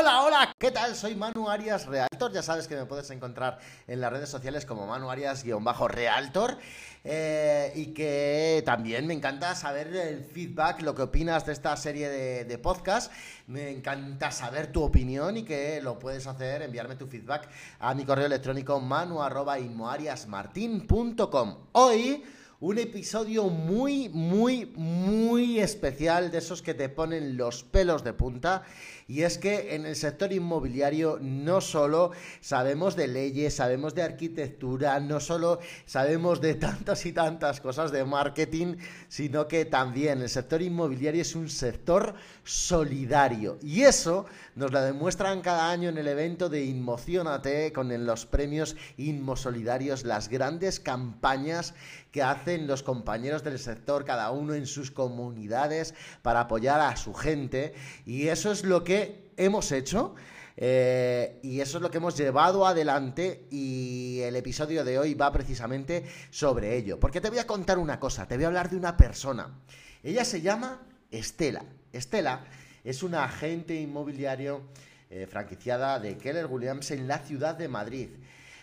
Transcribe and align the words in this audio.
Hola, 0.00 0.22
hola, 0.22 0.54
¿qué 0.58 0.70
tal? 0.70 0.96
Soy 0.96 1.14
Manu 1.14 1.50
Arias 1.50 1.84
Realtor. 1.84 2.32
Ya 2.32 2.42
sabes 2.42 2.66
que 2.66 2.74
me 2.74 2.86
puedes 2.86 3.10
encontrar 3.10 3.58
en 3.86 4.00
las 4.00 4.10
redes 4.10 4.30
sociales 4.30 4.64
como 4.64 4.86
Manu 4.86 5.10
Arias-Realtor. 5.10 6.56
Eh, 7.04 7.70
y 7.76 7.88
que 7.88 8.62
también 8.64 9.06
me 9.06 9.12
encanta 9.12 9.54
saber 9.54 9.94
el 9.94 10.24
feedback, 10.24 10.80
lo 10.80 10.94
que 10.94 11.02
opinas 11.02 11.44
de 11.44 11.52
esta 11.52 11.76
serie 11.76 12.08
de, 12.08 12.46
de 12.46 12.56
podcast. 12.56 13.12
Me 13.46 13.70
encanta 13.70 14.30
saber 14.30 14.72
tu 14.72 14.82
opinión 14.82 15.36
y 15.36 15.42
que 15.42 15.82
lo 15.82 15.98
puedes 15.98 16.26
hacer, 16.26 16.62
enviarme 16.62 16.96
tu 16.96 17.06
feedback 17.06 17.50
a 17.78 17.94
mi 17.94 18.06
correo 18.06 18.24
electrónico 18.24 18.80
manu.inmoariasmartin.com. 18.80 21.56
Hoy 21.72 22.24
un 22.60 22.76
episodio 22.76 23.48
muy, 23.48 24.10
muy, 24.10 24.66
muy 24.76 25.60
especial 25.60 26.30
de 26.30 26.38
esos 26.38 26.60
que 26.60 26.74
te 26.74 26.90
ponen 26.90 27.38
los 27.38 27.64
pelos 27.64 28.04
de 28.04 28.12
punta. 28.12 28.64
Y 29.10 29.24
es 29.24 29.38
que 29.38 29.74
en 29.74 29.86
el 29.86 29.96
sector 29.96 30.32
inmobiliario 30.32 31.18
no 31.20 31.60
solo 31.60 32.12
sabemos 32.40 32.94
de 32.94 33.08
leyes, 33.08 33.54
sabemos 33.54 33.92
de 33.92 34.04
arquitectura, 34.04 35.00
no 35.00 35.18
solo 35.18 35.58
sabemos 35.84 36.40
de 36.40 36.54
tantas 36.54 37.04
y 37.06 37.12
tantas 37.12 37.60
cosas 37.60 37.90
de 37.90 38.04
marketing, 38.04 38.76
sino 39.08 39.48
que 39.48 39.64
también 39.64 40.22
el 40.22 40.28
sector 40.28 40.62
inmobiliario 40.62 41.22
es 41.22 41.34
un 41.34 41.48
sector 41.48 42.14
solidario. 42.44 43.58
Y 43.64 43.82
eso 43.82 44.26
nos 44.54 44.70
lo 44.70 44.80
demuestran 44.80 45.40
cada 45.40 45.72
año 45.72 45.88
en 45.88 45.98
el 45.98 46.06
evento 46.06 46.48
de 46.48 46.64
Inmocionate 46.64 47.72
con 47.72 48.06
los 48.06 48.26
premios 48.26 48.76
Inmosolidarios, 48.96 50.04
las 50.04 50.28
grandes 50.28 50.78
campañas 50.78 51.74
que 52.12 52.22
hacen 52.22 52.66
los 52.66 52.82
compañeros 52.82 53.44
del 53.44 53.58
sector, 53.58 54.04
cada 54.04 54.30
uno 54.30 54.54
en 54.54 54.66
sus 54.66 54.90
comunidades, 54.90 55.94
para 56.22 56.40
apoyar 56.40 56.80
a 56.80 56.96
su 56.96 57.14
gente. 57.14 57.74
Y 58.04 58.28
eso 58.28 58.50
es 58.50 58.64
lo 58.64 58.84
que 58.84 58.99
hemos 59.36 59.72
hecho. 59.72 60.14
Eh, 60.62 61.38
y 61.42 61.60
eso 61.60 61.78
es 61.78 61.82
lo 61.82 61.90
que 61.90 61.96
hemos 61.96 62.16
llevado 62.18 62.66
adelante 62.66 63.46
y 63.50 64.20
el 64.20 64.36
episodio 64.36 64.84
de 64.84 64.98
hoy 64.98 65.14
va 65.14 65.32
precisamente 65.32 66.04
sobre 66.30 66.76
ello. 66.76 67.00
Porque 67.00 67.20
te 67.20 67.30
voy 67.30 67.38
a 67.38 67.46
contar 67.46 67.78
una 67.78 67.98
cosa, 67.98 68.28
te 68.28 68.36
voy 68.36 68.44
a 68.44 68.48
hablar 68.48 68.68
de 68.68 68.76
una 68.76 68.96
persona. 68.96 69.58
Ella 70.02 70.24
se 70.24 70.42
llama 70.42 70.82
Estela. 71.10 71.64
Estela 71.92 72.44
es 72.84 73.02
una 73.02 73.24
agente 73.24 73.74
inmobiliario 73.74 74.62
eh, 75.08 75.26
franquiciada 75.26 75.98
de 75.98 76.16
Keller 76.16 76.46
Williams 76.46 76.90
en 76.90 77.08
la 77.08 77.18
ciudad 77.18 77.54
de 77.54 77.68
Madrid. 77.68 78.08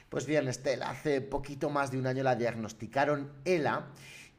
Pues 0.09 0.25
bien, 0.25 0.47
Estela, 0.47 0.89
hace 0.89 1.19
poquito 1.21 1.69
más 1.69 1.91
de 1.91 1.97
un 1.97 2.07
año 2.07 2.23
la 2.23 2.35
diagnosticaron 2.35 3.31
ELA 3.43 3.87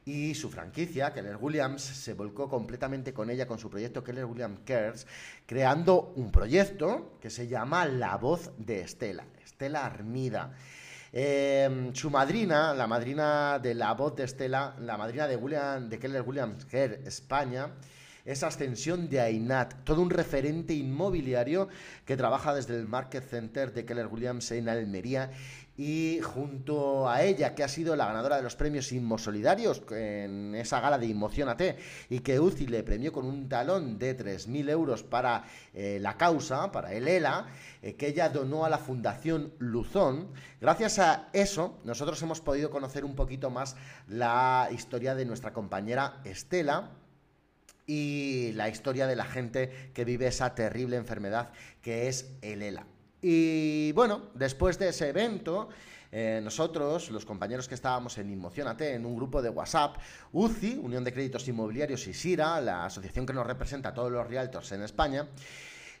y 0.09 0.33
su 0.33 0.49
franquicia, 0.49 1.13
Keller 1.13 1.37
Williams, 1.39 1.83
se 1.83 2.15
volcó 2.15 2.49
completamente 2.49 3.13
con 3.13 3.29
ella, 3.29 3.45
con 3.45 3.59
su 3.59 3.69
proyecto 3.69 4.03
Keller 4.03 4.25
Williams 4.25 4.61
Cares, 4.65 5.05
creando 5.45 6.13
un 6.15 6.31
proyecto 6.31 7.17
que 7.21 7.29
se 7.29 7.47
llama 7.47 7.85
La 7.85 8.17
Voz 8.17 8.51
de 8.57 8.81
Estela, 8.81 9.25
Estela 9.43 9.85
Armida. 9.85 10.51
Em, 11.11 11.93
su 11.93 12.09
madrina, 12.09 12.73
la 12.73 12.87
madrina 12.87 13.59
de 13.59 13.75
La 13.75 13.93
Voz 13.93 14.15
de 14.15 14.23
Estela, 14.23 14.75
la 14.79 14.97
madrina 14.97 15.27
de, 15.27 15.35
William, 15.35 15.89
de 15.89 15.99
Keller 15.99 16.23
Williams 16.23 16.65
Care 16.65 17.01
España, 17.05 17.69
esa 18.25 18.47
Ascensión 18.47 19.09
de 19.09 19.21
Ainat, 19.21 19.83
todo 19.83 20.01
un 20.01 20.09
referente 20.09 20.73
inmobiliario 20.73 21.67
que 22.05 22.17
trabaja 22.17 22.53
desde 22.53 22.75
el 22.75 22.87
Market 22.87 23.23
Center 23.23 23.73
de 23.73 23.85
Keller 23.85 24.07
Williams 24.07 24.51
en 24.51 24.69
Almería 24.69 25.31
y 25.79 26.19
junto 26.19 27.09
a 27.09 27.23
ella, 27.23 27.55
que 27.55 27.63
ha 27.63 27.69
sido 27.69 27.95
la 27.95 28.05
ganadora 28.05 28.35
de 28.35 28.43
los 28.43 28.57
premios 28.57 28.91
Inmosolidarios 28.91 29.81
en 29.91 30.53
esa 30.53 30.81
gala 30.81 30.97
de 30.97 31.05
Inmocionate 31.05 31.77
y 32.09 32.19
que 32.19 32.37
UCI 32.37 32.67
le 32.67 32.83
premió 32.83 33.13
con 33.13 33.25
un 33.25 33.47
talón 33.47 33.97
de 33.97 34.17
3.000 34.17 34.69
euros 34.71 35.03
para 35.03 35.45
eh, 35.73 35.97
la 36.01 36.17
causa, 36.17 36.69
para 36.73 36.91
el 36.91 37.07
ELA, 37.07 37.47
eh, 37.81 37.95
que 37.95 38.07
ella 38.07 38.27
donó 38.27 38.65
a 38.65 38.69
la 38.69 38.77
Fundación 38.77 39.53
Luzón. 39.57 40.33
Gracias 40.59 40.99
a 40.99 41.29
eso, 41.31 41.79
nosotros 41.85 42.21
hemos 42.23 42.41
podido 42.41 42.71
conocer 42.71 43.05
un 43.05 43.15
poquito 43.15 43.49
más 43.49 43.77
la 44.09 44.67
historia 44.73 45.15
de 45.15 45.23
nuestra 45.23 45.53
compañera 45.53 46.19
Estela, 46.25 46.91
y 47.87 48.51
la 48.51 48.67
historia 48.67 49.07
de 49.07 49.15
la 49.15 49.23
gente 49.23 49.91
que 49.93 50.03
vive 50.03 50.27
esa 50.27 50.53
terrible 50.55 50.97
enfermedad 50.97 51.53
que 51.81 52.09
es 52.09 52.29
el 52.41 52.63
ELA. 52.63 52.85
Y 53.21 53.91
bueno, 53.91 54.29
después 54.33 54.79
de 54.79 54.89
ese 54.89 55.09
evento, 55.09 55.69
eh, 56.11 56.39
nosotros, 56.43 57.11
los 57.11 57.25
compañeros 57.25 57.67
que 57.67 57.75
estábamos 57.75 58.17
en 58.17 58.29
Inmocionate, 58.31 58.93
en 58.93 59.05
un 59.05 59.15
grupo 59.15 59.41
de 59.41 59.49
WhatsApp, 59.49 59.97
UCI, 60.31 60.79
Unión 60.81 61.03
de 61.03 61.13
Créditos 61.13 61.47
Inmobiliarios 61.47 62.07
y 62.07 62.13
SIRA, 62.13 62.59
la 62.61 62.85
asociación 62.85 63.25
que 63.25 63.33
nos 63.33 63.45
representa 63.45 63.89
a 63.89 63.93
todos 63.93 64.11
los 64.11 64.27
realtors 64.27 64.71
en 64.71 64.81
España, 64.81 65.27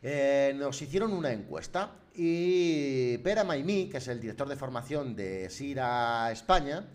eh, 0.01 0.53
nos 0.55 0.81
hicieron 0.81 1.11
una 1.11 1.31
encuesta 1.31 1.91
y 2.15 3.17
Pera 3.19 3.43
Maimí, 3.43 3.89
que 3.89 3.97
es 3.97 4.07
el 4.07 4.19
director 4.19 4.47
de 4.47 4.55
formación 4.55 5.15
de 5.15 5.49
SIRA 5.49 6.31
España, 6.31 6.85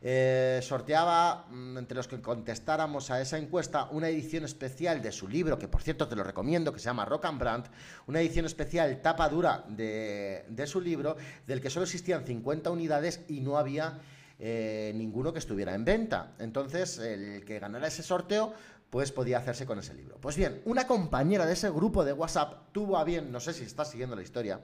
eh, 0.00 0.60
sorteaba 0.62 1.46
mm, 1.50 1.78
entre 1.78 1.96
los 1.96 2.06
que 2.06 2.20
contestáramos 2.20 3.10
a 3.10 3.20
esa 3.20 3.36
encuesta 3.36 3.88
una 3.90 4.08
edición 4.08 4.44
especial 4.44 5.02
de 5.02 5.10
su 5.10 5.28
libro, 5.28 5.58
que 5.58 5.66
por 5.66 5.82
cierto 5.82 6.06
te 6.06 6.14
lo 6.14 6.22
recomiendo, 6.22 6.72
que 6.72 6.78
se 6.78 6.86
llama 6.86 7.04
Rock 7.04 7.24
and 7.24 7.40
Brand, 7.40 7.64
una 8.06 8.20
edición 8.20 8.46
especial 8.46 9.00
tapa 9.02 9.28
dura 9.28 9.64
de, 9.68 10.44
su 10.66 10.80
libro, 10.80 11.16
del 11.46 11.60
que 11.60 11.70
solo 11.70 11.84
existían 11.84 12.24
50 12.24 12.70
unidades 12.70 13.22
y 13.28 13.40
no 13.40 13.58
había 13.58 13.98
eh, 14.38 14.92
ninguno 14.94 15.32
que 15.32 15.40
estuviera 15.40 15.74
en 15.74 15.84
venta. 15.84 16.34
Entonces, 16.38 16.98
el 16.98 17.44
que 17.44 17.58
ganara 17.58 17.88
ese 17.88 18.02
sorteo 18.02 18.54
pues 18.90 19.12
podía 19.12 19.38
hacerse 19.38 19.66
con 19.66 19.78
ese 19.78 19.94
libro. 19.94 20.16
Pues 20.20 20.36
bien, 20.36 20.62
una 20.64 20.86
compañera 20.86 21.44
de 21.44 21.52
ese 21.52 21.68
grupo 21.70 22.04
de 22.04 22.12
WhatsApp 22.12 22.72
tuvo 22.72 22.96
a 22.96 23.04
bien, 23.04 23.30
no 23.30 23.40
sé 23.40 23.52
si 23.52 23.64
estás 23.64 23.90
siguiendo 23.90 24.16
la 24.16 24.22
historia, 24.22 24.60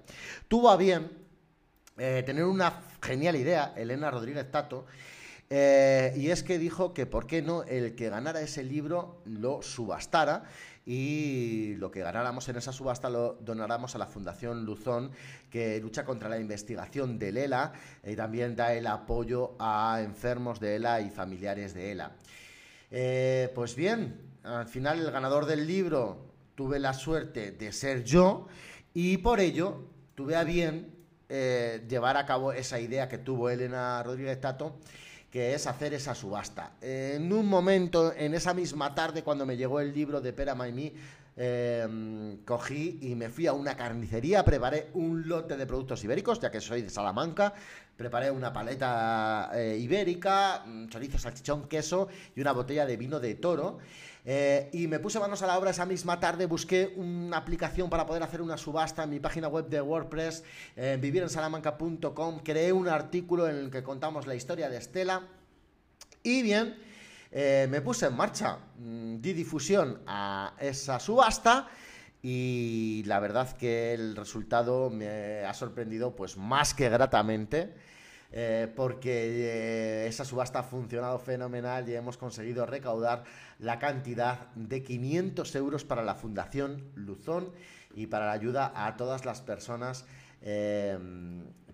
tuvo 0.48 0.70
a 0.70 0.76
bien 0.76 1.10
eh, 1.98 2.22
tener 2.24 2.44
una 2.44 2.80
genial 3.02 3.36
idea, 3.36 3.74
Elena 3.76 4.10
Rodríguez 4.10 4.50
Tato, 4.50 4.86
eh, 5.50 6.12
y 6.16 6.30
es 6.30 6.42
que 6.42 6.58
dijo 6.58 6.94
que 6.94 7.06
por 7.06 7.26
qué 7.26 7.42
no 7.42 7.62
el 7.64 7.94
que 7.94 8.08
ganara 8.08 8.40
ese 8.40 8.64
libro 8.64 9.20
lo 9.24 9.62
subastara 9.62 10.44
y 10.86 11.74
lo 11.76 11.90
que 11.90 12.00
ganáramos 12.00 12.48
en 12.48 12.56
esa 12.56 12.72
subasta 12.72 13.08
lo 13.08 13.34
donáramos 13.40 13.94
a 13.94 13.98
la 13.98 14.06
Fundación 14.06 14.64
Luzón, 14.64 15.10
que 15.50 15.80
lucha 15.80 16.04
contra 16.04 16.28
la 16.28 16.38
investigación 16.38 17.18
del 17.18 17.38
ELA 17.38 17.72
y 18.04 18.16
también 18.16 18.56
da 18.56 18.74
el 18.74 18.86
apoyo 18.86 19.54
a 19.58 20.00
enfermos 20.02 20.60
de 20.60 20.76
ELA 20.76 21.00
y 21.00 21.10
familiares 21.10 21.74
de 21.74 21.92
ELA. 21.92 22.12
Eh, 22.90 23.50
pues 23.54 23.74
bien, 23.74 24.20
al 24.42 24.66
final 24.66 25.00
el 25.00 25.10
ganador 25.10 25.46
del 25.46 25.66
libro 25.66 26.26
tuve 26.54 26.78
la 26.78 26.92
suerte 26.92 27.52
de 27.52 27.72
ser 27.72 28.04
yo 28.04 28.46
y 28.92 29.18
por 29.18 29.40
ello 29.40 29.88
tuve 30.14 30.36
a 30.36 30.44
bien 30.44 30.94
eh, 31.28 31.84
llevar 31.88 32.16
a 32.16 32.26
cabo 32.26 32.52
esa 32.52 32.78
idea 32.78 33.08
que 33.08 33.18
tuvo 33.18 33.48
Elena 33.48 34.02
Rodríguez 34.02 34.40
Tato 34.40 34.78
que 35.34 35.52
es 35.52 35.66
hacer 35.66 35.92
esa 35.94 36.14
subasta. 36.14 36.74
En 36.80 37.32
un 37.32 37.46
momento, 37.46 38.14
en 38.16 38.34
esa 38.34 38.54
misma 38.54 38.94
tarde, 38.94 39.24
cuando 39.24 39.44
me 39.44 39.56
llegó 39.56 39.80
el 39.80 39.92
libro 39.92 40.20
de 40.20 40.32
Pera 40.32 40.54
Maimí, 40.54 40.92
em, 41.36 42.38
cogí 42.44 42.98
y 43.02 43.14
me 43.14 43.28
fui 43.28 43.46
a 43.46 43.52
una 43.52 43.76
carnicería, 43.76 44.44
preparé 44.44 44.90
un 44.94 45.28
lote 45.28 45.56
de 45.56 45.66
productos 45.66 46.02
ibéricos, 46.04 46.40
ya 46.40 46.50
que 46.50 46.60
soy 46.60 46.82
de 46.82 46.90
Salamanca, 46.90 47.54
preparé 47.96 48.30
una 48.30 48.52
paleta 48.52 49.50
eh, 49.54 49.78
ibérica, 49.78 50.64
mm, 50.66 50.88
chorizo, 50.88 51.18
salchichón, 51.18 51.68
queso 51.68 52.08
y 52.34 52.40
una 52.40 52.52
botella 52.52 52.86
de 52.86 52.96
vino 52.96 53.20
de 53.20 53.34
toro. 53.34 53.78
Eh, 54.26 54.70
y 54.72 54.86
me 54.86 55.00
puse 55.00 55.20
manos 55.20 55.42
a 55.42 55.46
la 55.46 55.58
obra 55.58 55.70
esa 55.70 55.84
misma 55.84 56.18
tarde, 56.18 56.46
busqué 56.46 56.94
una 56.96 57.36
aplicación 57.36 57.90
para 57.90 58.06
poder 58.06 58.22
hacer 58.22 58.40
una 58.40 58.56
subasta 58.56 59.02
en 59.02 59.10
mi 59.10 59.20
página 59.20 59.48
web 59.48 59.68
de 59.68 59.82
WordPress, 59.82 60.44
eh, 60.76 60.96
vivirensalamanca.com, 60.98 62.40
creé 62.42 62.72
un 62.72 62.88
artículo 62.88 63.46
en 63.46 63.56
el 63.56 63.70
que 63.70 63.82
contamos 63.82 64.26
la 64.26 64.34
historia 64.34 64.70
de 64.70 64.78
Estela 64.78 65.28
y 66.22 66.40
bien, 66.40 66.74
eh, 67.36 67.66
me 67.68 67.80
puse 67.80 68.06
en 68.06 68.14
marcha, 68.14 68.58
mm, 68.78 69.16
di 69.20 69.32
difusión 69.32 70.00
a 70.06 70.54
esa 70.60 71.00
subasta 71.00 71.66
y 72.22 73.02
la 73.06 73.18
verdad 73.18 73.56
que 73.56 73.92
el 73.92 74.14
resultado 74.14 74.88
me 74.88 75.42
ha 75.44 75.52
sorprendido 75.52 76.14
pues 76.14 76.36
más 76.36 76.74
que 76.74 76.88
gratamente. 76.88 77.74
Eh, 78.36 78.72
porque 78.74 80.04
eh, 80.04 80.06
esa 80.08 80.24
subasta 80.24 80.60
ha 80.60 80.62
funcionado 80.64 81.20
fenomenal 81.20 81.88
y 81.88 81.94
hemos 81.94 82.16
conseguido 82.16 82.66
recaudar 82.66 83.22
la 83.60 83.78
cantidad 83.78 84.48
de 84.56 84.82
500 84.82 85.54
euros 85.54 85.84
para 85.84 86.02
la 86.02 86.16
Fundación 86.16 86.82
Luzón 86.96 87.52
y 87.94 88.06
para 88.06 88.26
la 88.26 88.32
ayuda 88.32 88.72
a 88.74 88.96
todas 88.96 89.24
las 89.24 89.40
personas. 89.40 90.04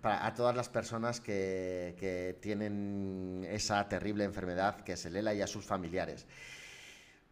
Para, 0.01 0.25
a 0.25 0.33
todas 0.33 0.55
las 0.55 0.69
personas 0.69 1.19
que, 1.19 1.95
que, 1.99 2.37
tienen 2.41 3.47
esa 3.49 3.87
terrible 3.87 4.23
enfermedad 4.23 4.81
que 4.81 4.93
es 4.93 5.05
el 5.05 5.15
ELA 5.15 5.33
y 5.33 5.41
a 5.41 5.47
sus 5.47 5.65
familiares. 5.65 6.25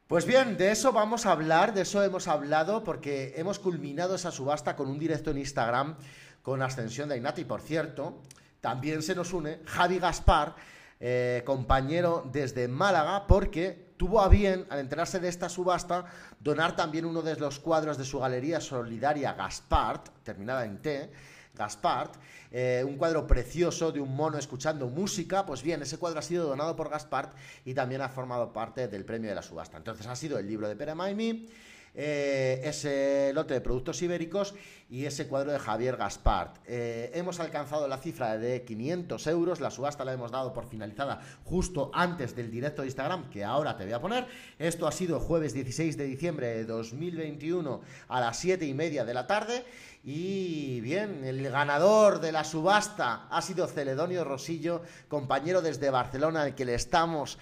Pues 0.07 0.25
bien, 0.25 0.57
de 0.57 0.71
eso 0.71 0.91
vamos 0.91 1.25
a 1.25 1.31
hablar, 1.33 1.73
de 1.73 1.81
eso 1.81 2.03
hemos 2.03 2.27
hablado 2.27 2.83
porque 2.83 3.33
hemos 3.37 3.59
culminado 3.59 4.15
esa 4.15 4.31
subasta 4.31 4.75
con 4.75 4.89
un 4.89 4.97
directo 4.97 5.31
en 5.31 5.37
Instagram 5.37 5.95
con 6.41 6.61
Ascensión 6.61 7.09
de 7.09 7.15
Ainati. 7.15 7.45
Por 7.45 7.61
cierto, 7.61 8.21
también 8.61 9.03
se 9.03 9.13
nos 9.13 9.33
une 9.33 9.59
Javi 9.65 9.99
Gaspar, 9.99 10.55
eh, 10.99 11.43
compañero 11.45 12.27
desde 12.31 12.67
Málaga, 12.67 13.27
porque 13.27 13.93
tuvo 13.97 14.21
a 14.21 14.29
bien, 14.29 14.65
al 14.69 14.79
enterarse 14.79 15.19
de 15.19 15.27
esta 15.27 15.47
subasta, 15.47 16.05
donar 16.39 16.75
también 16.75 17.05
uno 17.05 17.21
de 17.21 17.35
los 17.35 17.59
cuadros 17.59 17.97
de 17.97 18.05
su 18.05 18.19
galería 18.19 18.59
solidaria 18.59 19.33
Gaspart, 19.33 20.09
terminada 20.23 20.65
en 20.65 20.81
T, 20.81 21.11
Gaspart, 21.59 22.15
eh, 22.51 22.83
un 22.87 22.95
cuadro 22.95 23.27
precioso 23.27 23.91
de 23.91 23.99
un 23.99 24.15
mono 24.15 24.37
escuchando 24.37 24.87
música, 24.87 25.45
pues 25.45 25.61
bien, 25.61 25.81
ese 25.81 25.97
cuadro 25.97 26.19
ha 26.19 26.21
sido 26.21 26.47
donado 26.47 26.73
por 26.77 26.89
Gaspart 26.89 27.33
y 27.65 27.73
también 27.73 28.01
ha 28.01 28.07
formado 28.07 28.53
parte 28.53 28.87
del 28.87 29.03
premio 29.03 29.29
de 29.29 29.35
la 29.35 29.41
subasta. 29.41 29.75
Entonces 29.75 30.07
ha 30.07 30.15
sido 30.15 30.39
el 30.39 30.47
libro 30.47 30.69
de 30.69 30.77
Pere 30.77 30.95
Maimi, 30.95 31.49
eh, 31.93 32.61
ese 32.63 33.31
lote 33.33 33.53
de 33.53 33.61
productos 33.61 34.01
ibéricos 34.01 34.53
y 34.89 35.05
ese 35.05 35.27
cuadro 35.27 35.51
de 35.51 35.59
Javier 35.59 35.97
Gaspart. 35.97 36.57
Eh, 36.65 37.11
hemos 37.13 37.39
alcanzado 37.39 37.87
la 37.87 37.97
cifra 37.97 38.37
de 38.37 38.63
500 38.63 39.27
euros, 39.27 39.59
la 39.59 39.69
subasta 39.69 40.03
la 40.03 40.13
hemos 40.13 40.31
dado 40.31 40.51
por 40.51 40.67
finalizada 40.67 41.21
justo 41.43 41.91
antes 41.93 42.35
del 42.35 42.49
directo 42.49 42.81
de 42.81 42.87
Instagram, 42.87 43.29
que 43.29 43.43
ahora 43.43 43.77
te 43.77 43.83
voy 43.83 43.93
a 43.93 44.01
poner. 44.01 44.27
Esto 44.57 44.87
ha 44.87 44.91
sido 44.91 45.19
jueves 45.19 45.53
16 45.53 45.97
de 45.97 46.05
diciembre 46.05 46.47
de 46.47 46.65
2021 46.65 47.81
a 48.07 48.19
las 48.19 48.39
7 48.39 48.65
y 48.65 48.73
media 48.73 49.05
de 49.05 49.13
la 49.13 49.27
tarde. 49.27 49.63
Y 50.03 50.79
bien, 50.81 51.25
el 51.25 51.49
ganador 51.49 52.21
de 52.21 52.31
la 52.31 52.45
subasta 52.45 53.27
ha 53.29 53.41
sido 53.41 53.67
Celedonio 53.67 54.23
Rosillo, 54.23 54.81
compañero 55.09 55.61
desde 55.61 55.89
Barcelona, 55.89 56.43
al 56.43 56.55
que 56.55 56.65
le 56.65 56.73
estamos 56.73 57.37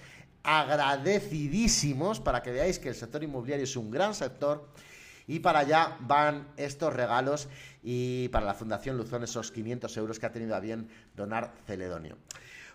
agradecidísimos 0.48 2.20
para 2.20 2.42
que 2.42 2.50
veáis 2.50 2.78
que 2.78 2.88
el 2.88 2.94
sector 2.94 3.22
inmobiliario 3.22 3.64
es 3.64 3.76
un 3.76 3.90
gran 3.90 4.14
sector. 4.14 4.64
Y 5.26 5.40
para 5.40 5.58
allá 5.58 5.98
van 6.00 6.48
estos 6.56 6.94
regalos 6.94 7.48
y 7.82 8.28
para 8.28 8.46
la 8.46 8.54
Fundación 8.54 8.96
Luzón 8.96 9.24
esos 9.24 9.52
500 9.52 9.94
euros 9.98 10.18
que 10.18 10.24
ha 10.24 10.32
tenido 10.32 10.56
a 10.56 10.60
bien 10.60 10.88
donar 11.14 11.52
Celedonio. 11.66 12.16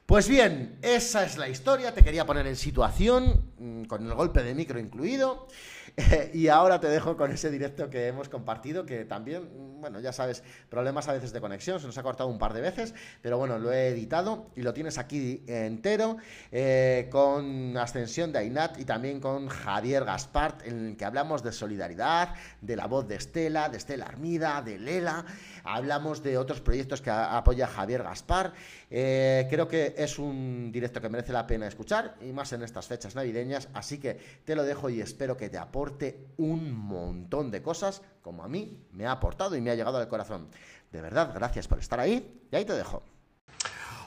Pues 0.05 0.27
bien, 0.27 0.77
esa 0.83 1.25
es 1.25 1.37
la 1.37 1.49
historia, 1.49 1.93
te 1.93 2.03
quería 2.03 2.27
poner 2.27 2.45
en 2.45 2.57
situación, 2.57 3.51
mm, 3.57 3.85
con 3.85 4.05
el 4.05 4.13
golpe 4.13 4.43
de 4.43 4.53
micro 4.53 4.77
incluido. 4.77 5.47
y 6.33 6.47
ahora 6.47 6.79
te 6.79 6.87
dejo 6.87 7.17
con 7.17 7.31
ese 7.31 7.51
directo 7.51 7.89
que 7.89 8.07
hemos 8.07 8.29
compartido, 8.29 8.85
que 8.85 9.05
también, 9.05 9.49
bueno, 9.79 9.99
ya 9.99 10.11
sabes, 10.11 10.43
problemas 10.69 11.07
a 11.07 11.13
veces 11.13 11.33
de 11.33 11.41
conexión, 11.41 11.79
se 11.79 11.87
nos 11.87 11.97
ha 11.97 12.03
cortado 12.03 12.29
un 12.29 12.39
par 12.39 12.53
de 12.53 12.61
veces, 12.61 12.93
pero 13.21 13.37
bueno, 13.37 13.59
lo 13.59 13.71
he 13.71 13.89
editado 13.89 14.47
y 14.55 14.61
lo 14.61 14.73
tienes 14.73 14.97
aquí 14.97 15.43
entero, 15.47 16.17
eh, 16.51 17.07
con 17.11 17.77
Ascensión 17.77 18.31
de 18.31 18.39
Ainat 18.39 18.79
y 18.79 18.85
también 18.85 19.19
con 19.19 19.47
Javier 19.47 20.05
Gaspart, 20.05 20.65
en 20.65 20.87
el 20.87 20.97
que 20.97 21.05
hablamos 21.05 21.43
de 21.43 21.51
solidaridad, 21.51 22.33
de 22.61 22.75
la 22.75 22.87
voz 22.87 23.07
de 23.07 23.15
Estela, 23.15 23.69
de 23.69 23.77
Estela 23.77 24.05
Armida, 24.05 24.61
de 24.61 24.77
Lela, 24.79 25.25
hablamos 25.63 26.23
de 26.23 26.37
otros 26.37 26.61
proyectos 26.61 27.01
que 27.01 27.09
apoya 27.09 27.67
Javier 27.67 28.03
Gaspar. 28.03 28.53
Eh, 28.89 29.47
creo 29.49 29.67
que 29.67 29.95
es 29.97 30.19
un 30.19 30.71
directo 30.71 31.01
que 31.01 31.09
merece 31.09 31.33
la 31.33 31.47
pena 31.47 31.67
escuchar, 31.67 32.15
y 32.21 32.31
más 32.31 32.53
en 32.53 32.63
estas 32.63 32.87
fechas 32.87 33.15
navideñas, 33.15 33.69
así 33.73 33.97
que 33.97 34.19
te 34.45 34.55
lo 34.55 34.63
dejo 34.63 34.89
y 34.89 35.01
espero 35.01 35.37
que 35.37 35.49
te 35.49 35.57
apoye 35.73 36.27
un 36.37 36.71
montón 36.71 37.49
de 37.49 37.63
cosas, 37.63 38.03
como 38.21 38.43
a 38.43 38.47
mí 38.47 38.77
me 38.91 39.07
ha 39.07 39.11
aportado 39.13 39.55
y 39.55 39.61
me 39.61 39.71
ha 39.71 39.75
llegado 39.75 39.97
al 39.97 40.07
corazón. 40.07 40.47
De 40.91 41.01
verdad, 41.01 41.31
gracias 41.33 41.67
por 41.67 41.79
estar 41.79 41.99
ahí 41.99 42.45
y 42.51 42.55
ahí 42.55 42.63
te 42.63 42.73
dejo. 42.73 43.01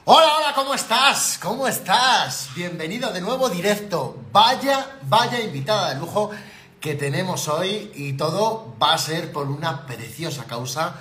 Hola, 0.05 0.37
hola, 0.37 0.53
¿cómo 0.55 0.73
estás? 0.73 1.37
¿Cómo 1.41 1.67
estás? 1.67 2.51
Bienvenido 2.55 3.11
de 3.11 3.19
nuevo 3.19 3.49
directo. 3.49 4.17
Vaya, 4.31 4.97
vaya 5.09 5.41
invitada 5.41 5.93
de 5.93 5.99
lujo 5.99 6.31
que 6.79 6.95
tenemos 6.95 7.49
hoy 7.49 7.91
y 7.95 8.13
todo 8.13 8.73
va 8.81 8.93
a 8.93 8.97
ser 8.97 9.33
por 9.33 9.49
una 9.49 9.85
preciosa 9.85 10.45
causa. 10.45 10.95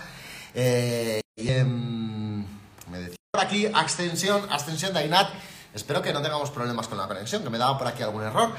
Eh, 0.52 1.20
em, 1.36 2.40
me 2.90 2.98
decía 2.98 3.16
por 3.30 3.44
aquí, 3.44 3.66
extensión, 3.66 4.42
extensión 4.52 4.92
de 4.92 4.98
Ainat. 4.98 5.28
Espero 5.72 6.02
que 6.02 6.12
no 6.12 6.22
tengamos 6.22 6.50
problemas 6.50 6.88
con 6.88 6.98
la 6.98 7.06
conexión, 7.06 7.44
que 7.44 7.50
me 7.50 7.58
daba 7.58 7.78
por 7.78 7.86
aquí 7.86 8.02
algún 8.02 8.24
error. 8.24 8.50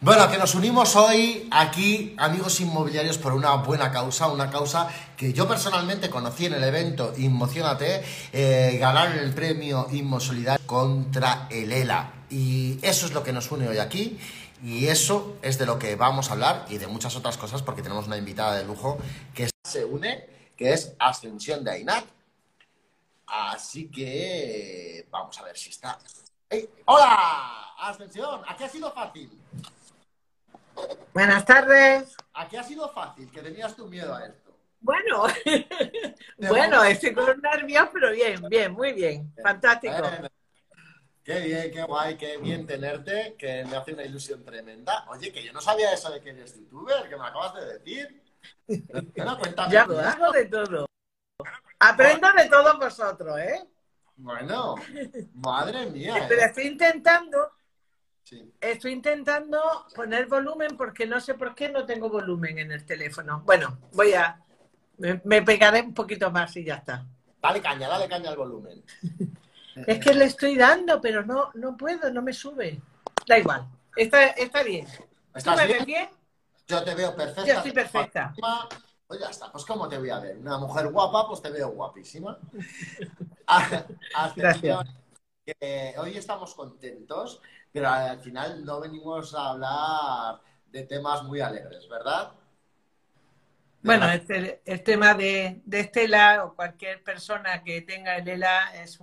Bueno, 0.00 0.30
que 0.30 0.38
nos 0.38 0.54
unimos 0.54 0.94
hoy 0.94 1.48
aquí, 1.50 2.14
amigos 2.18 2.60
inmobiliarios, 2.60 3.18
por 3.18 3.32
una 3.32 3.56
buena 3.56 3.90
causa, 3.90 4.28
una 4.28 4.48
causa 4.48 4.88
que 5.16 5.32
yo 5.32 5.48
personalmente 5.48 6.08
conocí 6.08 6.46
en 6.46 6.54
el 6.54 6.62
evento 6.62 7.12
Inmocionate, 7.16 8.04
eh, 8.32 8.78
ganar 8.78 9.18
el 9.18 9.34
premio 9.34 9.88
Inmo 9.90 10.20
contra 10.66 11.48
el 11.50 11.72
ELA. 11.72 12.12
Y 12.30 12.78
eso 12.80 13.06
es 13.06 13.12
lo 13.12 13.24
que 13.24 13.32
nos 13.32 13.50
une 13.50 13.66
hoy 13.66 13.78
aquí. 13.78 14.16
Y 14.62 14.86
eso 14.86 15.36
es 15.42 15.58
de 15.58 15.66
lo 15.66 15.80
que 15.80 15.96
vamos 15.96 16.30
a 16.30 16.34
hablar 16.34 16.66
y 16.68 16.78
de 16.78 16.86
muchas 16.86 17.16
otras 17.16 17.36
cosas 17.36 17.62
porque 17.62 17.82
tenemos 17.82 18.06
una 18.06 18.16
invitada 18.16 18.54
de 18.56 18.64
lujo 18.64 18.98
que 19.34 19.50
se 19.64 19.84
une, 19.84 20.28
que 20.56 20.74
es 20.74 20.92
Ascensión 21.00 21.64
de 21.64 21.72
Ainat. 21.72 22.04
Así 23.26 23.90
que 23.90 25.08
vamos 25.10 25.36
a 25.40 25.42
ver 25.42 25.58
si 25.58 25.70
está. 25.70 25.98
¡Hola! 26.84 27.74
Ascensión, 27.80 28.42
aquí 28.46 28.62
ha 28.62 28.68
sido 28.68 28.92
fácil. 28.92 29.37
Buenas 31.12 31.44
tardes. 31.44 32.16
¿A 32.34 32.48
qué 32.48 32.58
ha 32.58 32.62
sido 32.62 32.88
fácil? 32.90 33.30
Que 33.30 33.40
tenías 33.40 33.74
tu 33.74 33.88
miedo 33.88 34.14
a 34.14 34.26
esto. 34.26 34.56
Bueno, 34.80 35.24
bueno, 36.38 36.84
estoy 36.84 37.12
con 37.12 37.40
nervios, 37.40 37.88
pero 37.92 38.12
bien, 38.12 38.40
bien, 38.48 38.72
muy 38.72 38.92
bien. 38.92 39.32
Fantástico. 39.42 39.94
Qué 41.24 41.40
bien, 41.40 41.70
qué 41.72 41.82
guay, 41.82 42.16
qué 42.16 42.38
bien 42.38 42.66
tenerte, 42.66 43.34
que 43.36 43.64
me 43.64 43.76
hace 43.76 43.92
una 43.92 44.04
ilusión 44.04 44.44
tremenda. 44.44 45.04
Oye, 45.10 45.30
que 45.32 45.44
yo 45.44 45.52
no 45.52 45.60
sabía 45.60 45.92
eso 45.92 46.10
de 46.10 46.20
que 46.20 46.30
eres 46.30 46.54
youtuber, 46.54 47.08
que 47.08 47.16
me 47.16 47.26
acabas 47.26 47.54
de 47.54 47.78
decir. 47.78 48.22
Bueno, 49.14 49.38
cuéntame. 49.38 49.72
Ya, 49.72 49.82
hago 49.82 50.32
de 50.32 50.46
todo. 50.46 50.86
Aprendo 51.80 52.32
de 52.32 52.48
todos 52.48 52.78
vosotros, 52.78 53.38
¿eh? 53.40 53.68
Bueno, 54.16 54.76
madre 55.34 55.86
mía. 55.86 56.26
Pero 56.28 56.40
¿eh? 56.40 56.44
estoy 56.46 56.66
intentando 56.66 57.52
Estoy 58.60 58.92
intentando 58.92 59.86
poner 59.94 60.26
volumen 60.26 60.76
porque 60.76 61.06
no 61.06 61.20
sé 61.20 61.34
por 61.34 61.54
qué 61.54 61.68
no 61.68 61.84
tengo 61.84 62.08
volumen 62.08 62.58
en 62.58 62.72
el 62.72 62.84
teléfono. 62.84 63.42
Bueno, 63.44 63.78
voy 63.92 64.14
a... 64.14 64.42
Me, 64.98 65.42
pegaré 65.42 65.80
un 65.80 65.94
poquito 65.94 66.30
más 66.30 66.56
y 66.56 66.64
ya 66.64 66.76
está. 66.76 67.06
Dale 67.40 67.60
caña, 67.60 67.88
dale 67.88 68.08
caña 68.08 68.30
al 68.30 68.36
volumen. 68.36 68.82
es 69.86 69.98
que 70.00 70.12
le 70.12 70.24
estoy 70.24 70.56
dando, 70.56 71.00
pero 71.00 71.24
no, 71.24 71.50
no 71.54 71.76
puedo, 71.76 72.10
no 72.12 72.20
me 72.20 72.32
sube. 72.32 72.80
Da 73.26 73.38
igual. 73.38 73.66
Está, 73.94 74.26
está 74.28 74.62
bien. 74.62 74.86
¿Estás 75.34 75.66
bien? 75.66 75.84
bien? 75.84 76.08
Yo 76.66 76.82
te 76.82 76.94
veo 76.94 77.14
perfecta. 77.14 77.46
Yo 77.46 77.54
estoy 77.54 77.72
perfecta. 77.72 78.34
Pues 79.06 79.20
ya 79.20 79.30
está, 79.30 79.50
pues 79.50 79.64
¿cómo 79.64 79.88
te 79.88 79.96
voy 79.96 80.10
a 80.10 80.18
ver? 80.18 80.36
Una 80.36 80.58
mujer 80.58 80.88
guapa, 80.88 81.26
pues 81.28 81.40
te 81.40 81.50
veo 81.50 81.70
guapísima. 81.70 82.38
Gracias. 84.36 84.86
hoy 85.96 86.16
estamos 86.16 86.54
contentos 86.54 87.40
pero 87.72 87.88
al 87.88 88.20
final 88.20 88.64
no 88.64 88.80
venimos 88.80 89.34
a 89.34 89.50
hablar 89.50 90.40
de 90.70 90.82
temas 90.84 91.22
muy 91.24 91.40
alegres, 91.40 91.88
¿verdad? 91.88 92.32
bueno, 93.82 94.10
este, 94.10 94.60
el 94.64 94.82
tema 94.82 95.14
de, 95.14 95.62
Estela 95.70 96.44
o 96.44 96.54
cualquier 96.54 97.02
persona 97.02 97.62
que 97.62 97.80
tenga 97.82 98.16
el 98.16 98.28
ELA 98.28 98.74
es 98.82 98.98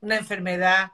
una 0.00 0.16
enfermedad, 0.16 0.92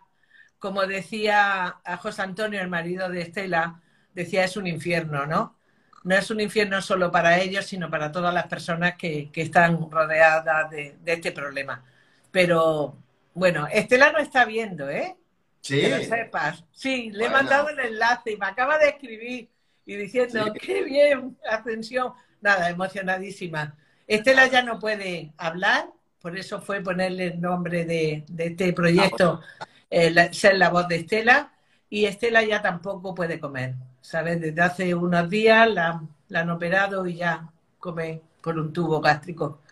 como 0.58 0.86
decía 0.86 1.78
a 1.84 1.96
José 1.96 2.22
Antonio, 2.22 2.60
el 2.60 2.68
marido 2.68 3.08
de 3.08 3.22
Estela, 3.22 3.80
decía 4.12 4.44
es 4.44 4.56
un 4.56 4.66
infierno, 4.66 5.26
¿no? 5.26 5.56
No 6.02 6.14
es 6.14 6.30
un 6.30 6.40
infierno 6.40 6.82
solo 6.82 7.10
para 7.10 7.38
ellos, 7.38 7.64
sino 7.64 7.90
para 7.90 8.12
todas 8.12 8.34
las 8.34 8.46
personas 8.46 8.94
que, 8.96 9.30
están 9.34 9.90
rodeadas 9.90 10.70
de, 10.70 10.98
de 11.00 11.12
este 11.14 11.32
problema. 11.32 11.82
Pero 12.30 12.98
bueno, 13.32 13.66
Estela 13.72 14.12
no 14.12 14.18
está 14.18 14.44
viendo, 14.44 14.90
¿eh? 14.90 15.16
Sí. 15.64 15.80
sepas. 16.04 16.62
Sí, 16.72 17.10
le 17.10 17.24
he 17.24 17.30
mandado 17.30 17.70
el 17.70 17.78
enlace 17.78 18.32
y 18.32 18.36
me 18.36 18.44
acaba 18.44 18.76
de 18.76 18.90
escribir 18.90 19.48
y 19.86 19.96
diciendo, 19.96 20.52
qué 20.60 20.82
bien, 20.84 21.38
ascensión. 21.50 22.12
Nada, 22.42 22.68
emocionadísima. 22.68 23.74
Estela 24.06 24.46
ya 24.46 24.62
no 24.62 24.78
puede 24.78 25.32
hablar, 25.38 25.86
por 26.20 26.36
eso 26.36 26.60
fue 26.60 26.82
ponerle 26.82 27.28
el 27.28 27.40
nombre 27.40 27.86
de, 27.86 28.26
este 28.36 28.74
proyecto, 28.74 29.40
eh, 29.88 30.28
ser 30.34 30.58
la 30.58 30.68
voz 30.68 30.86
de 30.86 30.96
Estela, 30.96 31.54
y 31.88 32.04
Estela 32.04 32.42
ya 32.42 32.60
tampoco 32.60 33.14
puede 33.14 33.40
comer. 33.40 33.74
¿Sabes? 34.02 34.42
Desde 34.42 34.60
hace 34.60 34.94
unos 34.94 35.30
días 35.30 35.66
la, 35.70 36.02
la 36.28 36.40
han 36.40 36.50
operado 36.50 37.06
y 37.06 37.16
ya 37.16 37.48
come 37.78 38.20
por 38.42 38.58
un 38.58 38.70
tubo 38.70 39.00
gástrico. 39.00 39.62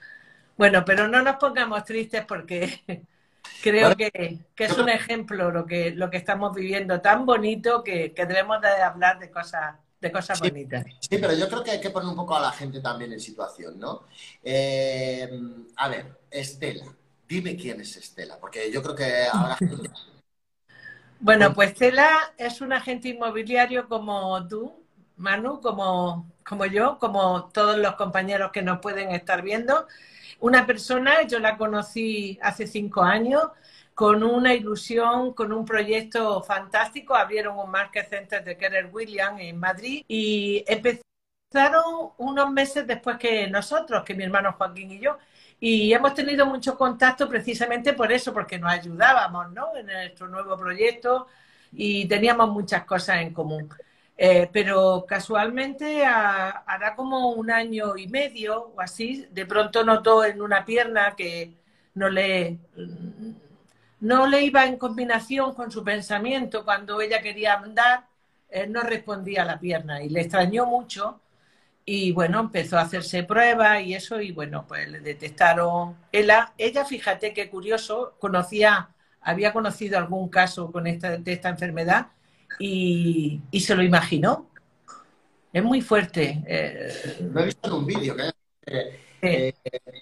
Bueno, 0.56 0.86
pero 0.86 1.06
no 1.06 1.20
nos 1.20 1.36
pongamos 1.36 1.84
tristes 1.84 2.24
porque 2.24 2.82
Creo 3.62 3.96
que, 3.96 4.40
es 4.56 4.78
un 4.78 4.88
ejemplo 4.88 5.50
lo 5.50 5.66
que, 5.66 5.92
lo 5.92 6.10
que 6.10 6.16
estamos 6.16 6.54
viviendo 6.54 7.00
tan 7.00 7.24
bonito 7.24 7.82
que, 7.84 8.12
debemos 8.16 8.60
de 8.60 8.68
hablar 8.68 9.18
de 9.18 9.30
cosas, 9.30 9.76
de 10.00 10.10
cosas 10.10 10.40
bonitas. 10.40 10.84
Sí, 11.00 11.18
pero 11.18 11.32
yo 11.34 11.48
creo 11.48 11.62
que 11.62 11.70
hay 11.72 11.80
que 11.80 11.90
poner 11.90 12.08
un 12.08 12.16
poco 12.16 12.36
a 12.36 12.40
la 12.40 12.52
gente 12.52 12.80
también 12.80 13.12
en 13.12 13.20
situación, 13.20 13.78
¿no? 13.78 14.02
Eh, 14.42 15.30
a 15.76 15.88
ver, 15.88 16.20
Estela, 16.30 16.86
dime 17.28 17.56
quién 17.56 17.80
es 17.80 17.96
Estela, 17.96 18.38
porque 18.38 18.70
yo 18.70 18.82
creo 18.82 18.96
que 18.96 19.26
ahora... 19.32 19.56
Bueno, 21.20 21.54
pues 21.54 21.70
Estela 21.70 22.10
es 22.36 22.60
un 22.60 22.72
agente 22.72 23.10
inmobiliario 23.10 23.88
como 23.88 24.46
tú, 24.48 24.84
Manu, 25.16 25.60
como, 25.60 26.32
como 26.44 26.66
yo, 26.66 26.98
como 26.98 27.44
todos 27.52 27.78
los 27.78 27.94
compañeros 27.94 28.50
que 28.50 28.62
nos 28.62 28.80
pueden 28.80 29.12
estar 29.12 29.42
viendo 29.42 29.86
una 30.42 30.66
persona, 30.66 31.22
yo 31.22 31.38
la 31.38 31.56
conocí 31.56 32.38
hace 32.42 32.66
cinco 32.66 33.02
años, 33.02 33.44
con 33.94 34.22
una 34.24 34.54
ilusión, 34.54 35.34
con 35.34 35.52
un 35.52 35.64
proyecto 35.64 36.42
fantástico. 36.42 37.14
Abrieron 37.14 37.58
un 37.58 37.70
Market 37.70 38.08
Center 38.08 38.42
de 38.42 38.56
Keller 38.56 38.90
Williams 38.92 39.40
en 39.40 39.58
Madrid 39.58 40.04
y 40.08 40.64
empezaron 40.66 42.10
unos 42.18 42.50
meses 42.50 42.86
después 42.86 43.18
que 43.18 43.46
nosotros, 43.48 44.02
que 44.04 44.14
mi 44.14 44.24
hermano 44.24 44.54
Joaquín 44.58 44.90
y 44.90 44.98
yo. 44.98 45.16
Y 45.60 45.92
hemos 45.92 46.12
tenido 46.14 46.44
mucho 46.44 46.76
contacto 46.76 47.28
precisamente 47.28 47.92
por 47.92 48.10
eso, 48.10 48.32
porque 48.32 48.58
nos 48.58 48.72
ayudábamos 48.72 49.52
¿no? 49.52 49.76
en 49.76 49.86
nuestro 49.86 50.26
nuevo 50.26 50.56
proyecto 50.56 51.28
y 51.72 52.06
teníamos 52.08 52.50
muchas 52.50 52.84
cosas 52.84 53.18
en 53.18 53.32
común. 53.32 53.68
Eh, 54.24 54.48
pero 54.52 55.04
casualmente 55.04 56.04
hará 56.04 56.94
como 56.94 57.30
un 57.30 57.50
año 57.50 57.96
y 57.96 58.06
medio 58.06 58.66
o 58.76 58.80
así, 58.80 59.26
de 59.32 59.46
pronto 59.46 59.82
notó 59.82 60.24
en 60.24 60.40
una 60.40 60.64
pierna 60.64 61.16
que 61.16 61.56
no 61.94 62.08
le, 62.08 62.58
no 63.98 64.28
le 64.28 64.42
iba 64.42 64.64
en 64.64 64.76
combinación 64.76 65.54
con 65.54 65.72
su 65.72 65.82
pensamiento. 65.82 66.64
Cuando 66.64 67.00
ella 67.00 67.20
quería 67.20 67.54
andar, 67.54 68.06
no 68.68 68.82
respondía 68.82 69.42
a 69.42 69.44
la 69.44 69.58
pierna 69.58 70.00
y 70.00 70.08
le 70.08 70.20
extrañó 70.20 70.66
mucho. 70.66 71.20
Y 71.84 72.12
bueno, 72.12 72.38
empezó 72.40 72.78
a 72.78 72.82
hacerse 72.82 73.24
pruebas 73.24 73.82
y 73.82 73.94
eso 73.94 74.20
y 74.20 74.30
bueno, 74.30 74.66
pues 74.68 74.88
le 74.88 75.00
detectaron. 75.00 75.96
Ella, 76.12 76.52
ella 76.58 76.84
fíjate 76.84 77.34
qué 77.34 77.50
curioso, 77.50 78.14
conocía, 78.20 78.90
había 79.20 79.52
conocido 79.52 79.98
algún 79.98 80.28
caso 80.28 80.70
con 80.70 80.86
esta, 80.86 81.18
de 81.18 81.32
esta 81.32 81.48
enfermedad 81.48 82.06
y, 82.58 83.40
se 83.60 83.74
lo 83.74 83.82
imaginó. 83.82 84.50
Es 85.52 85.62
muy 85.62 85.80
fuerte. 85.80 86.42
Eh. 86.46 87.28
Lo 87.32 87.40
he 87.40 87.44
visto 87.46 87.68
en 87.68 87.74
un 87.74 87.86
vídeo 87.86 88.16
que 88.16 89.02
eh, 89.20 89.54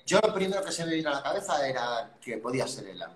yo 0.06 0.18
lo 0.26 0.32
primero 0.32 0.64
que 0.64 0.72
se 0.72 0.84
me 0.86 0.94
vino 0.94 1.10
a 1.10 1.14
la 1.14 1.22
cabeza 1.22 1.68
era 1.68 2.10
que 2.20 2.38
podía 2.38 2.66
ser 2.66 2.88
ella. 2.88 3.10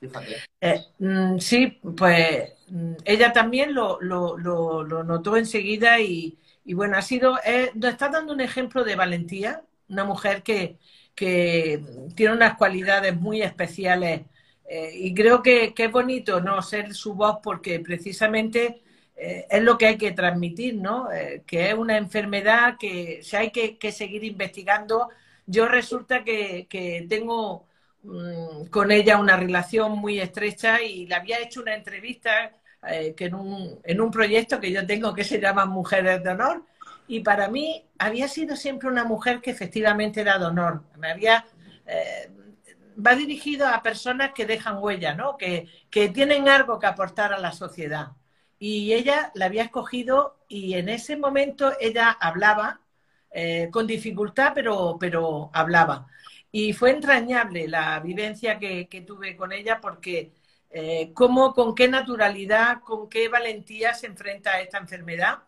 Fíjate. 0.00 0.36
Eh, 0.60 0.84
mm, 0.98 1.38
sí, 1.38 1.80
pues 1.96 2.52
mm, 2.68 2.92
ella 3.04 3.32
también 3.32 3.74
lo, 3.74 3.98
notó 4.00 5.36
enseguida 5.36 5.98
y, 6.00 6.38
bueno, 6.66 6.96
ha 6.96 7.02
sido, 7.02 7.38
nos 7.74 7.92
está 7.92 8.08
dando 8.08 8.32
un 8.32 8.40
ejemplo 8.40 8.84
de 8.84 8.94
valentía, 8.94 9.62
una 9.88 10.04
mujer 10.04 10.42
que, 10.42 10.78
que 11.14 11.82
tiene 12.14 12.34
unas 12.34 12.56
cualidades 12.56 13.16
muy 13.16 13.42
especiales 13.42 14.22
eh, 14.68 14.92
y 14.94 15.14
creo 15.14 15.42
que, 15.42 15.72
es 15.74 15.90
bonito 15.90 16.40
no 16.40 16.60
ser 16.60 16.94
su 16.94 17.14
voz 17.14 17.38
porque 17.42 17.80
precisamente 17.80 18.82
eh, 19.16 19.46
es 19.50 19.62
lo 19.62 19.78
que 19.78 19.86
hay 19.86 19.96
que 19.96 20.12
transmitir, 20.12 20.74
¿no? 20.74 21.10
Eh, 21.10 21.42
que 21.46 21.70
es 21.70 21.74
una 21.74 21.96
enfermedad 21.96 22.76
que 22.78 23.22
hay 23.32 23.50
que, 23.50 23.92
seguir 23.92 24.24
investigando. 24.24 25.08
Yo 25.46 25.66
resulta 25.66 26.22
que, 26.22 26.66
tengo 27.08 27.66
mm, 28.02 28.66
con 28.66 28.92
ella 28.92 29.18
una 29.18 29.36
relación 29.38 29.98
muy 29.98 30.20
estrecha 30.20 30.82
y 30.82 31.06
le 31.06 31.14
había 31.14 31.40
hecho 31.40 31.62
una 31.62 31.74
entrevista 31.74 32.52
que 33.16 33.24
en 33.24 33.34
un, 33.34 33.80
en 33.82 34.00
un 34.00 34.10
proyecto 34.10 34.60
que 34.60 34.70
yo 34.70 34.86
tengo 34.86 35.12
que 35.12 35.24
se 35.24 35.40
llama 35.40 35.66
Mujeres 35.66 36.22
de 36.22 36.30
Honor 36.30 36.62
y 37.08 37.20
para 37.20 37.48
mí 37.48 37.84
había 37.98 38.28
sido 38.28 38.54
siempre 38.54 38.88
una 38.88 39.04
mujer 39.04 39.40
que 39.40 39.50
efectivamente 39.50 40.20
era 40.20 40.38
de 40.38 40.46
honor. 40.46 40.84
Me 40.96 41.10
había 41.10 41.44
va 42.98 43.14
dirigido 43.14 43.66
a 43.68 43.82
personas 43.82 44.32
que 44.34 44.46
dejan 44.46 44.78
huella, 44.82 45.14
¿no? 45.14 45.36
Que, 45.36 45.68
tienen 45.90 46.48
algo 46.48 46.78
que 46.78 46.86
aportar 46.86 47.32
a 47.32 47.38
la 47.38 47.52
sociedad. 47.52 48.12
Y 48.58 48.92
ella 48.92 49.30
la 49.34 49.46
había 49.46 49.64
escogido 49.64 50.38
y 50.48 50.74
en 50.74 50.88
ese 50.88 51.16
momento 51.16 51.72
ella 51.80 52.10
hablaba 52.10 52.80
eh, 53.30 53.68
con 53.72 53.86
dificultad, 53.86 54.52
pero, 54.54 54.96
pero 55.00 55.50
hablaba. 55.52 56.08
Y 56.50 56.72
fue 56.72 56.90
entrañable 56.90 57.68
la 57.68 58.00
vivencia 58.00 58.58
que, 58.58 58.86
tuve 59.06 59.36
con 59.36 59.52
ella 59.52 59.80
porque 59.80 60.32
eh, 60.70 61.12
cómo, 61.14 61.54
con 61.54 61.74
qué 61.74 61.88
naturalidad, 61.88 62.80
con 62.82 63.08
qué 63.08 63.28
valentía 63.28 63.94
se 63.94 64.06
enfrenta 64.06 64.52
a 64.52 64.60
esta 64.60 64.78
enfermedad, 64.78 65.40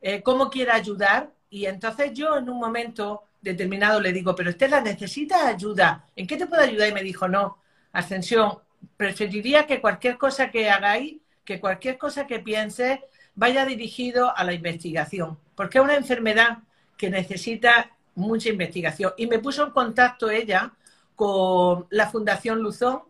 eh, 0.00 0.22
cómo 0.22 0.50
quiere 0.50 0.72
ayudar. 0.72 1.32
Y 1.50 1.66
entonces 1.66 2.12
yo 2.14 2.36
en 2.38 2.48
un 2.50 2.58
momento 2.58 3.27
determinado 3.40 4.00
le 4.00 4.12
digo, 4.12 4.34
pero 4.34 4.50
Estela, 4.50 4.80
¿necesita 4.80 5.48
ayuda? 5.48 6.06
¿En 6.16 6.26
qué 6.26 6.36
te 6.36 6.46
puedo 6.46 6.62
ayudar? 6.62 6.88
Y 6.88 6.94
me 6.94 7.02
dijo, 7.02 7.28
no, 7.28 7.58
Ascensión, 7.92 8.58
preferiría 8.96 9.66
que 9.66 9.80
cualquier 9.80 10.18
cosa 10.18 10.50
que 10.50 10.70
hagáis, 10.70 11.18
que 11.44 11.60
cualquier 11.60 11.98
cosa 11.98 12.26
que 12.26 12.40
pienses, 12.40 13.00
vaya 13.34 13.64
dirigido 13.64 14.36
a 14.36 14.44
la 14.44 14.52
investigación, 14.52 15.38
porque 15.54 15.78
es 15.78 15.84
una 15.84 15.94
enfermedad 15.96 16.58
que 16.96 17.10
necesita 17.10 17.90
mucha 18.16 18.48
investigación. 18.48 19.12
Y 19.16 19.26
me 19.26 19.38
puso 19.38 19.64
en 19.64 19.70
contacto 19.70 20.28
ella 20.30 20.72
con 21.14 21.86
la 21.90 22.08
Fundación 22.10 22.60
Luzón 22.60 23.02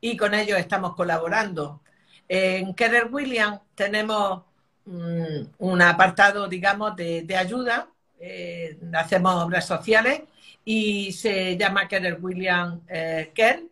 y 0.00 0.16
con 0.16 0.34
ellos 0.34 0.58
estamos 0.58 0.94
colaborando. 0.94 1.82
En 2.28 2.74
Keller 2.74 3.08
Williams 3.10 3.60
tenemos 3.74 4.42
mm, 4.86 5.42
un 5.58 5.82
apartado, 5.82 6.48
digamos, 6.48 6.96
de 6.96 7.36
ayuda 7.36 7.88
eh, 8.20 8.78
hacemos 8.94 9.42
obras 9.42 9.66
sociales 9.66 10.22
y 10.64 11.12
se 11.12 11.56
llama 11.56 11.88
Keller 11.88 12.18
William 12.20 12.80
eh, 12.88 13.30
Kerr. 13.34 13.62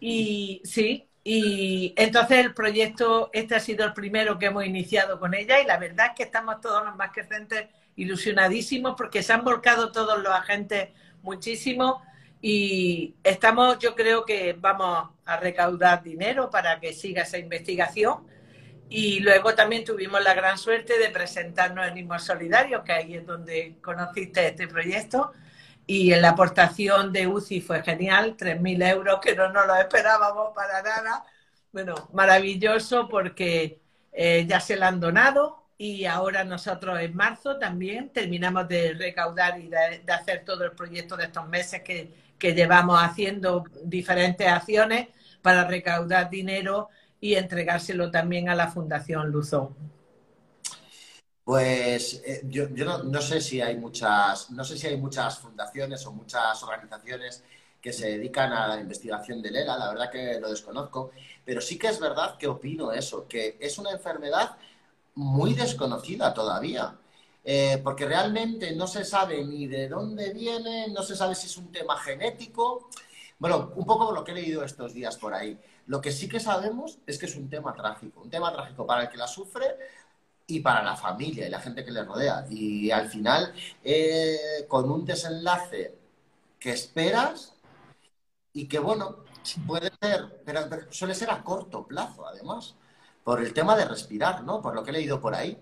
Y 0.00 0.60
sí, 0.64 1.08
y 1.24 1.92
entonces 1.96 2.38
el 2.38 2.54
proyecto, 2.54 3.30
este 3.32 3.54
ha 3.54 3.60
sido 3.60 3.84
el 3.84 3.92
primero 3.92 4.38
que 4.38 4.46
hemos 4.46 4.64
iniciado 4.64 5.18
con 5.18 5.34
ella 5.34 5.60
y 5.60 5.66
la 5.66 5.76
verdad 5.76 6.06
es 6.06 6.12
que 6.16 6.22
estamos 6.22 6.60
todos 6.60 6.84
los 6.84 6.96
más 6.96 7.12
crecientes 7.12 7.66
ilusionadísimos 7.96 8.94
porque 8.96 9.22
se 9.22 9.32
han 9.32 9.44
volcado 9.44 9.90
todos 9.90 10.22
los 10.22 10.32
agentes 10.32 10.90
muchísimo 11.22 12.02
y 12.40 13.14
estamos, 13.24 13.78
yo 13.78 13.94
creo 13.94 14.24
que 14.24 14.56
vamos 14.58 15.10
a 15.24 15.36
recaudar 15.36 16.02
dinero 16.02 16.50
para 16.50 16.78
que 16.78 16.92
siga 16.92 17.22
esa 17.22 17.38
investigación 17.38 18.26
y 18.90 19.20
luego 19.20 19.54
también 19.54 19.84
tuvimos 19.84 20.22
la 20.22 20.34
gran 20.34 20.56
suerte 20.56 20.98
de 20.98 21.10
presentarnos 21.10 21.86
en 21.86 21.94
Limos 21.94 22.24
Solidario, 22.24 22.82
que 22.82 22.92
ahí 22.92 23.14
es 23.16 23.26
donde 23.26 23.78
conociste 23.82 24.46
este 24.46 24.66
proyecto. 24.66 25.32
Y 25.86 26.14
la 26.14 26.30
aportación 26.30 27.12
de 27.12 27.26
UCI 27.26 27.60
fue 27.60 27.82
genial, 27.82 28.36
3.000 28.36 28.90
euros, 28.90 29.20
que 29.20 29.34
no 29.34 29.50
nos 29.52 29.66
lo 29.66 29.74
esperábamos 29.76 30.50
para 30.54 30.82
nada. 30.82 31.24
Bueno, 31.72 31.94
maravilloso 32.12 33.08
porque 33.08 33.80
eh, 34.12 34.46
ya 34.48 34.60
se 34.60 34.76
la 34.76 34.88
han 34.88 35.00
donado 35.00 35.66
y 35.76 36.06
ahora 36.06 36.44
nosotros 36.44 36.98
en 37.00 37.14
marzo 37.14 37.58
también 37.58 38.10
terminamos 38.10 38.68
de 38.68 38.94
recaudar 38.94 39.60
y 39.60 39.68
de, 39.68 40.02
hacer 40.12 40.44
todo 40.44 40.64
el 40.64 40.72
proyecto 40.72 41.16
de 41.16 41.24
estos 41.24 41.46
meses 41.48 41.82
que, 41.82 42.12
que 42.38 42.54
llevamos 42.54 42.98
haciendo 43.00 43.64
diferentes 43.84 44.48
acciones 44.48 45.08
para 45.42 45.64
recaudar 45.64 46.30
dinero 46.30 46.88
y 47.20 47.34
entregárselo 47.34 48.10
también 48.10 48.48
a 48.48 48.54
la 48.54 48.68
Fundación 48.68 49.30
Luzón. 49.30 49.74
Pues 51.44 52.22
eh, 52.26 52.42
yo, 52.44 52.68
no, 52.68 53.22
sé 53.22 53.40
si 53.40 53.60
hay 53.60 53.76
muchas, 53.76 54.50
no 54.50 54.64
sé 54.64 54.76
si 54.76 54.86
hay 54.86 54.98
muchas 54.98 55.38
fundaciones 55.38 56.04
o 56.06 56.12
muchas 56.12 56.62
organizaciones 56.62 57.42
que 57.80 57.92
se 57.92 58.10
dedican 58.10 58.52
a 58.52 58.68
la 58.68 58.80
investigación 58.80 59.40
del 59.40 59.56
ELA, 59.56 59.78
la 59.78 59.88
verdad 59.88 60.10
que 60.10 60.38
lo 60.40 60.50
desconozco, 60.50 61.12
pero 61.44 61.60
sí 61.60 61.78
que 61.78 61.88
es 61.88 61.98
verdad 61.98 62.36
que 62.36 62.48
opino 62.48 62.92
eso, 62.92 63.26
que 63.26 63.56
es 63.60 63.78
una 63.78 63.92
enfermedad 63.92 64.56
muy 65.14 65.54
desconocida 65.54 66.34
todavía. 66.34 66.94
Eh, 67.44 67.80
porque 67.82 68.04
realmente 68.04 68.76
no 68.76 68.86
se 68.86 69.06
sabe 69.06 69.42
ni 69.42 69.66
de 69.66 69.88
dónde 69.88 70.34
viene, 70.34 70.88
no 70.88 71.02
se 71.02 71.16
sabe 71.16 71.34
si 71.34 71.46
es 71.46 71.56
un 71.56 71.72
tema 71.72 71.96
genético. 71.96 72.90
Bueno, 73.38 73.72
un 73.74 73.86
poco 73.86 74.12
lo 74.12 74.22
que 74.22 74.32
he 74.32 74.34
leído 74.34 74.64
estos 74.64 74.92
días 74.92 75.16
por 75.16 75.32
ahí. 75.32 75.58
Lo 75.88 76.02
que 76.02 76.12
sí 76.12 76.28
que 76.28 76.38
sabemos 76.38 76.98
es 77.06 77.18
que 77.18 77.26
es 77.26 77.34
un 77.34 77.48
tema 77.48 77.74
trágico, 77.74 78.20
un 78.20 78.28
tema 78.28 78.52
trágico 78.52 78.86
para 78.86 79.02
el 79.02 79.08
que 79.08 79.16
la 79.16 79.26
sufre 79.26 79.64
y 80.46 80.60
para 80.60 80.82
la 80.82 80.94
familia 80.94 81.46
y 81.46 81.50
la 81.50 81.60
gente 81.60 81.82
que 81.82 81.90
le 81.90 82.04
rodea. 82.04 82.44
Y 82.50 82.90
al 82.90 83.08
final, 83.08 83.54
eh, 83.82 84.66
con 84.68 84.90
un 84.90 85.06
desenlace 85.06 85.94
que 86.60 86.72
esperas 86.72 87.54
y 88.52 88.68
que, 88.68 88.78
bueno, 88.78 89.24
puede 89.66 89.90
ser, 90.00 90.42
pero, 90.44 90.68
suele 90.90 91.14
ser 91.14 91.30
a 91.30 91.42
corto 91.42 91.86
plazo, 91.86 92.26
además, 92.26 92.74
por 93.24 93.40
el 93.40 93.54
tema 93.54 93.74
de 93.74 93.86
respirar, 93.86 94.44
¿no? 94.44 94.60
Por 94.60 94.74
lo 94.74 94.84
que 94.84 94.90
he 94.90 94.94
leído 94.94 95.20
por 95.20 95.34
ahí. 95.34 95.58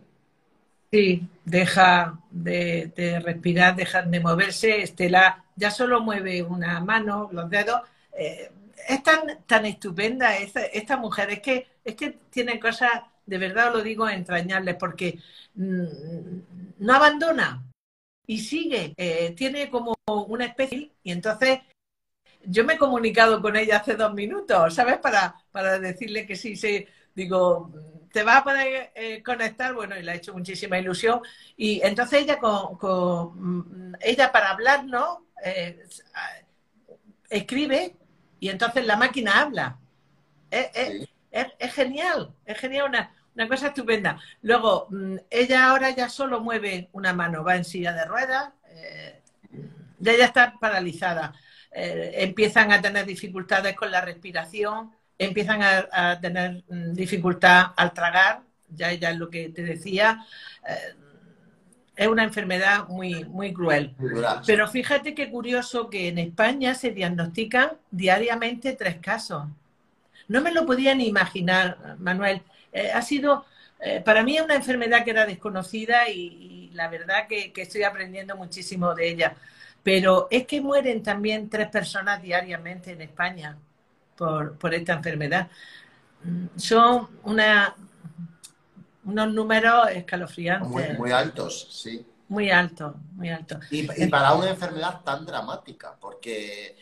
Sí, 0.91 1.29
deja 1.45 2.19
de, 2.31 3.21
respirar, 3.23 3.77
deja 3.77 4.03
de 4.03 4.21
moverse. 4.21 4.83
Estela 4.83 5.45
ya 5.55 5.71
solo 5.71 6.01
mueve 6.01 6.43
una 6.43 6.81
mano, 6.81 7.29
los 7.31 7.49
dedos. 7.49 7.83
Eh, 8.13 8.51
es 8.89 9.03
tan, 9.03 9.45
tan 9.47 9.67
estupenda 9.67 10.37
esta, 10.37 10.97
mujer, 10.97 11.31
es 11.31 11.41
que, 11.41 11.67
es 11.85 11.95
que 11.95 12.19
tiene 12.31 12.61
cosas, 12.61 12.91
de 13.25 13.39
verdad 13.39 13.73
lo 13.73 13.83
digo, 13.83 14.09
entrañables, 14.09 14.77
porque 14.77 15.19
mm, 15.55 15.85
no 16.79 16.95
abandona 16.95 17.65
y 18.27 18.39
sigue, 18.41 18.95
eh, 18.97 19.33
tiene 19.37 19.71
como 19.71 19.95
una 20.07 20.47
especie, 20.47 20.93
y 21.03 21.13
entonces 21.13 21.61
yo 22.45 22.65
me 22.65 22.75
he 22.75 22.79
comunicado 22.79 23.41
con 23.41 23.57
ella 23.57 23.79
hace 23.79 23.95
dos 23.95 24.15
minutos, 24.15 24.75
¿sabes? 24.75 24.99
Para, 24.99 25.35
para 25.51 25.79
decirle 25.79 26.27
que 26.27 26.37
sí, 26.37 26.57
sí, 26.57 26.87
digo, 27.15 27.73
te 28.13 28.23
va 28.23 28.39
a 28.39 28.45
poder 28.45 28.93
eh, 28.95 29.23
conectar, 29.23 29.75
bueno, 29.75 29.97
y 29.97 30.03
le 30.03 30.13
ha 30.13 30.15
hecho 30.15 30.33
muchísima 30.33 30.79
ilusión. 30.79 31.21
Y 31.57 31.81
entonces 31.83 32.23
ella, 32.23 32.39
con, 32.39 33.91
mm, 33.91 33.95
ella 34.01 34.33
para 34.33 34.51
hablarnos, 34.51 35.19
eh, 35.45 35.85
escribe 37.29 37.97
y 38.41 38.49
entonces 38.49 38.87
la 38.87 38.97
máquina 38.97 39.41
habla. 39.41 39.79
Es, 40.51 41.75
genial, 41.75 42.33
es 42.45 42.59
genial, 42.59 42.89
una, 42.89 43.11
una 43.35 43.49
cosa 43.49 43.69
estupenda. 43.69 44.19
Luego, 44.43 44.89
mm, 44.91 45.17
ella 45.31 45.69
ahora 45.69 45.91
ya 45.91 46.09
solo 46.09 46.41
mueve 46.41 46.89
una 46.93 47.13
mano, 47.13 47.45
va 47.45 47.57
en 47.57 47.65
silla 47.65 47.93
de 47.93 48.05
ruedas, 48.05 48.53
eh, 48.71 49.21
ya 49.99 50.13
está 50.25 50.55
paralizada. 50.59 51.35
Eh, 51.71 52.15
empiezan 52.19 52.73
a 52.73 52.81
tener 52.81 53.05
dificultades 53.05 53.75
con 53.77 53.91
la 53.91 54.01
respiración, 54.01 54.93
empiezan 55.19 55.63
a, 55.63 56.21
tener 56.21 56.65
mm, 56.69 56.93
dificultad 56.95 57.73
al 57.77 57.93
tragar, 57.93 58.43
ya 58.69 58.91
ella 58.91 59.11
es 59.11 59.19
lo 59.19 59.29
que 59.29 59.51
te 59.51 59.63
decía. 59.63 60.25
Eh, 60.67 60.95
es 61.97 62.07
una 62.07 62.25
enfermedad 62.25 62.87
muy, 62.89 63.25
muy 63.25 63.55
cruel. 63.55 63.95
Pero 64.47 64.69
fíjate 64.69 65.15
qué 65.15 65.31
curioso 65.31 65.89
que 65.89 66.09
en 66.09 66.19
España 66.19 66.75
se 66.75 66.91
diagnostican 66.91 67.73
diariamente 67.91 68.75
tres 68.75 68.97
casos. 68.97 69.45
No 70.29 70.43
me 70.43 70.53
lo 70.53 70.67
podía 70.67 70.95
ni 70.95 71.07
imaginar, 71.09 71.97
Manuel. 71.99 72.43
Eh, 72.71 72.91
ha 72.93 73.01
sido, 73.01 73.47
eh, 73.81 74.03
para 74.05 74.23
mí 74.23 74.37
es 74.37 74.43
una 74.43 74.57
enfermedad 74.57 75.05
que 75.05 75.11
era 75.13 75.25
desconocida 75.25 76.09
y, 76.11 76.71
la 76.75 76.89
verdad 76.89 77.27
que, 77.27 77.53
estoy 77.57 77.85
aprendiendo 77.85 78.37
muchísimo 78.37 78.95
de 78.95 79.09
ella. 79.09 79.35
Pero 79.83 80.29
es 80.31 80.47
que 80.47 80.61
mueren 80.61 81.03
también 81.03 81.49
tres 81.49 81.69
personas 81.69 82.21
diariamente 82.21 82.93
en 82.93 83.01
España 83.01 83.57
por, 84.17 84.59
por 84.59 84.75
esta 84.75 84.93
enfermedad. 84.93 85.49
Mm, 86.25 86.47
son 86.57 87.09
una, 87.23 87.75
unos 89.07 89.33
números 89.33 89.89
escalofriantes. 89.91 90.99
Muy, 90.99 91.11
altos, 91.11 91.69
sí. 91.71 92.05
Muy 92.29 92.51
altos, 92.51 92.95
muy 93.15 93.31
altos. 93.31 93.65
Y, 93.71 93.87
para 94.09 94.35
una 94.35 94.51
enfermedad 94.51 95.01
tan 95.03 95.25
dramática, 95.25 95.97
porque, 95.99 96.77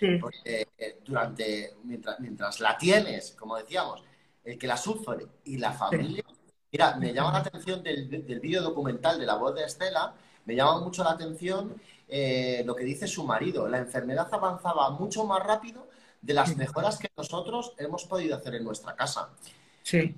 eh, 0.45 0.67
durante, 1.05 1.75
mientras, 1.85 2.61
la 2.61 2.77
tienes, 2.77 3.37
como 3.39 3.57
decíamos, 3.57 4.03
el 4.43 4.59
que 4.59 4.67
la 4.67 4.77
sufre 4.77 5.27
y 5.45 5.59
la 5.59 5.73
familia. 5.73 6.25
Mira, 6.73 6.97
me 6.97 7.13
llama 7.13 7.33
la 7.33 7.39
atención 7.39 7.83
del, 7.83 8.09
del 8.09 8.41
vídeo 8.41 8.63
documental 8.63 9.19
de 9.19 9.27
la 9.27 9.37
voz 9.37 9.55
de 9.55 9.65
Estela, 9.65 10.13
me 10.45 10.55
llama 10.55 10.81
mucho 10.81 11.05
la 11.05 11.13
atención 11.13 11.75
eh, 12.09 12.63
lo 12.67 12.75
que 12.75 12.85
dice 12.85 13.07
su 13.07 13.25
marido. 13.25 13.69
La 13.69 13.79
enfermedad 13.79 14.29
avanzaba 14.31 14.91
mucho 14.91 15.25
más 15.25 15.43
rápido 15.43 15.89
de 16.21 16.35
las 16.35 16.57
mejoras 16.57 16.99
que 16.99 17.09
nosotros 17.17 17.73
hemos 17.79 18.05
podido 18.05 18.37
hacer 18.37 18.55
en 18.55 18.65
nuestra 18.65 18.95
casa. 18.95 19.31
Sí. 19.83 20.15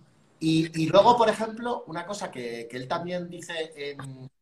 Y, 0.49 0.87
luego, 0.87 1.17
por 1.17 1.29
ejemplo, 1.29 1.83
una 1.89 2.07
cosa 2.07 2.31
que, 2.31 2.69
él 2.71 2.87
también 2.87 3.29
dice 3.29 3.97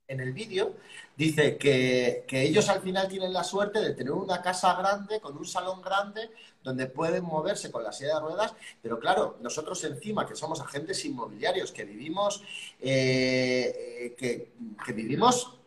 en, 0.06 0.20
el 0.20 0.34
vídeo, 0.34 0.74
dice 1.16 1.56
que, 1.56 2.26
ellos 2.30 2.68
al 2.68 2.82
final 2.82 3.08
tienen 3.08 3.32
la 3.32 3.42
suerte 3.42 3.80
de 3.80 3.94
tener 3.94 4.12
una 4.12 4.42
casa 4.42 4.74
grande, 4.74 5.18
con 5.18 5.34
un 5.34 5.46
salón 5.46 5.80
grande, 5.80 6.28
donde 6.62 6.88
pueden 6.88 7.24
moverse 7.24 7.70
con 7.70 7.82
la 7.82 7.90
silla 7.90 8.16
de 8.16 8.20
ruedas, 8.20 8.52
pero 8.82 8.98
claro, 8.98 9.38
nosotros 9.40 9.82
encima, 9.84 10.26
que 10.26 10.36
somos 10.36 10.60
agentes 10.60 11.02
inmobiliarios, 11.06 11.72
que 11.72 11.86
vivimos, 11.86 12.42
eh, 12.80 14.14
que, 14.18 14.52
vivimos 14.92 15.58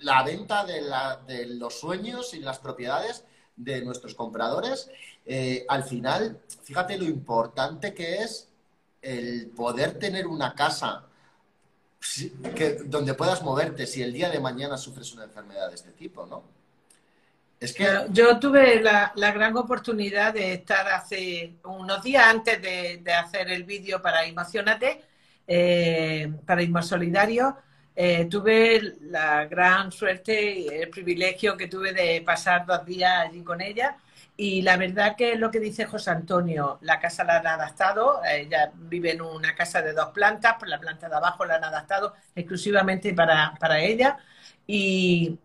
la 0.00 0.24
venta 0.24 0.64
de, 0.64 1.46
los 1.54 1.78
sueños 1.78 2.34
y 2.34 2.40
las 2.40 2.58
propiedades 2.58 3.24
de 3.54 3.84
nuestros 3.84 4.16
compradores, 4.16 4.90
eh, 5.24 5.64
al 5.68 5.84
final, 5.84 6.40
fíjate 6.64 6.98
lo 6.98 7.04
importante 7.04 7.94
que 7.94 8.16
es 8.16 8.48
el 9.04 9.48
poder 9.48 9.98
tener 9.98 10.26
una 10.26 10.54
casa 10.54 11.04
donde 12.86 13.14
puedas 13.14 13.42
moverte 13.42 13.86
si 13.86 14.02
el 14.02 14.12
día 14.12 14.30
de 14.30 14.40
mañana 14.40 14.76
sufres 14.76 15.12
una 15.14 15.24
enfermedad 15.24 15.68
de 15.68 15.74
este 15.74 15.90
tipo, 15.92 16.26
¿no? 16.26 16.42
Es 17.60 17.72
que... 17.72 17.86
Yo 18.10 18.38
tuve 18.38 18.82
la, 18.82 19.12
gran 19.14 19.56
oportunidad 19.56 20.34
de 20.34 20.54
estar 20.54 20.86
hace 20.88 21.54
unos 21.64 22.02
días 22.02 22.24
antes 22.26 22.60
de, 22.60 23.12
hacer 23.12 23.50
el 23.50 23.64
vídeo 23.64 24.02
para 24.02 24.24
Emocionate, 24.24 25.02
eh, 25.46 26.30
para 26.44 26.62
Inmosolidario, 26.62 27.56
eh, 27.96 28.26
tuve 28.26 28.96
la 29.02 29.44
gran 29.46 29.92
suerte 29.92 30.58
y 30.58 30.68
el 30.68 30.90
privilegio 30.90 31.56
que 31.56 31.68
tuve 31.68 31.92
de 31.92 32.22
pasar 32.22 32.66
dos 32.66 32.84
días 32.84 33.28
allí 33.28 33.42
con 33.42 33.60
ella 33.60 33.96
y 34.36 34.62
la 34.62 34.76
verdad 34.76 35.14
que 35.16 35.32
es 35.32 35.38
lo 35.38 35.50
que 35.50 35.60
dice 35.60 35.86
José 35.86 36.10
Antonio, 36.10 36.78
la 36.82 36.98
casa 36.98 37.22
la 37.22 37.38
han 37.38 37.46
adaptado, 37.46 38.20
ella 38.24 38.72
vive 38.74 39.12
en 39.12 39.22
una 39.22 39.54
casa 39.54 39.80
de 39.80 39.92
dos 39.92 40.08
plantas, 40.08 40.56
por 40.58 40.68
la 40.68 40.80
planta 40.80 41.08
de 41.08 41.14
abajo 41.14 41.44
la 41.44 41.56
han 41.56 41.64
adaptado 41.64 42.14
exclusivamente 42.34 43.14
para, 43.14 43.80
ella. 43.80 44.18
Y, 44.66 45.38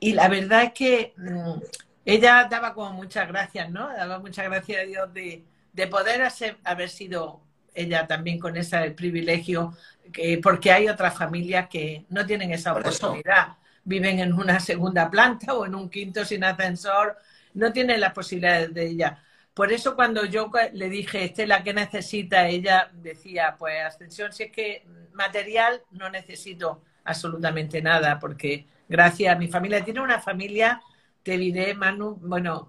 la 0.00 0.28
verdad 0.28 0.64
es 0.64 0.72
que 0.72 1.12
mm, 1.16 1.58
ella 2.06 2.46
daba 2.50 2.72
como 2.72 2.92
muchas 2.92 3.28
gracias, 3.28 3.70
¿no? 3.70 3.88
Daba 3.94 4.18
muchas 4.18 4.46
gracias 4.46 4.82
a 4.82 4.86
Dios 4.86 5.12
de, 5.12 5.44
poder 5.88 6.22
haber 6.64 6.88
sido 6.88 7.40
ella 7.74 8.06
también 8.06 8.38
con 8.38 8.56
ese 8.56 8.90
privilegio, 8.92 9.76
que, 10.12 10.38
porque 10.42 10.72
hay 10.72 10.88
otras 10.88 11.14
familias 11.14 11.68
que 11.68 12.06
no 12.08 12.24
tienen 12.24 12.52
esa 12.52 12.72
oportunidad. 12.72 13.48
Viven 13.84 14.18
en 14.20 14.32
una 14.32 14.60
segunda 14.60 15.10
planta 15.10 15.52
o 15.52 15.66
en 15.66 15.74
un 15.74 15.90
quinto 15.90 16.24
sin 16.24 16.42
ascensor 16.42 17.18
no 17.54 17.72
tiene 17.72 17.98
las 17.98 18.12
posibilidades 18.12 18.74
de 18.74 18.86
ella. 18.86 19.22
Por 19.54 19.72
eso 19.72 19.94
cuando 19.94 20.24
yo 20.24 20.50
le 20.72 20.88
dije, 20.88 21.24
Estela, 21.24 21.62
¿qué 21.62 21.72
necesita? 21.72 22.48
Ella 22.48 22.90
decía, 22.92 23.54
pues 23.58 23.82
ascensión, 23.84 24.32
si 24.32 24.44
es 24.44 24.52
que 24.52 24.84
material 25.12 25.80
no 25.92 26.10
necesito 26.10 26.82
absolutamente 27.04 27.80
nada, 27.80 28.18
porque 28.18 28.66
gracias 28.88 29.34
a 29.34 29.38
mi 29.38 29.48
familia, 29.48 29.84
tiene 29.84 30.00
una 30.00 30.20
familia, 30.20 30.82
te 31.22 31.38
diré, 31.38 31.74
Manu, 31.74 32.16
bueno, 32.20 32.68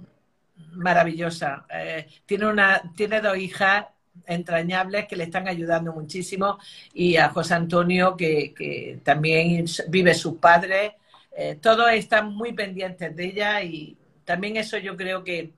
maravillosa. 0.74 1.66
Eh, 1.70 2.08
tiene, 2.26 2.48
una, 2.48 2.82
tiene 2.96 3.20
dos 3.22 3.38
hijas 3.38 3.88
entrañables 4.28 5.08
que 5.08 5.16
le 5.16 5.26
están 5.26 5.48
ayudando 5.48 5.92
muchísimo 5.92 6.58
y 6.94 7.18
a 7.18 7.30
José 7.30 7.56
Antonio 7.56 8.16
que, 8.16 9.00
también 9.04 9.66
vive 9.90 10.14
sus 10.14 10.38
padres. 10.38 10.94
Eh, 11.32 11.58
todos 11.62 11.92
están 11.92 12.34
muy 12.34 12.54
pendientes 12.54 13.16
de 13.16 13.26
ella 13.26 13.62
y 13.64 13.98
también 14.26 14.58
eso 14.58 14.78
yo 14.78 14.98
creo 14.98 15.24
que, 15.24 15.54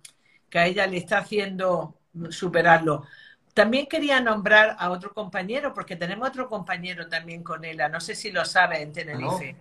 a 0.53 0.65
ella 0.65 0.88
le 0.88 0.97
está 0.97 1.19
haciendo 1.19 1.99
superarlo. 2.30 3.06
También 3.53 3.86
quería 3.86 4.19
nombrar 4.19 4.75
a 4.80 4.89
otro 4.89 5.13
compañero, 5.13 5.71
porque 5.73 5.95
tenemos 5.95 6.30
otro 6.30 6.49
compañero 6.49 7.08
también 7.08 7.43
con 7.43 7.63
ella, 7.63 7.89
no 7.89 7.99
sé 7.99 8.15
si 8.15 8.32
lo 8.32 8.43
sabe 8.43 8.82
en 8.82 8.91
Tenerife. 8.91 9.56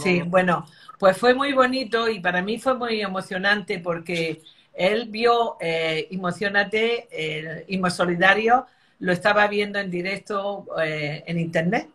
sí, 0.00 0.22
bueno, 0.22 0.66
pues 0.98 1.16
fue 1.16 1.34
muy 1.34 1.52
bonito 1.52 2.08
y 2.08 2.20
para 2.20 2.40
mí 2.40 2.58
fue 2.58 2.74
muy 2.74 3.00
emocionante 3.00 3.80
porque 3.80 4.42
él 4.74 5.08
vio 5.08 5.56
eh, 5.60 6.06
Emocionate, 6.10 7.08
eh, 7.10 7.90
Solidario, 7.90 8.66
lo 9.00 9.12
estaba 9.12 9.48
viendo 9.48 9.80
en 9.80 9.90
directo 9.90 10.66
eh, 10.80 11.24
en 11.26 11.38
internet 11.38 11.88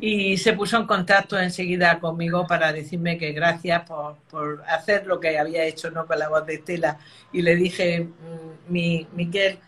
y 0.00 0.36
se 0.36 0.52
puso 0.52 0.76
en 0.76 0.86
contacto 0.86 1.38
enseguida 1.38 1.98
conmigo 2.00 2.46
para 2.46 2.72
decirme 2.72 3.18
que 3.18 3.32
gracias 3.32 3.82
por, 3.88 4.62
hacer 4.66 5.06
lo 5.06 5.20
que 5.20 5.38
había 5.38 5.64
hecho 5.64 5.90
¿no? 5.90 6.06
con 6.06 6.18
la 6.18 6.28
voz 6.28 6.46
de 6.46 6.54
Estela. 6.54 6.98
Y 7.32 7.42
le 7.42 7.56
dije, 7.56 8.00
mm, 8.00 8.72
mi, 8.72 9.06
Miquel, 9.12 9.58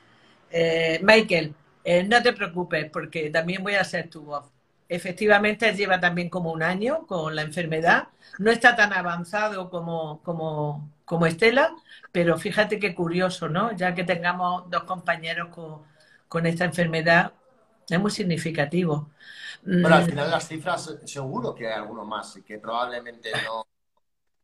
eh, 0.50 1.00
Michael, 1.02 1.54
eh, 1.84 2.04
no 2.04 2.22
te 2.22 2.32
preocupes 2.32 2.90
porque 2.90 3.30
también 3.30 3.62
voy 3.62 3.74
a 3.74 3.84
ser 3.84 4.08
tu 4.08 4.22
voz. 4.22 4.44
Efectivamente, 4.88 5.72
lleva 5.74 5.98
también 6.00 6.28
como 6.28 6.52
un 6.52 6.62
año 6.62 7.06
con 7.06 7.34
la 7.34 7.42
enfermedad. 7.42 8.08
No 8.38 8.50
está 8.50 8.76
tan 8.76 8.92
avanzado 8.92 9.70
como, 9.70 10.22
como, 10.22 10.90
como 11.04 11.26
Estela, 11.26 11.74
pero 12.12 12.38
fíjate 12.38 12.78
qué 12.78 12.94
curioso, 12.94 13.48
¿no? 13.48 13.74
Ya 13.76 13.94
que 13.94 14.04
tengamos 14.04 14.68
dos 14.70 14.84
compañeros 14.84 15.48
con, 15.48 15.82
con 16.28 16.46
esta 16.46 16.64
enfermedad, 16.64 17.32
es 17.88 18.00
muy 18.00 18.10
significativo. 18.10 19.10
Bueno, 19.62 19.94
al 19.94 20.04
mm. 20.04 20.08
final 20.08 20.30
las 20.30 20.48
cifras 20.48 20.96
seguro 21.04 21.54
que 21.54 21.68
hay 21.68 21.74
alguno 21.74 22.04
más 22.04 22.36
y 22.36 22.42
que 22.42 22.58
probablemente 22.58 23.30
no, 23.46 23.66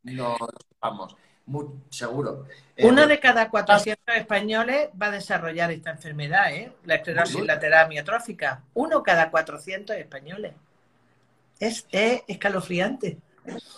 no 0.04 0.36
vamos, 0.80 1.16
muy 1.46 1.66
seguro. 1.90 2.46
Eh, 2.76 2.86
Uno 2.86 3.06
de 3.06 3.18
cada 3.18 3.50
400 3.50 4.16
españoles 4.16 4.90
va 5.00 5.06
a 5.06 5.10
desarrollar 5.10 5.72
esta 5.72 5.90
enfermedad, 5.90 6.52
¿eh? 6.52 6.72
la 6.84 6.96
esclerosis 6.96 7.44
lateral 7.44 7.86
amiotrófica. 7.86 8.62
Uno 8.74 9.02
cada 9.02 9.30
400 9.30 9.96
españoles. 9.96 10.54
Es, 11.58 11.86
escalofriante. 11.90 13.18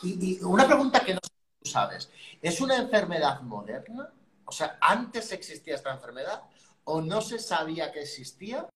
Y, 0.03 0.43
una 0.43 0.67
pregunta 0.67 1.01
que 1.01 1.15
no 1.15 1.21
sabes, 1.63 2.11
¿es 2.43 2.61
una 2.61 2.77
enfermedad 2.77 3.41
moderna? 3.43 4.11
O 4.45 4.53
sea, 4.53 4.77
¿antes 4.81 5.33
existía 5.33 5.77
esta 5.77 5.93
enfermedad 5.93 6.43
o 6.85 7.01
no 7.01 7.21
se 7.21 7.39
sabía 7.39 7.93
que 7.93 8.03
existía? 8.03 8.69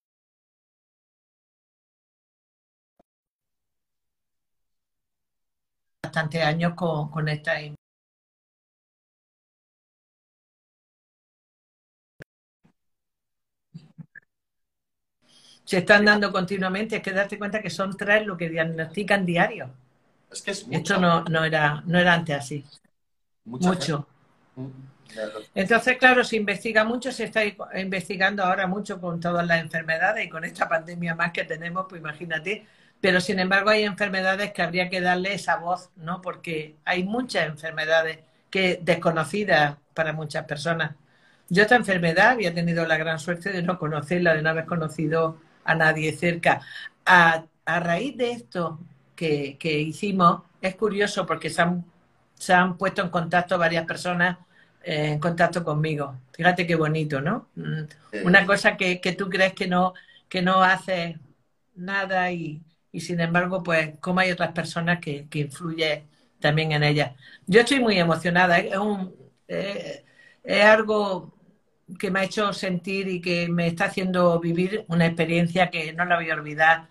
Bastantes 6.14 6.42
años 6.44 6.74
con, 6.74 7.28
esta 7.28 7.54
se 15.64 15.78
están 15.78 16.04
dando 16.04 16.30
continuamente, 16.30 16.96
es 16.96 17.02
que 17.02 17.10
darte 17.10 17.38
cuenta 17.38 17.60
que 17.60 17.70
son 17.70 17.96
tres 17.96 18.24
lo 18.26 18.36
que 18.36 18.48
diagnostican 18.48 19.26
diario. 19.26 19.70
Es 20.30 20.42
que 20.42 20.50
es 20.52 20.66
Esto 20.70 21.00
no, 21.00 21.24
no, 21.24 21.42
era, 21.42 21.82
no 21.86 21.98
era 21.98 22.14
antes 22.14 22.36
así. 22.36 22.64
mucho. 23.46 24.06
Entonces, 25.54 25.96
claro, 25.96 26.22
se 26.22 26.36
investiga 26.36 26.84
mucho, 26.84 27.10
se 27.10 27.24
está 27.24 27.40
investigando 27.76 28.44
ahora 28.44 28.66
mucho 28.66 29.00
con 29.00 29.18
todas 29.18 29.46
las 29.46 29.60
enfermedades 29.60 30.26
y 30.26 30.28
con 30.28 30.44
esta 30.44 30.68
pandemia 30.68 31.14
más 31.14 31.32
que 31.32 31.44
tenemos, 31.44 31.86
pues 31.88 32.00
imagínate. 32.00 32.66
Pero 33.04 33.20
sin 33.20 33.38
embargo 33.38 33.68
hay 33.68 33.82
enfermedades 33.82 34.54
que 34.54 34.62
habría 34.62 34.88
que 34.88 35.02
darle 35.02 35.34
esa 35.34 35.56
voz, 35.56 35.90
¿no? 35.94 36.22
Porque 36.22 36.76
hay 36.86 37.04
muchas 37.04 37.48
enfermedades 37.48 38.20
que 38.48 38.80
desconocidas 38.80 39.76
para 39.92 40.14
muchas 40.14 40.46
personas. 40.46 40.96
Yo 41.50 41.64
esta 41.64 41.76
enfermedad 41.76 42.30
había 42.30 42.54
tenido 42.54 42.86
la 42.86 42.96
gran 42.96 43.18
suerte 43.18 43.52
de 43.52 43.62
no 43.62 43.78
conocerla, 43.78 44.34
de 44.34 44.40
no 44.40 44.48
haber 44.48 44.64
conocido 44.64 45.38
a 45.64 45.74
nadie 45.74 46.16
cerca. 46.16 46.62
A, 47.04 47.44
raíz 47.66 48.16
de 48.16 48.30
esto 48.30 48.80
que, 49.14 49.58
hicimos, 49.62 50.40
es 50.62 50.74
curioso 50.74 51.26
porque 51.26 51.50
se 51.50 51.60
han, 51.60 51.84
se 52.32 52.54
han 52.54 52.78
puesto 52.78 53.02
en 53.02 53.10
contacto 53.10 53.58
varias 53.58 53.84
personas 53.84 54.38
eh, 54.82 55.08
en 55.08 55.18
contacto 55.18 55.62
conmigo. 55.62 56.16
Fíjate 56.32 56.66
qué 56.66 56.74
bonito, 56.74 57.20
¿no? 57.20 57.48
Mm, 57.56 57.82
una 58.24 58.46
cosa 58.46 58.78
que, 58.78 58.96
tú 59.18 59.28
crees 59.28 59.52
que 59.52 59.66
no, 59.66 59.92
que 60.26 60.40
no 60.40 60.62
hace 60.62 61.18
nada 61.74 62.32
y, 62.32 62.62
sin 63.00 63.20
embargo, 63.20 63.62
pues, 63.62 63.94
como 64.00 64.20
hay 64.20 64.30
otras 64.30 64.52
personas 64.52 65.00
que, 65.00 65.26
que 65.28 65.40
influye 65.40 66.04
también 66.40 66.72
en 66.72 66.84
ellas. 66.84 67.12
Yo 67.46 67.60
estoy 67.60 67.80
muy 67.80 67.98
emocionada. 67.98 68.58
Es, 68.58 68.76
un, 68.76 69.14
es 69.48 70.64
algo 70.64 71.34
que 71.98 72.10
me 72.10 72.20
ha 72.20 72.24
hecho 72.24 72.52
sentir 72.52 73.08
y 73.08 73.20
que 73.20 73.48
me 73.48 73.66
está 73.66 73.86
haciendo 73.86 74.38
vivir 74.40 74.84
una 74.88 75.06
experiencia 75.06 75.70
que 75.70 75.92
no 75.92 76.04
la 76.04 76.16
voy 76.16 76.30
a 76.30 76.34
olvidar 76.34 76.88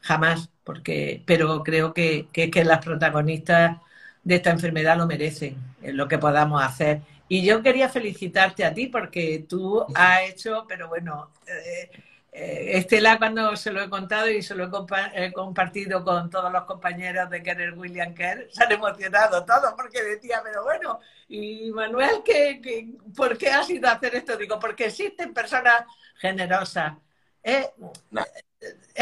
jamás, 0.00 0.50
porque, 0.64 1.22
pero 1.26 1.62
creo 1.62 1.92
que, 1.94 2.28
que, 2.32 2.64
las 2.64 2.84
protagonistas 2.84 3.78
de 4.24 4.36
esta 4.36 4.50
enfermedad 4.50 4.96
lo 4.96 5.06
merecen, 5.06 5.56
en 5.82 5.96
lo 5.96 6.08
que 6.08 6.18
podamos 6.18 6.62
hacer. 6.62 7.02
Y 7.28 7.44
yo 7.44 7.62
quería 7.62 7.88
felicitarte 7.88 8.64
a 8.64 8.74
ti 8.74 8.86
porque 8.86 9.44
tú 9.48 9.84
has 9.94 10.30
hecho, 10.30 10.64
pero 10.68 10.88
bueno, 10.88 11.30
eh, 11.46 11.90
Estela 12.30 13.18
cuando 13.18 13.56
se 13.56 13.72
lo 13.72 13.82
he 13.82 13.88
contado 13.88 14.28
y 14.30 14.42
se 14.42 14.54
lo 14.54 14.70
he, 15.14 15.32
compartido 15.32 16.04
con 16.04 16.28
todos 16.30 16.52
los 16.52 16.64
compañeros 16.64 17.30
de 17.30 17.42
Keller 17.42 17.74
William 17.74 18.14
Kerr, 18.14 18.48
se 18.50 18.64
han 18.64 18.72
emocionado 18.72 19.44
todos 19.44 19.72
porque 19.74 20.02
decía, 20.02 20.40
pero 20.44 20.62
bueno, 20.62 21.00
y 21.28 21.70
Manuel, 21.72 22.22
¿qué, 22.24 22.94
por 23.16 23.36
qué 23.38 23.48
has 23.48 23.68
ido 23.70 23.88
a 23.88 23.92
hacer 23.92 24.14
esto? 24.14 24.36
Digo, 24.36 24.58
porque 24.58 24.86
existen 24.86 25.32
personas 25.32 25.84
generosas. 26.16 26.94
Es, 27.42 27.70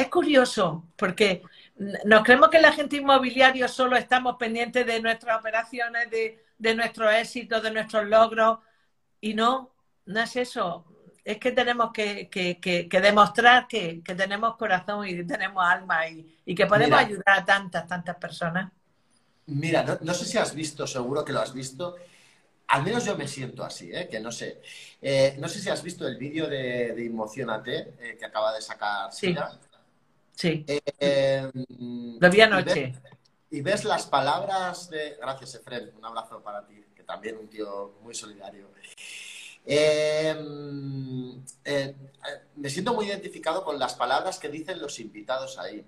curioso, 0.09 0.89
porque 0.97 1.43
nos 2.05 2.23
creemos 2.23 2.49
que 2.49 2.61
la 2.61 2.73
gente 2.73 2.97
inmobiliaria 2.97 3.67
solo 3.67 3.97
estamos 3.97 4.37
pendientes 4.37 4.87
de 4.87 5.01
nuestras 5.01 5.39
operaciones, 5.39 6.09
de, 6.11 6.45
de 6.59 6.75
nuestros 6.75 7.13
éxitos, 7.13 7.63
de 7.63 7.71
nuestros 7.73 8.07
logros, 8.07 8.61
y 9.21 9.35
no, 9.35 9.75
no 10.05 10.21
es 10.21 10.37
eso 10.37 10.87
es 11.27 11.39
que 11.39 11.51
tenemos 11.51 11.93
que, 11.93 12.31
demostrar 13.03 13.67
que, 13.67 14.01
tenemos 14.17 14.57
corazón 14.57 15.09
y 15.09 15.25
tenemos 15.25 15.65
alma 15.67 16.07
y, 16.09 16.55
que 16.55 16.67
podemos 16.67 17.01
ayudar 17.01 17.41
a 17.41 17.45
tantas, 17.45 17.85
tantas 17.89 18.15
personas. 18.15 18.71
Mira, 19.47 19.99
no, 20.01 20.15
sé 20.15 20.25
si 20.25 20.39
has 20.39 20.55
visto, 20.55 20.87
seguro 20.87 21.25
que 21.25 21.33
lo 21.33 21.41
has 21.41 21.53
visto. 21.53 21.97
Al 22.69 22.85
menos 22.85 23.05
yo 23.05 23.17
me 23.17 23.27
siento 23.27 23.65
así, 23.65 23.91
¿eh? 23.93 24.07
que 24.09 24.21
no 24.21 24.31
sé. 24.31 24.63
Eh, 25.03 25.35
no 25.41 25.49
sé 25.49 25.59
si 25.59 25.69
has 25.69 25.83
visto 25.83 26.07
el 26.07 26.17
vídeo 26.17 26.47
de, 26.47 26.93
de 26.95 27.07
Emocionate 27.07 27.95
eh, 27.99 28.17
que 28.17 28.25
acaba 28.25 28.55
de 28.55 28.63
sacar 28.63 29.13
Sí. 29.13 29.35
Sí. 30.33 30.65
Eh, 30.69 31.51
lo 32.21 32.31
vi 32.31 32.41
anoche. 32.41 32.95
Y 33.51 33.63
ves, 33.63 33.85
las 33.85 34.07
palabras 34.07 34.91
de. 34.91 35.17
Gracias, 35.21 35.57
Efren. 35.57 35.91
Un 35.97 36.05
abrazo 36.05 36.41
para 36.41 36.65
ti, 36.65 36.85
que 36.95 37.03
también 37.03 37.37
un 37.37 37.49
tío 37.49 37.97
muy 38.01 38.15
solidario. 38.15 38.69
Em, 39.69 41.45
eh, 41.65 41.95
me 42.55 42.71
siento 42.71 42.95
muy 42.95 43.07
identificado 43.07 43.65
con 43.65 43.79
las 43.81 43.95
palabras 43.95 44.39
que 44.39 44.49
dicen 44.49 44.81
los 44.81 45.01
invitados 45.01 45.59
ahí, 45.59 45.85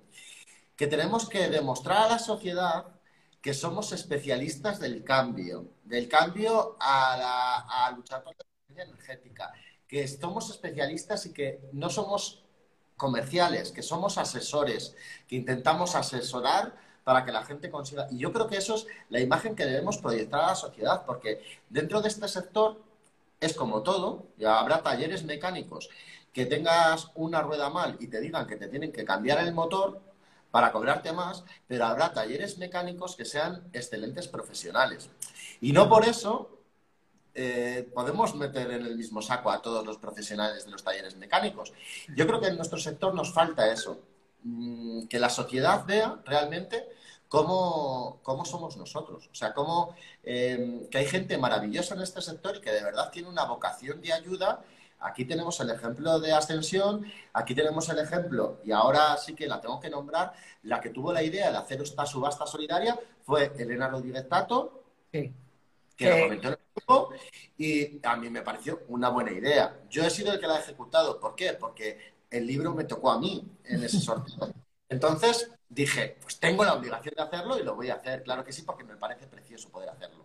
que 0.76 0.88
tenemos 0.88 1.28
que 1.28 1.48
demostrar 1.48 2.06
a 2.06 2.08
la 2.08 2.18
sociedad 2.18 2.86
que 3.40 3.54
somos 3.54 3.92
especialistas 3.92 4.80
del 4.80 5.04
cambio, 5.04 5.68
del 5.84 6.08
cambio 6.08 6.76
a, 6.80 7.92
luchar 7.96 8.24
contra 8.24 8.44
la 8.74 8.82
energética, 8.82 9.52
que 9.86 10.06
somos 10.08 10.50
especialistas 10.50 11.26
y 11.26 11.32
que 11.32 11.60
no 11.72 11.88
somos 11.88 12.42
comerciales, 12.96 13.70
que 13.70 13.82
somos 13.82 14.18
asesores, 14.18 14.96
que 15.28 15.36
intentamos 15.36 15.94
asesorar 15.94 16.76
para 17.04 17.24
que 17.24 17.30
la 17.30 17.44
gente 17.44 17.70
consiga. 17.70 18.08
Y 18.10 18.18
yo 18.18 18.32
creo 18.32 18.48
que 18.48 18.56
eso 18.56 18.74
es 18.74 18.86
la 19.08 19.20
imagen 19.20 19.54
que 19.54 19.64
debemos 19.64 19.98
proyectar 19.98 20.40
a 20.40 20.48
la 20.48 20.54
sociedad, 20.56 21.06
porque 21.06 21.40
dentro 21.70 22.02
de 22.02 22.08
este 22.08 22.26
sector 22.26 22.87
es 23.40 23.54
como 23.54 23.82
todo, 23.82 24.26
habrá 24.44 24.82
talleres 24.82 25.24
mecánicos 25.24 25.88
que 26.32 26.46
tengas 26.46 27.10
una 27.14 27.40
rueda 27.42 27.70
mal 27.70 27.96
y 28.00 28.08
te 28.08 28.20
digan 28.20 28.46
que 28.46 28.56
te 28.56 28.68
tienen 28.68 28.92
que 28.92 29.04
cambiar 29.04 29.38
el 29.40 29.54
motor 29.54 30.00
para 30.50 30.72
cobrarte 30.72 31.12
más, 31.12 31.44
pero 31.66 31.86
habrá 31.86 32.12
talleres 32.12 32.58
mecánicos 32.58 33.16
que 33.16 33.24
sean 33.24 33.68
excelentes 33.72 34.28
profesionales. 34.28 35.10
Y 35.60 35.72
no 35.72 35.88
por 35.88 36.06
eso 36.06 36.58
eh, 37.34 37.88
podemos 37.94 38.34
meter 38.34 38.70
en 38.70 38.86
el 38.86 38.96
mismo 38.96 39.22
saco 39.22 39.50
a 39.50 39.62
todos 39.62 39.84
los 39.86 39.98
profesionales 39.98 40.64
de 40.64 40.70
los 40.70 40.82
talleres 40.82 41.16
mecánicos. 41.16 41.72
Yo 42.16 42.26
creo 42.26 42.40
que 42.40 42.48
en 42.48 42.56
nuestro 42.56 42.78
sector 42.78 43.14
nos 43.14 43.32
falta 43.32 43.70
eso, 43.70 44.00
mm, 44.42 45.06
que 45.06 45.18
la 45.18 45.30
sociedad 45.30 45.84
vea 45.86 46.20
realmente 46.24 46.88
cómo, 47.28 48.20
cómo 48.22 48.44
somos 48.44 48.76
nosotros. 48.76 49.28
O 49.30 49.34
sea, 49.34 49.52
cómo 49.52 49.94
em, 50.22 50.88
que 50.88 50.98
hay 50.98 51.06
gente 51.06 51.38
maravillosa 51.38 51.94
en 51.94 52.02
este 52.02 52.20
sector 52.20 52.56
y 52.56 52.60
que 52.60 52.72
de 52.72 52.82
verdad 52.82 53.10
tiene 53.10 53.28
una 53.28 53.44
vocación 53.44 54.00
de 54.00 54.12
ayuda. 54.12 54.64
Aquí 55.00 55.24
tenemos 55.24 55.60
el 55.60 55.70
ejemplo 55.70 56.18
de 56.18 56.32
Ascensión, 56.32 57.06
aquí 57.32 57.54
tenemos 57.54 57.88
el 57.88 58.00
ejemplo, 58.00 58.58
y 58.64 58.72
ahora 58.72 59.16
sí 59.16 59.32
que 59.32 59.46
la 59.46 59.60
tengo 59.60 59.78
que 59.78 59.88
nombrar, 59.88 60.32
la 60.64 60.80
que 60.80 60.90
tuvo 60.90 61.12
la 61.12 61.22
idea 61.22 61.52
de 61.52 61.56
hacer 61.56 61.80
esta 61.80 62.04
subasta 62.04 62.48
solidaria 62.48 62.98
fue 63.22 63.52
Elena 63.56 63.86
Rodríguez 63.86 64.28
Tato, 64.28 64.82
que 65.12 65.32
lo 66.00 66.24
comentó 66.24 66.48
en 66.48 66.54
el 66.54 66.60
grupo, 66.74 67.10
y 67.56 68.04
a 68.04 68.16
mí 68.16 68.28
me 68.28 68.42
pareció 68.42 68.80
una 68.88 69.08
buena 69.10 69.30
idea. 69.30 69.82
Yo 69.88 70.04
he 70.04 70.10
sido 70.10 70.32
el 70.32 70.40
que 70.40 70.48
la 70.48 70.56
ha 70.56 70.60
ejecutado. 70.60 71.20
¿Por 71.20 71.36
qué? 71.36 71.52
Porque 71.52 72.14
el 72.28 72.44
libro 72.44 72.74
me 72.74 72.82
tocó 72.82 73.12
a 73.12 73.20
mí 73.20 73.48
en 73.64 73.84
ese 73.84 74.00
sorteo. 74.00 74.52
Entonces 74.88 75.48
dije, 75.68 76.16
pues 76.20 76.38
tengo 76.38 76.64
la 76.64 76.74
obligación 76.74 77.14
de 77.16 77.22
hacerlo 77.22 77.58
y 77.58 77.62
lo 77.62 77.74
voy 77.74 77.90
a 77.90 77.94
hacer, 77.94 78.22
claro 78.22 78.44
que 78.44 78.52
sí, 78.52 78.62
porque 78.62 78.84
me 78.84 78.96
parece 78.96 79.26
precioso 79.26 79.68
poder 79.70 79.90
hacerlo. 79.90 80.24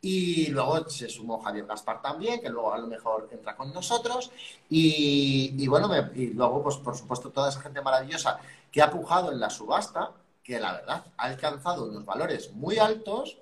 Y 0.00 0.48
luego 0.48 0.86
se 0.90 1.08
sumó 1.08 1.40
Javier 1.40 1.64
Gaspar 1.64 2.02
también, 2.02 2.42
que 2.42 2.50
luego 2.50 2.74
a 2.74 2.78
lo 2.78 2.86
mejor 2.86 3.26
entra 3.32 3.56
con 3.56 3.72
nosotros. 3.72 4.30
Y, 4.68 5.66
bueno, 5.66 5.88
y 6.14 6.26
luego, 6.34 6.62
pues 6.62 6.76
por 6.76 6.94
supuesto, 6.94 7.30
toda 7.30 7.48
esa 7.48 7.62
gente 7.62 7.80
maravillosa 7.80 8.38
que 8.70 8.82
ha 8.82 8.90
pujado 8.90 9.32
en 9.32 9.40
la 9.40 9.48
subasta, 9.48 10.12
que 10.42 10.60
la 10.60 10.72
verdad 10.72 11.06
ha 11.16 11.24
alcanzado 11.24 11.86
unos 11.86 12.04
valores 12.04 12.52
muy 12.52 12.76
altos. 12.76 13.38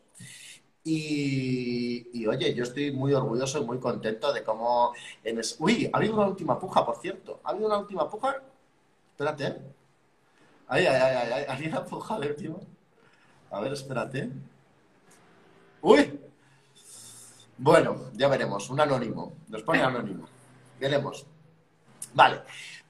Y, 0.84 2.24
oye, 2.26 2.54
yo 2.54 2.62
estoy 2.62 2.92
muy 2.92 3.12
orgulloso 3.12 3.58
y 3.60 3.64
muy 3.64 3.80
contento 3.80 4.32
de 4.32 4.44
cómo... 4.44 4.92
En 5.24 5.40
Uy, 5.58 5.90
ha 5.92 5.96
habido 5.96 6.14
una 6.14 6.26
última 6.26 6.60
puja, 6.60 6.86
por 6.86 6.96
cierto. 6.98 7.40
Ha 7.42 7.50
habido 7.50 7.66
una 7.66 7.78
última 7.78 8.08
puja. 8.08 8.36
Espérate, 9.10 9.60
Ay, 10.74 10.86
ay, 10.86 10.96
ay, 10.96 11.32
ay, 11.34 11.44
¿alguien 11.48 11.74
ha 11.74 11.80
empujado 11.80 12.22
el 12.22 12.30
último? 12.30 12.60
A 13.50 13.60
ver, 13.60 13.74
espérate. 13.74 14.30
¡Uy! 15.82 16.18
Bueno, 17.58 18.10
ya 18.14 18.26
veremos. 18.28 18.70
Un 18.70 18.80
anónimo. 18.80 19.34
Nos 19.48 19.62
pone 19.64 19.82
anónimo. 19.82 20.26
Veremos. 20.80 21.26
Vale. 22.14 22.40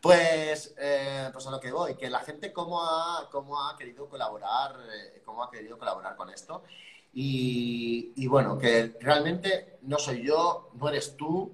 Pues, 0.01 0.77
eh, 0.79 1.29
pues 1.33 1.45
a 1.49 1.51
lo 1.51 1.59
que 1.59 1.73
voy, 1.73 1.97
que 1.97 2.09
la 2.09 2.21
gente 2.21 2.53
cómo 2.53 2.81
ha, 2.81 3.29
cómo 3.33 3.61
ha 3.61 3.77
querido 3.77 4.09
colaborar, 4.09 4.77
eh, 4.89 5.21
cómo 5.25 5.43
ha 5.43 5.51
querido 5.51 5.77
colaborar 5.77 6.15
con 6.15 6.31
esto. 6.31 6.63
Y, 7.13 8.13
y, 8.15 8.29
bueno, 8.29 8.59
que 8.59 8.97
realmente 9.01 9.81
no 9.83 9.99
soy 9.99 10.25
yo, 10.25 10.71
no 10.75 10.89
eres 10.89 11.17
tú. 11.17 11.51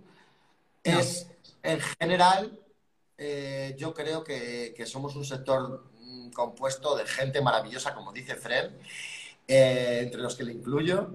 Es 0.85 1.31
en 1.63 1.81
general, 1.81 2.61
eh, 3.17 3.75
yo 3.79 3.95
creo 3.95 4.23
que, 4.23 4.75
que, 4.77 4.85
somos 4.85 5.17
un 5.17 5.25
sector 5.25 5.88
compuesto 6.35 6.97
de 6.97 7.07
gente 7.07 7.41
maravillosa, 7.41 7.95
como 7.95 8.13
dice 8.13 8.35
Fred, 8.35 8.71
eh, 9.47 10.01
entre 10.05 10.21
los 10.21 10.35
que 10.37 10.45
le 10.45 10.53
incluyo. 10.53 11.11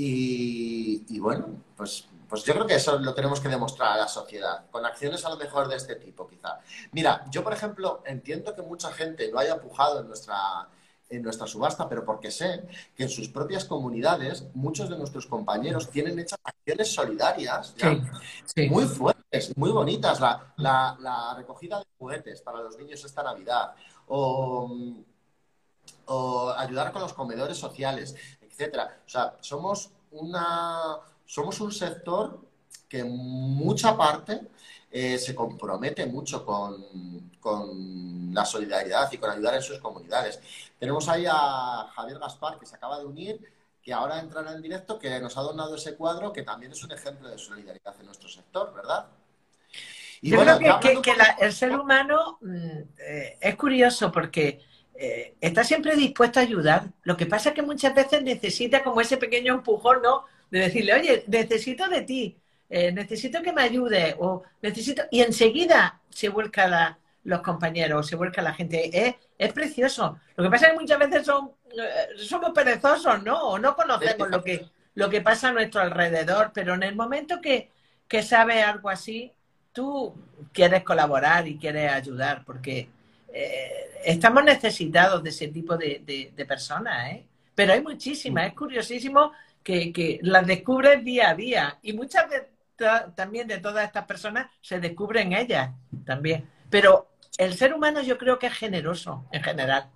Y, 0.00 1.18
bueno, 1.18 1.46
pues, 1.76 2.06
pues 2.28 2.44
yo 2.44 2.54
creo 2.54 2.66
que 2.66 2.76
eso 2.76 2.98
lo 3.00 3.14
tenemos 3.14 3.40
que 3.40 3.48
demostrar 3.48 3.94
a 3.94 3.96
la 3.96 4.08
sociedad, 4.08 4.66
con 4.70 4.86
acciones 4.86 5.24
a 5.24 5.30
lo 5.30 5.36
mejor 5.36 5.66
de 5.68 5.74
este 5.76 5.96
tipo, 5.96 6.28
quizá. 6.28 6.60
Mira, 6.92 7.24
yo, 7.30 7.42
por 7.42 7.52
ejemplo, 7.52 8.02
entiendo 8.06 8.54
que 8.54 8.62
mucha 8.62 8.92
gente 8.92 9.30
no 9.32 9.40
haya 9.40 9.60
pujado 9.60 10.00
en 10.00 10.06
nuestra, 10.06 10.68
en 11.08 11.22
nuestra 11.22 11.46
subasta, 11.46 11.88
pero 11.88 12.04
porque 12.04 12.30
sé 12.30 12.62
que 12.94 13.04
en 13.04 13.08
sus 13.08 13.28
propias 13.28 13.64
comunidades 13.64 14.44
muchos 14.54 14.88
de 14.88 14.96
nuestros 14.96 15.26
compañeros 15.26 15.90
tienen 15.90 16.18
hechas 16.18 16.38
acciones 16.44 16.92
solidarias 16.92 17.74
muy 18.70 18.84
fuertes, 18.84 19.56
muy 19.56 19.70
bonitas. 19.70 20.20
La, 20.20 20.52
la, 20.58 20.96
la, 21.00 21.34
recogida 21.34 21.78
de 21.78 21.86
juguetes 21.98 22.40
para 22.42 22.62
los 22.62 22.76
niños 22.78 23.04
esta 23.04 23.22
Navidad 23.22 23.74
o, 24.08 24.94
ayudar 26.56 26.92
con 26.92 27.02
los 27.02 27.12
comedores 27.12 27.58
sociales, 27.58 28.14
etcétera. 28.40 29.00
O 29.06 29.08
sea, 29.08 29.36
somos 29.40 29.90
una 30.10 30.98
somos 31.26 31.60
un 31.60 31.70
sector 31.70 32.40
que 32.88 33.04
mucha 33.04 33.96
parte 33.96 34.48
eh, 34.90 35.18
se 35.18 35.34
compromete 35.34 36.06
mucho 36.06 36.44
con, 36.44 37.30
con, 37.38 38.32
la 38.32 38.44
solidaridad 38.44 39.10
y 39.12 39.18
con 39.18 39.30
ayudar 39.30 39.54
en 39.56 39.62
sus 39.62 39.78
comunidades. 39.78 40.40
Tenemos 40.78 41.08
ahí 41.08 41.26
a 41.28 41.90
Javier 41.94 42.18
Gaspar, 42.18 42.58
que 42.58 42.66
se 42.66 42.76
acaba 42.76 42.98
de 42.98 43.06
unir, 43.06 43.40
que 43.82 43.92
ahora 43.92 44.20
entrará 44.20 44.52
en 44.52 44.62
directo, 44.62 44.98
que 44.98 45.18
nos 45.20 45.36
ha 45.36 45.42
donado 45.42 45.74
ese 45.74 45.96
cuadro, 45.96 46.32
que 46.32 46.42
también 46.42 46.72
es 46.72 46.82
un 46.84 46.92
ejemplo 46.92 47.28
de 47.28 47.38
solidaridad 47.38 47.94
en 47.98 48.06
nuestro 48.06 48.28
sector, 48.28 48.72
¿verdad? 48.74 49.06
Y 50.20 50.30
Yo 50.30 50.40
creo 50.40 50.80
que, 50.80 51.12
el 51.40 51.52
ser 51.52 51.72
humano 51.72 52.38
mm, 52.40 52.78
eh, 52.98 53.38
es 53.40 53.56
curioso 53.56 54.10
porque 54.10 54.60
eh, 54.94 55.34
está 55.40 55.62
siempre 55.62 55.94
dispuesto 55.94 56.40
a 56.40 56.42
ayudar. 56.42 56.90
Lo 57.04 57.16
que 57.16 57.26
pasa 57.26 57.50
es 57.50 57.54
que 57.54 57.62
muchas 57.62 57.94
veces 57.94 58.22
necesita 58.22 58.82
como 58.82 59.00
ese 59.00 59.16
pequeño 59.16 59.54
empujón, 59.54 60.02
¿no? 60.02 60.24
De 60.50 60.60
decirle, 60.60 60.94
oye, 60.94 61.24
necesito 61.28 61.88
de 61.88 62.02
ti, 62.02 62.36
eh, 62.68 62.90
necesito 62.90 63.42
que 63.42 63.52
me 63.52 63.62
ayude, 63.62 64.16
o 64.18 64.42
necesito. 64.60 65.02
Y 65.10 65.20
enseguida 65.20 66.00
se 66.10 66.30
vuelca 66.30 66.98
los 67.22 67.42
compañeros, 67.42 68.06
se 68.08 68.16
vuelca 68.16 68.42
la 68.42 68.54
gente. 68.54 69.16
Es, 69.38 69.52
precioso. 69.52 70.18
Lo 70.34 70.44
que 70.44 70.50
pasa 70.50 70.66
es 70.66 70.72
que 70.72 70.80
muchas 70.80 70.98
veces 70.98 71.26
son, 71.26 71.52
somos 72.16 72.50
perezosos, 72.50 73.22
¿no? 73.22 73.40
O 73.50 73.58
no 73.58 73.76
conocemos 73.76 74.28
lo 74.30 74.42
que, 74.42 74.66
lo 74.94 75.08
que 75.08 75.20
pasa 75.20 75.50
a 75.50 75.52
nuestro 75.52 75.80
alrededor, 75.80 76.50
pero 76.52 76.74
en 76.74 76.82
el 76.82 76.96
momento 76.96 77.40
que, 77.40 77.70
que 78.08 78.22
sabes 78.22 78.64
algo 78.64 78.88
así, 78.88 79.32
tú 79.78 80.12
quieres 80.52 80.82
colaborar 80.82 81.46
y 81.46 81.56
quieres 81.56 81.92
ayudar, 81.92 82.42
porque 82.44 82.88
eh, 83.32 84.00
estamos 84.04 84.42
necesitados 84.42 85.22
de 85.22 85.30
ese 85.30 85.46
tipo 85.46 85.76
de, 85.76 86.34
personas, 86.48 87.12
¿eh? 87.12 87.24
Pero 87.54 87.74
hay 87.74 87.80
muchísimas, 87.80 88.48
es 88.48 88.54
curiosísimo 88.54 89.30
que, 89.62 90.18
las 90.22 90.44
descubres 90.44 91.04
día 91.04 91.30
a 91.30 91.34
día 91.36 91.78
y 91.80 91.92
muchas 91.92 92.28
de, 92.28 92.48
también 93.14 93.46
de 93.46 93.58
todas 93.58 93.86
estas 93.86 94.04
personas 94.04 94.50
se 94.60 94.80
descubren 94.80 95.32
ellas 95.32 95.70
también. 96.04 96.50
Pero 96.68 97.10
el 97.36 97.54
ser 97.54 97.72
humano 97.72 98.02
yo 98.02 98.18
creo 98.18 98.36
que 98.36 98.48
es 98.48 98.54
generoso 98.54 99.26
en 99.30 99.44
general. 99.44 99.90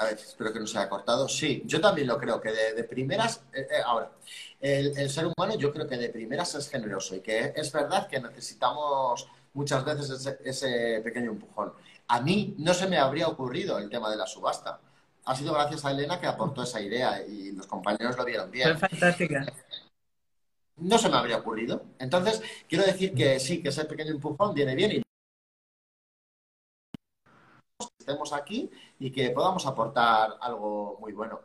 A 0.00 0.04
ver, 0.06 0.14
espero 0.14 0.50
que 0.50 0.58
no 0.58 0.66
se 0.66 0.78
haya 0.78 0.88
cortado. 0.88 1.28
Sí, 1.28 1.62
yo 1.66 1.78
también 1.78 2.06
lo 2.06 2.16
creo, 2.16 2.40
que 2.40 2.50
de, 2.50 2.84
primeras, 2.84 3.42
eh, 3.52 3.66
ahora, 3.84 4.10
el, 4.58 5.10
ser 5.10 5.26
humano 5.26 5.58
yo 5.58 5.70
creo 5.70 5.86
que 5.86 5.98
de 5.98 6.08
primeras 6.08 6.54
es 6.54 6.70
generoso 6.70 7.14
y 7.14 7.20
que 7.20 7.52
es 7.54 7.70
verdad 7.70 8.08
que 8.08 8.18
necesitamos 8.18 9.28
muchas 9.52 9.84
veces 9.84 10.38
ese, 10.42 11.02
pequeño 11.04 11.32
empujón. 11.32 11.74
A 12.08 12.22
mí 12.22 12.54
no 12.56 12.72
se 12.72 12.88
me 12.88 12.96
habría 12.96 13.28
ocurrido 13.28 13.78
el 13.78 13.90
tema 13.90 14.10
de 14.10 14.16
la 14.16 14.26
subasta. 14.26 14.80
Ha 15.26 15.36
sido 15.36 15.52
gracias 15.52 15.84
a 15.84 15.90
Elena 15.90 16.18
que 16.18 16.26
aportó 16.26 16.62
esa 16.62 16.80
idea 16.80 17.22
y 17.22 17.52
los 17.52 17.66
compañeros 17.66 18.16
lo 18.16 18.24
vieron 18.24 18.50
bien. 18.50 18.78
fantástica. 18.78 19.44
No 20.78 20.96
se 20.96 21.10
me 21.10 21.16
habría 21.18 21.36
ocurrido. 21.36 21.84
Entonces, 21.98 22.40
quiero 22.66 22.86
decir 22.86 23.12
que 23.12 23.38
sí, 23.38 23.62
que 23.62 23.68
ese 23.68 23.84
pequeño 23.84 24.12
empujón 24.12 24.54
viene 24.54 24.74
bien 24.74 24.92
y 24.92 25.02
estemos 27.98 28.32
aquí 28.32 28.70
y 29.00 29.10
que 29.10 29.30
podamos 29.30 29.66
aportar 29.66 30.36
algo 30.40 30.98
muy 31.00 31.12
bueno. 31.12 31.40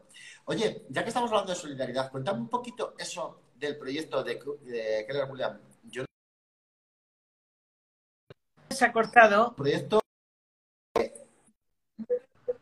Oye, 0.45 0.83
ya 0.89 1.01
que 1.01 1.09
estamos 1.09 1.31
hablando 1.31 1.53
de 1.53 1.59
solidaridad, 1.59 2.11
cuéntame 2.11 2.41
un 2.41 2.49
poquito 2.49 2.93
eso 2.99 3.39
del 3.55 3.77
proyecto 3.77 4.23
de, 4.23 4.35
de 4.35 5.05
Keller 5.07 5.31
William. 5.31 5.59
Yo... 5.83 6.03
Se 8.69 8.85
ha 8.85 8.91
cortado. 8.91 9.55
Proyecto. 9.55 10.01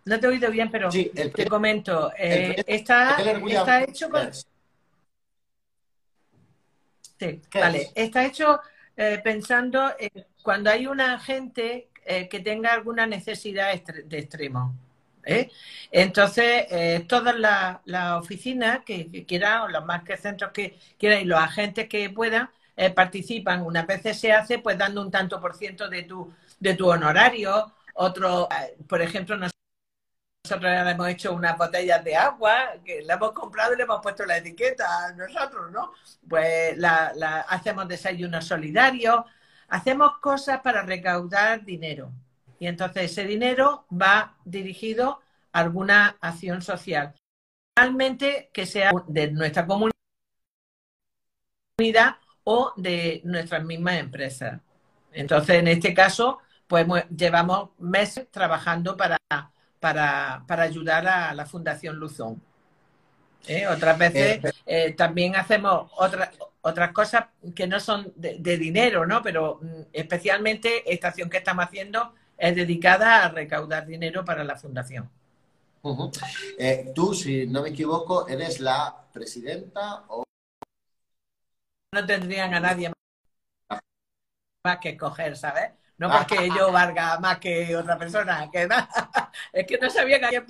No 0.06 0.20
te 0.20 0.28
he 0.28 0.30
oído 0.30 0.52
bien, 0.52 0.70
pero 0.70 0.90
te 0.90 1.48
comento. 1.48 2.12
Eh, 2.18 2.64
está, 2.68 3.18
está, 3.48 3.84
hecho 3.84 4.10
con. 4.10 4.32
Sí, 7.18 7.42
vale. 7.54 7.92
Está 7.96 8.26
hecho 8.26 8.60
eh, 8.96 9.20
pensando 9.24 9.94
en 9.98 10.26
cuando 10.44 10.70
hay 10.70 10.88
una 10.88 11.20
gente 11.20 11.90
eh, 12.06 12.28
que 12.28 12.42
tenga 12.42 12.74
alguna 12.74 13.08
necesidad 13.08 13.74
de 13.82 14.18
extremo. 14.20 14.76
¿Eh? 15.26 15.52
Entonces, 15.92 16.66
eh, 16.70 17.06
todas 17.08 17.36
las 17.86 18.12
oficinas 18.14 18.80
que, 18.86 19.26
quieran, 19.26 19.62
o 19.64 19.68
los 19.70 19.86
más 19.86 20.04
que 20.04 20.18
centros 20.18 20.52
que 20.52 20.80
quieran 20.98 21.22
y 21.22 21.26
los 21.26 21.40
agentes 21.40 21.88
que 21.90 22.10
puedan, 22.10 22.50
eh, 22.76 22.90
participan. 22.92 23.62
Una 23.64 23.84
vez 23.84 24.18
se 24.18 24.32
hace, 24.34 24.60
pues 24.60 24.78
dando 24.78 25.02
un 25.02 25.12
tanto 25.12 25.40
por 25.40 25.56
ciento 25.56 25.90
de 25.90 26.04
tu, 26.04 26.34
de 26.60 26.74
tu 26.76 26.90
honorario. 26.90 27.74
Otro, 27.96 28.50
por 28.88 29.02
ejemplo, 29.02 29.38
nosotros 29.38 30.72
hemos 30.92 31.08
hecho 31.10 31.34
unas 31.34 31.58
botellas 31.58 32.04
de 32.04 32.16
agua, 32.16 32.74
que 32.84 33.02
la 33.04 33.14
hemos 33.16 33.32
comprado 33.32 33.74
y 33.74 33.78
le 33.78 33.84
hemos 33.84 34.02
puesto 34.02 34.26
la 34.26 34.38
etiqueta 34.38 35.08
a 35.08 35.14
nosotros, 35.14 35.72
¿no? 35.72 35.94
Pues 36.28 36.78
la, 36.78 37.14
la, 37.16 37.42
hacemos 37.42 37.88
desayunos 37.88 38.46
solidarios, 38.46 39.24
hacemos 39.70 40.18
cosas 40.20 40.60
para 40.62 40.82
recaudar 40.84 41.64
dinero. 41.64 42.12
Y 42.64 42.68
entonces 42.68 43.12
ese 43.12 43.26
dinero 43.26 43.86
va 43.92 44.38
dirigido 44.46 45.20
a 45.52 45.60
alguna 45.60 46.16
acción 46.22 46.62
social. 46.62 47.14
Realmente 47.76 48.52
que 48.54 48.66
sea 48.66 48.94
de 49.06 49.32
nuestra 49.32 49.68
comunidad 49.68 49.92
o 52.46 52.72
de 52.78 53.20
nuestras 53.26 53.66
mismas 53.66 53.96
empresas. 53.96 54.62
Entonces, 55.12 55.58
en 55.58 55.68
este 55.68 55.94
caso, 55.94 56.40
pues 56.66 56.88
llevamos 57.14 57.72
meses 57.80 58.32
trabajando 58.32 58.96
para, 58.96 59.18
para, 59.82 60.46
ayudar 60.48 61.06
a 61.06 61.34
la 61.34 61.46
Fundación 61.46 61.98
Luzón. 61.98 62.42
¿Eh? 63.46 63.68
Otras 63.68 63.98
veces 63.98 64.40
eh, 64.42 64.54
eh, 64.66 64.94
también 64.94 65.36
hacemos 65.36 65.92
otras 65.98 66.30
otras 66.62 66.94
cosas 66.94 67.26
que 67.54 67.68
no 67.68 67.82
son 67.82 68.14
de, 68.16 68.38
de, 68.40 68.58
dinero, 68.58 69.06
¿no? 69.06 69.22
Pero 69.22 69.60
mm, 69.62 69.82
especialmente 69.92 70.90
esta 70.94 71.10
acción 71.10 71.30
que 71.30 71.40
estamos 71.40 71.66
haciendo 71.66 72.14
es 72.38 72.56
dedicada 72.56 73.24
a 73.24 73.30
recaudar 73.30 73.86
dinero 73.86 74.24
para 74.26 74.44
la 74.44 74.56
fundación. 74.56 75.10
Eh, 76.58 76.92
tú, 76.96 77.14
si 77.14 77.46
no 77.48 77.62
me 77.62 77.70
equivoco, 77.70 78.28
eres 78.28 78.60
la 78.60 79.06
presidenta 79.12 80.06
o... 80.08 80.24
No 81.94 82.06
tendrían 82.06 82.54
a 82.54 82.60
nadie 82.60 82.92
más 84.66 84.78
que 84.80 84.90
escoger, 84.90 85.36
¿sabes? 85.36 85.72
No 85.98 86.10
porque 86.10 86.50
yo 86.56 86.72
valga 86.72 87.20
más 87.20 87.38
que 87.40 87.76
otra 87.76 87.98
persona, 87.98 88.50
que 88.52 88.68
es 89.54 89.68
que 89.68 89.78
no 89.78 89.90
sabía 89.90 90.20
que 90.20 90.26
alguien 90.26 90.48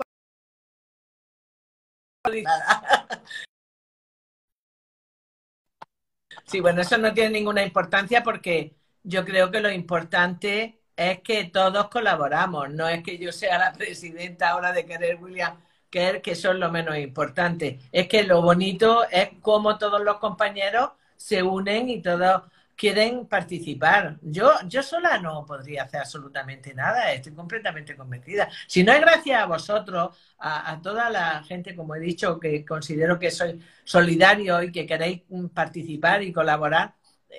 Sí, 6.46 6.60
bueno, 6.60 6.82
eso 6.82 6.98
no 6.98 7.13
tiene 7.13 7.32
ninguna 7.32 7.63
importancia 7.63 8.24
porque 8.24 8.76
yo 9.04 9.26
creo 9.26 9.52
que 9.52 9.60
lo 9.62 9.72
importante 9.72 10.83
es 10.95 11.21
que 11.21 11.45
todos 11.45 11.89
colaboramos, 11.89 12.69
no 12.69 12.88
es 12.88 13.03
que 13.03 13.17
yo 13.17 13.32
sea 13.32 13.58
la 13.58 13.73
presidenta 13.73 14.49
ahora 14.49 14.71
de 14.71 14.86
Querer 14.86 15.17
William 15.21 15.58
Kerr, 15.89 16.21
que 16.21 16.36
son 16.36 16.60
lo 16.60 16.71
menos 16.71 16.97
importante. 16.97 17.79
Es 17.91 18.08
que 18.08 18.23
lo 18.23 18.41
bonito 18.41 19.08
es 19.10 19.29
cómo 19.41 19.77
todos 19.77 20.01
los 20.01 20.17
compañeros 20.17 20.91
se 21.15 21.43
unen 21.43 21.89
y 21.89 22.01
todos 22.01 22.43
quieren 22.75 23.27
participar. 23.27 24.17
Yo, 24.21 24.51
yo 24.67 24.84
sola 24.84 25.19
no 25.19 25.45
podría 25.45 25.84
hacer 25.84 26.01
absolutamente 26.01 26.73
nada, 26.73 27.12
estoy 27.13 27.34
completamente 27.34 27.95
convencida. 27.95 28.49
Si 28.67 28.84
no 28.84 28.91
es 28.91 29.01
gracias 29.01 29.41
a 29.41 29.45
vosotros, 29.45 30.17
a, 30.39 30.71
a, 30.71 30.82
toda 30.82 31.10
la 31.10 31.43
gente, 31.43 31.75
como 31.75 31.95
he 31.95 31.99
dicho, 31.99 32.39
que 32.39 32.65
considero 32.65 33.19
que 33.19 33.32
soy 33.32 33.60
solidario 33.84 34.62
y 34.63 34.71
que 34.71 34.86
queréis 34.86 35.21
participar 35.53 36.23
y 36.23 36.34
colaborar, 36.34 36.95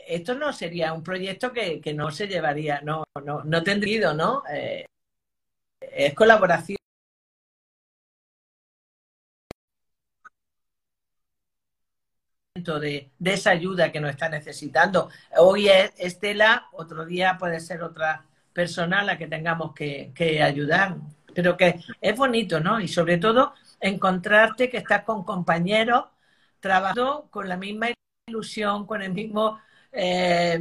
esto 0.07 0.35
no 0.35 0.53
sería 0.53 0.93
un 0.93 1.03
proyecto 1.03 1.53
que, 1.53 1.81
no 1.95 2.11
se 2.11 2.27
llevaría, 2.27 2.81
no, 2.83 3.05
no, 3.25 3.43
no 3.45 3.63
tendría, 3.63 4.13
¿no? 4.13 4.43
Eh, 4.53 4.87
es 5.81 6.15
colaboración. 6.15 6.77
De, 12.55 13.11
de, 13.19 13.33
esa 13.33 13.51
ayuda 13.51 13.91
que 13.91 14.01
nos 14.01 14.11
está 14.11 14.29
necesitando. 14.29 15.11
Hoy 15.37 15.69
es 15.69 15.93
Estela, 15.99 16.69
otro 16.73 17.05
día 17.05 17.37
puede 17.39 17.61
ser 17.61 17.83
otra 17.83 18.25
persona 18.53 19.01
a 19.01 19.05
la 19.05 19.19
que 19.19 19.27
tengamos 19.27 19.75
que, 19.75 20.13
que 20.15 20.43
ayudar. 20.43 20.97
Pero 21.35 21.57
que 21.57 21.81
es 22.01 22.17
bonito, 22.17 22.61
¿no? 22.61 22.81
Y 22.81 22.87
sobre 22.89 23.19
todo 23.19 23.55
encontrarte 23.81 24.71
que 24.71 24.79
estás 24.79 25.03
con 25.03 25.25
compañeros 25.25 26.05
trabajando 26.61 27.29
con 27.31 27.49
la 27.49 27.57
misma 27.57 27.89
ilusión, 28.27 28.87
con 28.87 29.03
el 29.03 29.13
mismo 29.13 29.59
eh, 29.95 30.61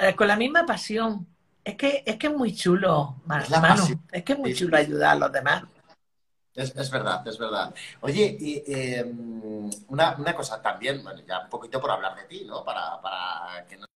eh, 0.00 0.14
con 0.14 0.28
la 0.28 0.36
misma 0.36 0.64
pasión. 0.64 1.26
Es 1.64 1.76
que 1.76 2.02
es 2.04 2.16
que 2.16 2.26
es 2.26 2.34
muy 2.34 2.54
chulo, 2.54 3.16
hermano. 3.28 3.84
Es 4.10 4.24
que 4.24 4.32
es 4.32 4.38
muy 4.38 4.54
chulo 4.54 4.76
ayudar 4.76 5.12
a 5.12 5.14
los 5.14 5.32
demás. 5.32 5.64
Es, 6.54 6.90
verdad, 6.90 7.26
es 7.26 7.38
verdad. 7.38 7.74
Oye, 8.02 8.36
y 8.38 8.62
em, 8.66 9.70
una, 9.88 10.16
una, 10.16 10.34
cosa 10.34 10.60
también, 10.60 11.02
bueno, 11.02 11.22
ya 11.26 11.40
un 11.40 11.48
poquito 11.48 11.80
por 11.80 11.90
hablar 11.90 12.14
de 12.14 12.24
ti, 12.24 12.44
¿no? 12.44 12.62
Para, 12.62 13.00
para 13.00 13.66
que 13.66 13.78
no... 13.78 13.86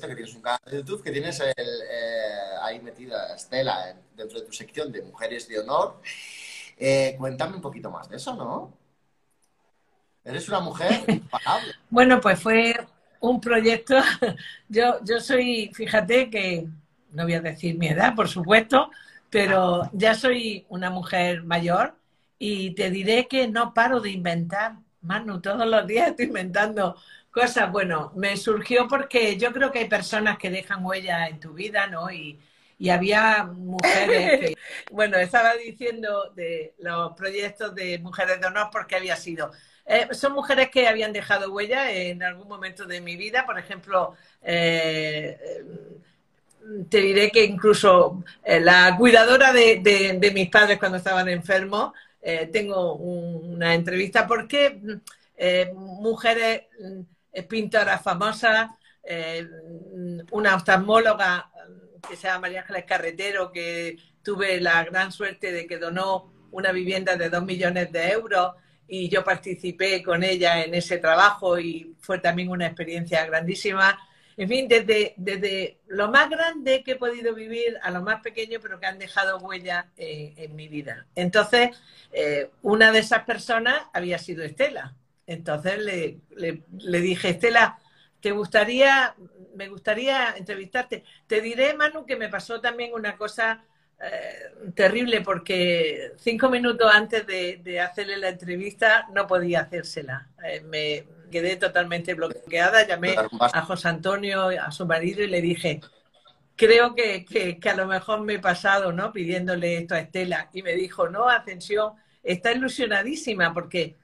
que 0.00 0.14
tienes 0.14 0.34
un 0.34 0.42
canal 0.42 0.60
de 0.66 0.76
YouTube, 0.78 1.02
que 1.02 1.10
tienes 1.10 1.40
el, 1.40 1.52
eh, 1.56 2.56
ahí 2.60 2.80
metida 2.80 3.34
Estela 3.34 3.96
dentro 4.14 4.40
de 4.40 4.46
tu 4.46 4.52
sección 4.52 4.92
de 4.92 5.02
Mujeres 5.02 5.48
de 5.48 5.60
Honor. 5.60 6.00
Eh, 6.76 7.16
cuéntame 7.18 7.56
un 7.56 7.62
poquito 7.62 7.90
más 7.90 8.08
de 8.08 8.16
eso, 8.16 8.34
¿no? 8.34 8.81
Eres 10.24 10.48
una 10.48 10.60
mujer 10.60 11.04
impagable. 11.08 11.74
bueno, 11.90 12.20
pues 12.20 12.40
fue 12.40 12.74
un 13.20 13.40
proyecto. 13.40 13.96
Yo, 14.68 14.98
yo 15.04 15.20
soy, 15.20 15.70
fíjate 15.74 16.30
que 16.30 16.66
no 17.12 17.24
voy 17.24 17.34
a 17.34 17.40
decir 17.40 17.76
mi 17.78 17.88
edad, 17.88 18.14
por 18.14 18.28
supuesto, 18.28 18.90
pero 19.30 19.88
ya 19.92 20.14
soy 20.14 20.66
una 20.68 20.90
mujer 20.90 21.42
mayor 21.44 21.94
y 22.38 22.74
te 22.74 22.90
diré 22.90 23.28
que 23.28 23.48
no 23.48 23.74
paro 23.74 24.00
de 24.00 24.10
inventar. 24.10 24.76
Manu, 25.02 25.40
todos 25.40 25.66
los 25.66 25.86
días 25.86 26.08
estoy 26.10 26.26
inventando 26.26 26.96
cosas. 27.30 27.70
Bueno, 27.70 28.12
me 28.16 28.36
surgió 28.36 28.88
porque 28.88 29.36
yo 29.36 29.52
creo 29.52 29.70
que 29.70 29.80
hay 29.80 29.88
personas 29.88 30.38
que 30.38 30.50
dejan 30.50 30.84
huella 30.84 31.26
en 31.28 31.38
tu 31.40 31.52
vida, 31.52 31.86
¿no? 31.86 32.10
Y, 32.10 32.40
y 32.78 32.90
había 32.90 33.44
mujeres 33.44 34.40
que, 34.40 34.54
bueno, 34.90 35.18
estaba 35.18 35.54
diciendo 35.54 36.32
de 36.34 36.74
los 36.78 37.12
proyectos 37.14 37.74
de 37.74 37.98
Mujeres 37.98 38.40
de 38.40 38.46
Honor 38.46 38.68
porque 38.72 38.96
había 38.96 39.16
sido. 39.16 39.52
Eh, 39.84 40.08
son 40.12 40.32
mujeres 40.32 40.70
que 40.70 40.86
habían 40.86 41.12
dejado 41.12 41.52
huella 41.52 41.90
en 41.90 42.22
algún 42.22 42.48
momento 42.48 42.86
de 42.86 43.00
mi 43.00 43.16
vida, 43.16 43.44
por 43.44 43.58
ejemplo, 43.58 44.14
eh, 44.42 45.36
te 46.88 46.98
diré 46.98 47.30
que 47.30 47.44
incluso 47.44 48.22
eh, 48.44 48.60
la 48.60 48.96
cuidadora 48.96 49.52
de, 49.52 50.30
mis 50.32 50.48
padres 50.48 50.78
cuando 50.78 50.98
estaban 50.98 51.28
enfermos, 51.28 51.92
tengo 52.52 52.94
una 52.94 53.74
entrevista 53.74 54.28
porque 54.28 54.80
mujeres 55.74 56.62
pintoras 57.48 58.00
famosas, 58.00 58.70
una 60.30 60.54
oftalmóloga 60.54 61.50
que 62.08 62.16
se 62.16 62.28
llama 62.28 62.42
María 62.42 62.60
Ángeles 62.60 62.84
Carretero, 62.84 63.50
que 63.50 63.96
tuve 64.22 64.60
la 64.60 64.84
gran 64.84 65.10
suerte 65.10 65.50
de 65.50 65.66
que 65.66 65.78
donó 65.78 66.32
una 66.52 66.70
vivienda 66.70 67.16
de 67.16 67.28
dos 67.28 67.44
millones 67.44 67.90
de 67.90 68.12
euros 68.12 68.52
y 68.94 69.08
yo 69.08 69.24
participé 69.24 70.02
con 70.02 70.22
ella 70.22 70.62
en 70.62 70.74
ese 70.74 70.98
trabajo 70.98 71.58
y 71.58 71.96
fue 71.98 72.18
también 72.18 72.50
una 72.50 72.66
experiencia 72.66 73.24
grandísima. 73.24 73.98
En 74.36 74.46
fin, 74.46 74.68
desde, 74.68 75.14
desde 75.16 75.78
lo 75.86 76.10
más 76.10 76.28
grande 76.28 76.82
que 76.84 76.92
he 76.92 76.96
podido 76.96 77.34
vivir 77.34 77.78
a 77.82 77.90
lo 77.90 78.02
más 78.02 78.20
pequeño, 78.20 78.58
pero 78.60 78.78
que 78.78 78.84
han 78.84 78.98
dejado 78.98 79.38
huella 79.38 79.86
eh, 79.96 80.34
en 80.36 80.54
mi 80.54 80.68
vida. 80.68 81.06
Entonces, 81.14 81.70
eh, 82.12 82.50
una 82.60 82.92
de 82.92 82.98
esas 82.98 83.24
personas 83.24 83.80
había 83.94 84.18
sido 84.18 84.44
Estela. 84.44 84.94
Entonces 85.26 85.78
le, 85.78 86.18
le 86.36 87.00
dije, 87.00 87.30
Estela, 87.30 87.78
¿te 88.20 88.32
gustaría 88.32 89.14
me 89.54 89.68
gustaría 89.68 90.34
entrevistarte. 90.36 91.04
Te 91.26 91.40
diré, 91.40 91.74
Manu, 91.74 92.04
que 92.04 92.16
me 92.16 92.28
pasó 92.28 92.60
también 92.60 92.92
una 92.94 93.16
cosa 93.16 93.64
eh, 94.04 94.52
terrible 94.74 95.20
porque 95.20 96.12
cinco 96.18 96.50
minutos 96.50 96.90
antes 96.92 97.24
de, 97.24 97.80
hacerle 97.80 98.16
la 98.16 98.30
entrevista 98.30 99.06
no 99.14 99.28
podía 99.28 99.60
hacérsela. 99.60 100.28
Eh, 100.44 100.60
me 100.62 101.04
quedé 101.30 101.56
totalmente 101.56 102.14
bloqueada. 102.14 102.84
Llamé 102.86 103.14
a 103.40 103.62
José 103.62 103.88
Antonio, 103.88 104.48
a 104.48 104.72
su 104.72 104.86
marido, 104.86 105.22
y 105.22 105.28
le 105.28 105.40
dije, 105.40 105.80
creo 106.56 106.96
que, 106.96 107.24
que, 107.24 107.68
a 107.68 107.76
lo 107.76 107.86
mejor 107.86 108.22
me 108.22 108.34
he 108.34 108.38
pasado, 108.40 108.92
¿no? 108.92 109.12
Pidiéndole 109.12 109.78
esto 109.78 109.94
a 109.94 110.00
Estela. 110.00 110.50
Y 110.52 110.62
me 110.62 110.74
dijo, 110.74 111.08
no, 111.08 111.28
Ascensión, 111.28 111.92
está 112.24 112.50
ilusionadísima 112.52 113.54
porque 113.54 113.96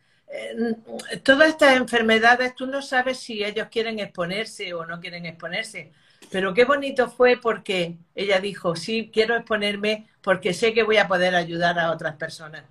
todas 1.24 1.48
estas 1.48 1.76
enfermedades, 1.76 2.54
tú 2.54 2.66
no 2.66 2.82
sabes 2.82 3.18
si 3.18 3.42
ellos 3.42 3.68
quieren 3.70 3.98
exponerse 3.98 4.74
o 4.74 4.86
no 4.86 5.00
quieren 5.00 5.26
exponerse. 5.26 5.92
Pero 6.30 6.54
qué 6.54 6.64
bonito 6.64 7.08
fue 7.10 7.38
porque 7.40 7.96
ella 8.14 8.40
dijo, 8.40 8.76
sí, 8.76 9.10
quiero 9.12 9.36
exponerme 9.36 10.08
porque 10.22 10.52
sé 10.54 10.74
que 10.74 10.82
voy 10.82 10.98
a 10.98 11.08
poder 11.08 11.34
ayudar 11.34 11.78
a 11.78 11.90
otras 11.92 12.16
personas. 12.16 12.64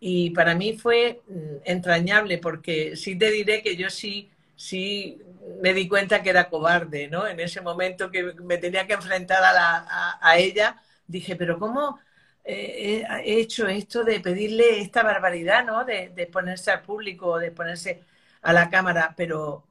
Y 0.00 0.30
para 0.30 0.54
mí 0.54 0.76
fue 0.76 1.22
mm, 1.28 1.56
entrañable 1.64 2.38
porque 2.38 2.96
sí 2.96 3.16
te 3.18 3.30
diré 3.30 3.62
que 3.62 3.76
yo 3.76 3.90
sí, 3.90 4.30
sí 4.56 5.18
me 5.62 5.72
di 5.74 5.88
cuenta 5.88 6.22
que 6.22 6.30
era 6.30 6.48
cobarde, 6.50 7.08
¿no? 7.08 7.26
En 7.26 7.40
ese 7.40 7.60
momento 7.60 8.10
que 8.10 8.34
me 8.34 8.58
tenía 8.58 8.86
que 8.86 8.94
enfrentar 8.94 9.42
a, 9.44 10.18
a 10.20 10.38
ella, 10.38 10.82
dije, 11.06 11.36
pero 11.36 11.58
¿cómo, 11.58 11.98
eh, 12.44 13.04
he 13.24 13.40
hecho 13.40 13.66
esto 13.68 14.04
de 14.04 14.20
pedirle 14.20 14.80
esta 14.80 15.02
barbaridad, 15.02 15.64
¿no? 15.64 15.84
De, 15.84 16.10
de 16.10 16.26
ponerse 16.26 16.70
al 16.70 16.82
público, 16.82 17.38
de 17.38 17.50
ponerse 17.52 18.04
a 18.42 18.52
la 18.52 18.68
cámara, 18.70 19.14
pero 19.16 19.65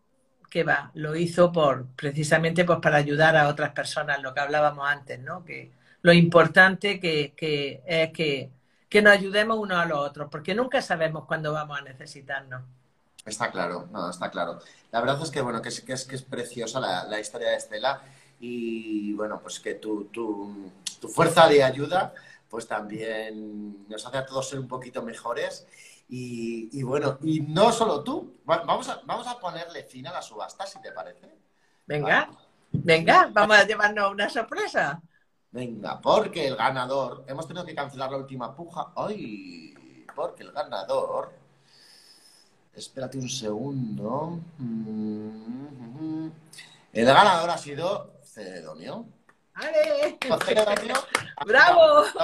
que 0.55 0.63
va, 0.63 0.89
lo 0.93 1.17
hizo 1.17 1.51
por 1.51 1.85
precisamente 1.97 2.63
pues 2.63 2.79
para 2.79 2.95
ayudar 2.95 3.35
a 3.35 3.49
otras 3.49 3.73
personas, 3.73 4.21
lo 4.21 4.33
que 4.33 4.39
hablábamos 4.39 4.87
antes, 4.87 5.19
¿no? 5.19 5.43
Que 5.43 5.73
lo 6.01 6.13
importante 6.13 6.97
que, 6.97 7.33
que 7.35 7.83
es 7.85 8.13
que, 8.13 8.49
que, 8.87 9.01
nos 9.01 9.11
ayudemos 9.11 9.57
unos 9.59 9.77
a 9.77 9.83
los 9.83 9.99
otros, 9.99 10.29
porque 10.31 10.55
nunca 10.55 10.81
sabemos 10.81 11.25
cuándo 11.25 11.51
vamos 11.51 11.77
a 11.77 11.81
necesitarnos. 11.81 12.61
Está 13.25 13.51
claro, 13.51 13.89
no, 13.91 14.09
está 14.09 14.31
claro. 14.31 14.59
La 14.93 15.01
verdad 15.01 15.21
es 15.21 15.29
que 15.29 15.41
bueno, 15.41 15.61
que 15.61 15.67
es, 15.67 15.81
que 15.81 15.91
es, 15.91 16.21
preciosa 16.21 16.79
la, 16.79 17.03
la 17.03 17.19
historia 17.19 17.49
de 17.49 17.57
Estela 17.57 18.01
y 18.39 19.11
bueno, 19.11 19.41
pues 19.41 19.59
que 19.59 19.73
tu, 19.73 20.05
tu, 20.05 20.71
tu 21.01 21.09
fuerza 21.09 21.49
de 21.49 21.65
ayuda 21.65 22.13
pues 22.49 22.65
también 22.65 23.85
nos 23.89 24.05
hace 24.05 24.19
a 24.19 24.25
todos 24.25 24.47
ser 24.47 24.59
un 24.59 24.69
poquito 24.69 25.01
mejores. 25.01 25.67
Y, 26.07 26.83
bueno, 26.83 27.17
y 27.23 27.41
no 27.41 27.71
solo 27.71 28.03
tú, 28.03 28.35
vamos 28.45 28.87
a, 28.89 29.01
vamos 29.05 29.27
a 29.27 29.39
ponerle 29.39 29.83
fin 29.83 30.07
a 30.07 30.13
la 30.13 30.21
subasta, 30.21 30.65
si 30.65 30.79
te 30.81 30.91
parece. 30.91 31.35
Venga, 31.85 32.29
venga, 32.71 33.29
vamos 33.31 33.57
a 33.57 33.65
llevarnos 33.65 34.11
una 34.11 34.29
sorpresa. 34.29 35.01
Venga, 35.51 36.01
porque 36.01 36.47
el 36.47 36.55
ganador, 36.55 37.23
hemos 37.27 37.47
tenido 37.47 37.65
que 37.65 37.73
cancelar 37.73 38.11
la 38.11 38.17
última 38.17 38.53
puja. 38.55 38.91
¡Ay! 38.95 39.73
Porque 40.13 40.43
el 40.43 40.51
ganador. 40.51 41.31
Espérate 42.73 43.17
un 43.17 43.29
segundo. 43.29 44.39
Mm-hmm. 44.59 46.31
El 46.91 47.05
ganador 47.05 47.49
ha 47.49 47.57
sido 47.57 48.15
Cedonio. 48.23 49.05
¡Ale! 49.55 50.17
¡Bravo! 51.45 52.05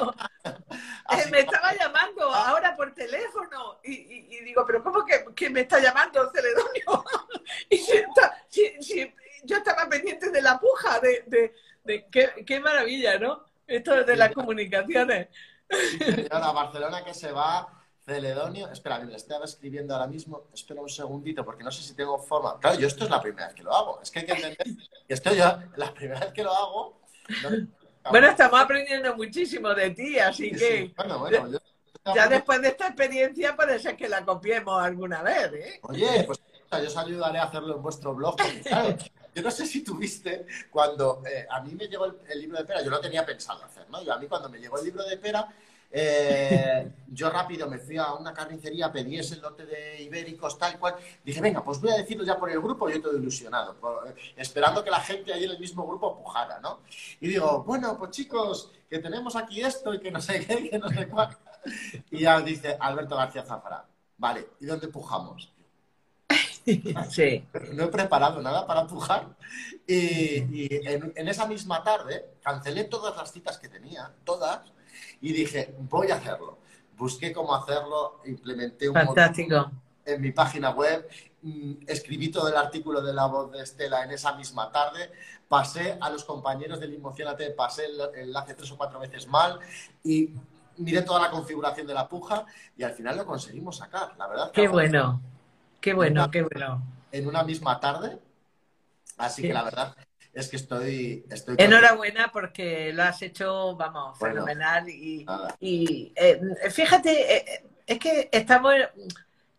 Eh, 1.11 1.29
me 1.29 1.39
estaba 1.39 1.73
llamando 1.73 2.23
ahora 2.33 2.73
por 2.73 2.93
teléfono 2.93 3.79
y, 3.83 4.39
digo, 4.45 4.63
pero 4.65 4.81
¿cómo 4.81 5.03
que, 5.35 5.49
me 5.49 5.61
está 5.61 5.77
llamando 5.81 6.31
Celedonio? 6.31 7.03
y 7.69 7.77
si, 7.77 9.13
yo 9.43 9.57
estaba 9.57 9.89
pendiente 9.89 10.29
de 10.29 10.41
la 10.41 10.57
puja, 10.57 11.01
de, 11.01 11.53
de, 11.83 12.07
qué, 12.09 12.59
maravilla, 12.61 13.19
¿no? 13.19 13.43
Esto 13.67 13.93
es 13.95 14.05
de 14.05 14.15
las 14.15 14.31
comunicaciones. 14.31 15.27
a 16.31 16.51
Barcelona 16.53 17.03
que 17.03 17.13
se 17.13 17.33
va, 17.33 17.67
Celedonio. 18.05 18.71
Espera, 18.71 18.99
me 18.99 19.13
estaba 19.13 19.43
escribiendo 19.43 19.93
ahora 19.93 20.07
mismo. 20.07 20.47
Espera 20.53 20.81
un 20.81 20.89
segundito, 20.89 21.43
porque 21.43 21.65
no 21.65 21.71
sé 21.71 21.83
si 21.83 21.93
tengo 21.93 22.17
forma. 22.19 22.57
Claro, 22.59 22.79
yo 22.79 22.87
esto 22.87 23.03
es 23.03 23.09
la 23.09 23.21
primera 23.21 23.47
vez 23.47 23.55
que 23.55 23.63
lo 23.63 23.75
hago. 23.75 23.99
Es 24.01 24.09
que 24.09 24.19
hay 24.19 24.25
que 24.25 24.31
entender 24.31 24.57
que 25.07 25.13
esto 25.13 25.33
ya, 25.33 25.69
la 25.75 25.93
primera 25.93 26.21
vez 26.21 26.31
que 26.31 26.43
lo 26.43 26.53
hago 26.53 27.00
bueno, 28.09 28.27
estamos 28.27 28.59
aprendiendo 28.59 29.15
muchísimo 29.15 29.73
de 29.73 29.91
ti, 29.91 30.19
así 30.19 30.51
que 30.51 30.93
ya 32.15 32.27
después 32.27 32.61
de 32.61 32.69
esta 32.69 32.87
experiencia 32.87 33.55
puede 33.55 33.79
ser 33.79 33.95
que 33.95 34.09
la 34.09 34.25
copiemos 34.25 34.81
alguna 34.81 35.21
vez. 35.21 35.53
¿eh? 35.53 35.79
Oye, 35.83 36.23
pues 36.25 36.39
yo 36.79 36.87
os 36.87 36.97
ayudaré 36.97 37.39
a 37.39 37.43
hacerlo 37.43 37.75
en 37.75 37.81
vuestro 37.81 38.15
blog. 38.15 38.35
yo 39.35 39.41
no 39.41 39.51
sé 39.51 39.65
si 39.65 39.83
tuviste 39.83 40.45
cuando 40.69 41.21
eh, 41.25 41.45
a 41.49 41.61
mí 41.61 41.73
me 41.73 41.87
llegó 41.87 42.05
el, 42.05 42.41
libro 42.41 42.57
de 42.57 42.65
pera, 42.65 42.81
yo 42.81 42.89
lo 42.89 42.99
tenía 42.99 43.25
pensado 43.25 43.63
hacer, 43.63 43.89
¿no? 43.89 44.01
Yo 44.03 44.13
a 44.13 44.17
mí 44.17 44.27
cuando 44.27 44.49
me 44.49 44.59
llegó 44.59 44.79
el 44.79 44.85
libro 44.85 45.03
de 45.03 45.17
pera, 45.17 45.47
eh, 45.91 46.91
yo 47.07 47.29
rápido 47.29 47.69
me 47.69 47.77
fui 47.77 47.97
a 47.97 48.13
una 48.13 48.33
carnicería, 48.33 48.91
pedí 48.91 49.17
ese 49.17 49.35
lote 49.37 49.65
de 49.65 50.01
ibéricos, 50.01 50.57
tal 50.57 50.79
cual. 50.79 50.95
Dije, 51.23 51.41
venga, 51.41 51.63
pues 51.63 51.81
voy 51.81 51.91
a 51.91 51.97
decirlo 51.97 52.23
ya 52.23 52.37
por 52.37 52.49
el 52.49 52.59
grupo, 52.59 52.89
yo 52.89 53.01
todo 53.01 53.17
ilusionado, 53.17 53.75
esperando 54.35 54.83
que 54.83 54.89
la 54.89 55.01
gente 55.01 55.33
ahí 55.33 55.43
en 55.43 55.51
el 55.51 55.59
mismo 55.59 55.85
grupo 55.85 56.17
pujara, 56.17 56.59
¿no? 56.59 56.79
Y 57.19 57.27
digo, 57.27 57.63
bueno, 57.63 57.97
pues 57.97 58.11
chicos, 58.11 58.71
que 58.89 58.99
tenemos 58.99 59.35
aquí 59.35 59.61
esto 59.61 59.93
y 59.93 59.99
que 59.99 60.11
no 60.11 60.21
sé 60.21 60.45
qué, 60.45 60.69
que 60.69 60.79
no 60.79 60.89
sé 60.89 61.07
cuál. 61.07 61.37
Y 62.09 62.19
ya 62.21 62.39
dice 62.41 62.77
Alberto 62.79 63.15
García 63.15 63.43
Zafra, 63.43 63.85
vale, 64.17 64.49
¿y 64.59 64.65
dónde 64.65 64.87
pujamos? 64.87 65.51
Sí. 67.09 67.43
No 67.73 67.85
he 67.85 67.87
preparado 67.87 68.41
nada 68.41 68.65
para 68.65 68.85
pujar. 68.87 69.27
Y, 69.87 70.69
en, 70.87 71.27
esa 71.27 71.47
misma 71.47 71.83
tarde 71.83 72.35
cancelé 72.41 72.85
todas 72.85 73.15
las 73.17 73.31
citas 73.31 73.57
que 73.57 73.67
tenía, 73.67 74.11
todas, 74.23 74.61
y 75.21 75.33
dije, 75.33 75.75
voy 75.79 76.11
a 76.11 76.15
hacerlo. 76.15 76.57
Busqué 76.97 77.31
cómo 77.31 77.55
hacerlo, 77.55 78.19
implementé 78.25 78.89
un 78.89 78.95
Fantástico. 78.95 79.71
en 80.05 80.21
mi 80.21 80.31
página 80.31 80.71
web, 80.71 81.07
mm, 81.41 81.73
escribí 81.87 82.29
todo 82.29 82.47
el 82.47 82.55
artículo 82.55 83.01
de 83.01 83.13
la 83.13 83.27
voz 83.27 83.51
de 83.51 83.61
Estela 83.61 84.03
en 84.03 84.11
esa 84.11 84.35
misma 84.35 84.71
tarde, 84.71 85.11
pasé 85.47 85.97
a 85.99 86.09
los 86.09 86.23
compañeros 86.23 86.79
del 86.79 86.93
Emocionate, 86.93 87.51
pasé 87.51 87.85
el 87.85 87.99
enlace 88.15 88.55
tres 88.55 88.71
o 88.71 88.77
cuatro 88.77 88.99
veces 88.99 89.27
mal 89.27 89.59
y 90.03 90.31
miré 90.77 91.01
toda 91.03 91.21
la 91.21 91.31
configuración 91.31 91.87
de 91.87 91.93
la 91.93 92.07
puja 92.07 92.45
y 92.77 92.83
al 92.83 92.93
final 92.93 93.17
lo 93.17 93.25
conseguimos 93.25 93.77
sacar, 93.77 94.15
la 94.17 94.27
verdad. 94.27 94.51
Qué 94.51 94.67
bueno, 94.67 95.21
qué 95.79 95.93
bueno, 95.93 96.29
qué 96.29 96.43
bueno. 96.43 96.83
En 97.11 97.27
una 97.27 97.43
misma 97.43 97.79
tarde, 97.79 98.19
así 99.17 99.41
que 99.41 99.53
la 99.53 99.63
verdad 99.63 99.95
es 100.33 100.47
que 100.47 100.55
estoy... 100.55 101.25
estoy 101.29 101.55
Enhorabuena 101.57 102.31
porque 102.31 102.93
lo 102.93 103.03
has 103.03 103.21
hecho, 103.21 103.75
vamos, 103.75 104.17
fenomenal. 104.17 104.87
Y, 104.89 105.25
y 105.59 106.11
eh, 106.15 106.39
fíjate, 106.69 107.37
eh, 107.37 107.63
es 107.85 107.99
que 107.99 108.29
estamos 108.31 108.73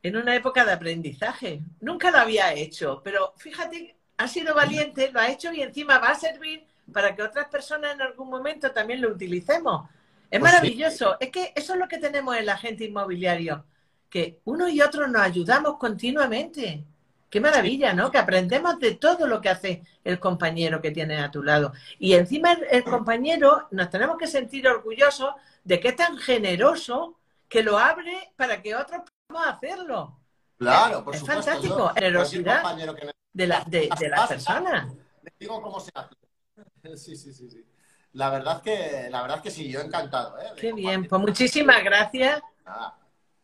en 0.03 0.17
una 0.17 0.35
época 0.35 0.65
de 0.65 0.73
aprendizaje. 0.73 1.61
Nunca 1.81 2.11
lo 2.11 2.19
había 2.19 2.53
hecho, 2.55 3.01
pero 3.05 3.35
fíjate, 3.37 3.97
ha 4.17 4.29
sido 4.29 4.55
valiente, 4.55 5.11
lo 5.13 5.21
ha 5.21 5.31
hecho 5.31 5.53
y 5.53 5.63
encima 5.63 5.99
va 5.99 6.11
a 6.11 6.19
servir 6.19 6.67
para 6.93 7.15
que 7.15 7.23
otras 7.23 7.49
personas 7.49 7.95
en 7.95 8.03
algún 8.03 8.29
momento 8.29 8.73
también 8.73 9.01
lo 9.01 9.11
utilicemos. 9.11 9.89
Es 10.31 10.41
pues 10.41 10.53
maravilloso. 10.53 11.19
Es 11.21 11.31
que 11.31 11.53
eso 11.55 11.75
es 11.75 11.79
lo 11.79 11.89
que 11.89 11.99
tenemos 11.99 12.37
en 12.37 12.47
la 12.47 12.55
agente 12.55 12.85
inmobiliario, 12.85 13.65
que 14.09 14.41
uno 14.45 14.69
y 14.69 14.81
otro 14.81 15.07
nos 15.07 15.23
ayudamos 15.23 15.77
continuamente. 15.79 16.85
Qué 17.33 17.41
maravilla, 17.41 17.95
¿no? 17.95 18.11
Que 18.11 18.19
aprendemos 18.19 18.79
de 18.79 18.97
todo 18.97 19.27
lo 19.27 19.41
que 19.41 19.49
hace 19.49 19.83
el 20.05 20.21
compañero 20.21 20.83
que 20.83 20.91
tienes 20.91 21.19
a 21.19 21.31
tu 21.31 21.43
lado. 21.43 21.73
Y 21.99 22.13
encima 22.13 22.53
el, 22.71 22.85
compañero 22.85 23.69
nos 23.71 23.89
tenemos 23.89 24.19
que 24.19 24.27
sentir 24.27 24.69
orgullosos 24.69 25.33
de 25.65 25.81
que 25.81 25.89
es 25.89 25.97
tan 25.97 26.19
generoso 26.19 27.19
que 27.49 27.63
lo 27.63 27.79
abre 27.79 28.35
para 28.37 28.61
que 28.61 28.77
otros 28.77 29.01
podamos 29.27 29.49
hacerlo. 29.49 30.21
Claro, 30.59 31.03
por 31.03 31.15
es 31.15 31.21
supuesto. 31.21 31.41
Es 31.41 31.47
fantástico. 31.47 31.89
Generosidad 31.95 32.77
de, 33.33 33.47
la, 33.47 33.65
de, 33.67 33.89
las 34.11 34.29
personas. 34.29 34.93
digo 35.41 35.63
cómo 35.63 35.81
se 35.81 35.91
hace. 35.95 36.15
Sí, 36.99 37.17
sí, 37.17 37.33
sí, 37.33 37.49
sí. 37.49 37.65
La 38.13 38.29
verdad 38.29 38.61
que, 38.61 39.09
la 39.11 39.23
verdad 39.23 39.41
que 39.41 39.51
sí, 39.51 39.71
yo 39.71 39.81
encantado. 39.81 40.39
¿eh? 40.39 40.53
Qué 40.61 40.75
bien, 40.75 41.09
pues 41.09 41.23
muchísimas 41.23 41.83
gracias. 41.83 42.43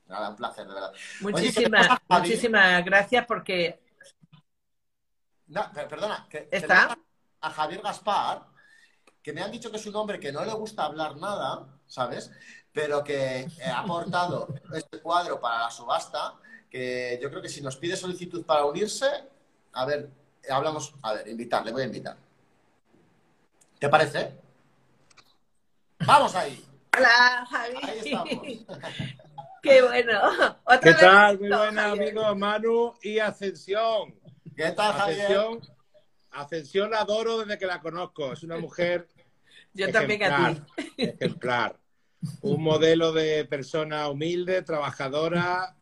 Nada, 0.09 0.31
un 0.31 0.37
placer, 0.37 0.67
de 0.67 0.75
verdad. 0.75 0.93
Muchísimas, 1.21 1.99
muchísimas 2.09 2.85
gracias 2.85 3.27
porque... 3.27 3.79
No, 5.49 5.71
perdona, 5.73 6.27
que, 6.29 6.49
¿Está? 6.51 6.99
a 7.41 7.51
Javier 7.51 7.83
Gaspar, 7.83 8.47
que 9.23 9.33
me 9.33 9.43
han 9.43 9.53
dicho 9.53 9.71
que 9.71 9.77
es 9.77 9.87
un 9.87 9.97
hombre 9.97 10.19
que 10.19 10.33
no 10.33 10.45
le 10.45 10.53
gusta 10.53 10.85
hablar 10.85 11.17
nada, 11.17 11.67
¿sabes? 11.87 12.31
Pero 12.73 13.05
que 13.05 13.47
ha 13.65 13.81
aportado 13.81 14.49
este 14.75 15.01
cuadro 15.01 15.41
para 15.41 15.65
la 15.65 15.71
subasta, 15.71 16.35
que 16.71 17.19
yo 17.23 17.31
creo 17.31 17.43
que 17.43 17.49
si 17.49 17.61
nos 17.61 17.77
pide 17.77 17.97
solicitud 17.97 18.45
para 18.45 18.65
unirse, 18.65 19.07
a 19.73 19.85
ver, 19.85 20.11
hablamos, 20.51 20.95
a 21.03 21.15
ver, 21.15 21.29
invitar, 21.29 21.65
le 21.65 21.73
voy 21.73 21.83
a 21.83 21.87
invitar. 21.87 22.17
¿Te 23.79 23.89
parece? 23.89 24.39
Vamos 26.01 26.35
ahí. 26.35 26.65
Hola, 26.97 27.47
Javi. 27.51 27.77
Ahí 27.83 27.99
estamos. 27.99 29.19
Qué 29.63 29.83
bueno. 29.83 30.21
¿Qué 30.83 30.95
tal? 30.95 31.39
Muy 31.39 31.49
buenas, 31.49 31.93
amigos 31.93 32.37
Manu 32.37 32.95
y 33.03 33.19
Ascensión. 33.19 34.15
¿Qué 34.57 34.71
tal, 34.73 35.01
Ascensión, 35.01 35.61
Ascensión 36.31 36.91
la 36.91 37.01
adoro 37.01 37.39
desde 37.39 37.59
que 37.59 37.67
la 37.67 37.81
conozco. 37.81 38.33
Es 38.33 38.43
una 38.43 38.59
mujer. 38.59 39.09
Yo 39.73 39.91
también 39.91 40.25
a 40.25 40.55
ti. 40.55 40.63
Ejemplar. 40.97 41.79
Un 42.41 42.63
modelo 42.63 43.13
de 43.13 43.45
persona 43.45 44.09
humilde, 44.09 44.63
trabajadora, 44.63 45.77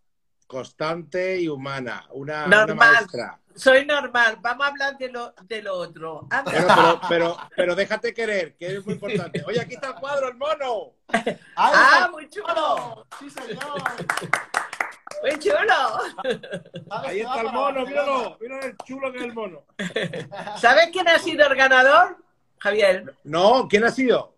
constante 0.47 1.41
y 1.41 1.49
humana. 1.49 2.07
Una, 2.11 2.47
una 2.47 2.67
maestra 2.75 3.41
soy 3.57 3.87
normal, 3.87 4.37
vamos 4.41 4.67
a 4.67 4.69
hablar 4.69 4.99
de 4.99 5.09
lo, 5.09 5.35
de 5.45 5.63
lo 5.63 5.75
otro. 5.75 6.29
Pero, 6.45 7.01
pero, 7.09 7.37
pero, 7.57 7.75
déjate 7.75 8.13
querer, 8.13 8.55
que 8.57 8.77
es 8.77 8.85
muy 8.85 8.95
importante. 8.95 9.43
Oye, 9.47 9.61
aquí 9.61 9.75
está 9.75 9.89
el 9.89 9.95
cuadro, 9.95 10.29
el 10.29 10.37
mono. 10.37 10.93
¡Ah, 11.57 12.09
muy 12.13 12.29
chulo! 12.29 13.07
Sí, 13.19 13.31
señor. 13.31 13.83
Muy 15.23 15.39
chulo. 15.39 16.37
Ahí 16.91 17.21
está 17.21 17.41
el 17.41 17.53
mono, 17.53 17.87
míralo, 17.87 18.37
míralo 18.41 18.67
el 18.67 18.77
chulo 18.85 19.11
que 19.11 19.19
es 19.19 19.25
el 19.25 19.33
mono. 19.33 19.65
¿Sabes 20.59 20.91
quién 20.93 21.09
ha 21.09 21.19
sido 21.19 21.47
el 21.47 21.57
ganador? 21.57 22.19
Javier. 22.59 23.17
No, 23.25 23.67
¿quién 23.69 23.85
ha 23.85 23.91
sido? 23.91 24.37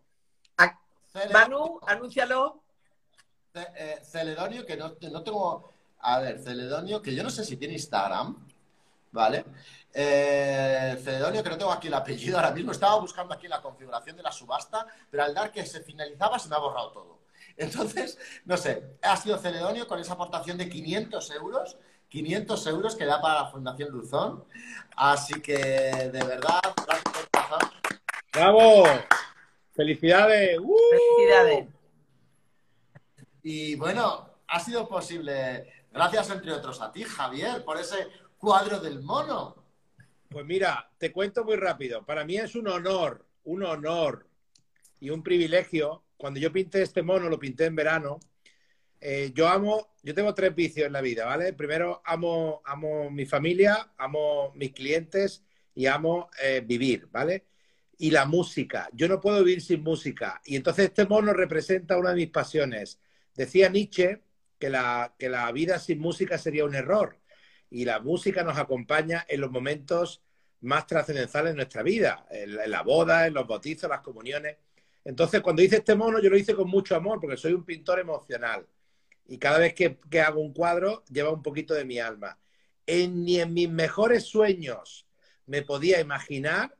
Manu, 1.33 1.81
anúncialo. 1.85 2.63
Eh, 3.55 3.99
Celedonio, 4.05 4.65
que 4.65 4.77
no, 4.77 4.95
no 5.11 5.23
tengo. 5.25 5.78
A 6.01 6.21
ver, 6.21 6.39
Celedonio, 6.39 7.03
que 7.03 7.15
yo 7.15 7.23
no 7.23 7.31
sé 7.31 7.45
si 7.45 7.57
tiene 7.57 7.75
Instagram. 7.75 8.49
¿vale? 9.13 9.45
Eh, 9.93 10.99
Cedonio, 11.03 11.43
que 11.43 11.51
no 11.51 11.59
tengo 11.59 11.73
aquí 11.73 11.89
el 11.89 11.95
apellido 11.95 12.37
ahora 12.37 12.53
mismo, 12.53 12.73
estaba 12.73 12.99
buscando 13.01 13.35
aquí 13.35 13.49
la 13.49 13.61
configuración 13.61 14.17
de 14.17 14.23
la 14.23 14.33
subasta, 14.33 14.87
pero 15.11 15.25
al 15.25 15.35
dar 15.35 15.51
que 15.51 15.65
se 15.67 15.81
finalizaba 15.81 16.39
se 16.39 16.49
me 16.49 16.57
ha 16.57 16.59
borrado 16.59 16.93
todo. 16.93 17.19
Entonces, 17.57 18.19
no 18.45 18.57
sé, 18.57 18.99
ha 19.03 19.17
sido 19.17 19.39
Celedonio 19.39 19.87
con 19.89 19.99
esa 19.99 20.13
aportación 20.13 20.59
de 20.59 20.69
500 20.69 21.31
euros, 21.33 21.77
500 22.09 22.67
euros 22.69 22.97
que 22.97 23.05
da 23.05 23.21
para 23.21 23.43
la 23.43 23.51
Fundación 23.51 23.91
Luzón. 23.91 24.45
Así 24.97 25.41
que, 25.41 25.57
de 25.57 26.25
verdad, 26.25 26.61
gracias 26.87 27.29
¡Bravo! 28.33 28.85
¡Felicidades! 29.73 30.59
¡Uh! 30.61 30.77
¡Felicidades! 30.91 31.69
Y 33.43 33.75
bueno, 33.77 34.29
ha 34.47 34.61
sido 34.61 34.87
posible, 34.87 35.78
gracias 35.93 36.31
entre 36.31 36.53
otros 36.53 36.81
a 36.81 36.93
ti, 36.93 37.05
Javier, 37.05 37.65
por 37.65 37.79
ese 37.79 38.09
cuadro 38.37 38.81
del 38.81 39.03
mono? 39.03 39.57
Pues 40.29 40.45
mira, 40.45 40.91
te 40.99 41.11
cuento 41.11 41.45
muy 41.45 41.57
rápido. 41.57 42.05
Para 42.05 42.25
mí 42.25 42.37
es 42.37 42.55
un 42.55 42.69
honor, 42.69 43.27
un 43.45 43.63
honor 43.63 44.29
y 45.01 45.11
un 45.11 45.23
privilegio. 45.23 46.05
Cuando 46.17 46.39
yo 46.39 46.53
pinté 46.53 46.83
este 46.83 47.03
mono, 47.03 47.29
lo 47.29 47.39
pinté 47.39 47.65
en 47.65 47.77
verano. 47.77 48.21
Eh, 49.01 49.33
yo 49.35 49.49
amo, 49.49 49.95
yo 50.03 50.15
tengo 50.15 50.35
tres 50.35 50.55
vicios 50.55 50.87
en 50.87 50.93
la 50.93 51.01
vida, 51.01 51.25
¿vale? 51.25 51.53
Primero, 51.53 52.03
amo, 52.05 52.61
amo 52.65 53.11
mi 53.11 53.25
familia, 53.27 53.93
amo 53.97 54.53
mis 54.55 54.73
clientes 54.73 55.45
y 55.75 55.87
amo 55.87 56.29
eh, 56.43 56.63
vivir, 56.65 57.09
¿vale? 57.11 57.47
Y 57.97 58.11
la 58.11 58.27
música. 58.27 58.89
Yo 58.93 59.09
no 59.09 59.21
puedo 59.21 59.43
vivir 59.43 59.63
sin 59.63 59.83
música. 59.83 60.41
Y 60.45 60.57
entonces 60.57 60.87
este 60.87 61.07
mono 61.07 61.33
representa 61.33 61.97
una 61.97 62.11
de 62.11 62.17
mis 62.17 62.31
pasiones. 62.31 63.01
Decía 63.35 63.69
Nietzsche 63.69 64.23
que 64.59 64.71
la, 64.71 65.15
que 65.19 65.29
la 65.29 65.51
vida 65.53 65.79
sin 65.79 65.99
música 65.99 66.39
sería 66.39 66.65
un 66.65 66.75
error 66.75 67.19
y 67.71 67.85
la 67.85 68.01
música 68.01 68.43
nos 68.43 68.59
acompaña 68.59 69.25
en 69.29 69.41
los 69.41 69.51
momentos 69.51 70.23
más 70.61 70.87
trascendentales 70.87 71.53
de 71.53 71.57
nuestra 71.57 71.83
vida, 71.83 72.27
en, 72.31 72.71
la 72.71 72.83
boda, 72.83 73.27
en 73.27 73.35
los 73.35 73.47
bautizos, 73.47 73.89
las 73.89 74.01
comuniones. 74.01 74.57
Entonces, 75.05 75.41
cuando 75.41 75.63
hice 75.63 75.77
este 75.77 75.95
mono, 75.95 76.21
yo 76.21 76.31
lo 76.31 76.37
hice 76.37 76.55
con 76.55 76.69
mucho 76.69 76.97
amor, 76.97 77.21
porque 77.21 77.37
soy 77.37 77.53
un 77.53 77.65
pintor 77.65 78.01
emocional. 78.01 78.67
Y 79.27 79.39
cada 79.39 79.59
vez 79.59 79.75
que, 79.75 79.99
hago 80.21 80.41
un 80.41 80.53
cuadro, 80.53 81.05
lleva 81.11 81.31
un 81.31 81.43
poquito 81.43 81.75
de 81.75 81.85
mi 81.85 81.99
alma. 81.99 82.39
ni 82.87 83.41
en 83.41 83.53
mis 83.55 83.69
mejores 83.69 84.25
sueños 84.25 85.07
me 85.47 85.63
podía 85.63 86.01
imaginar 86.01 86.77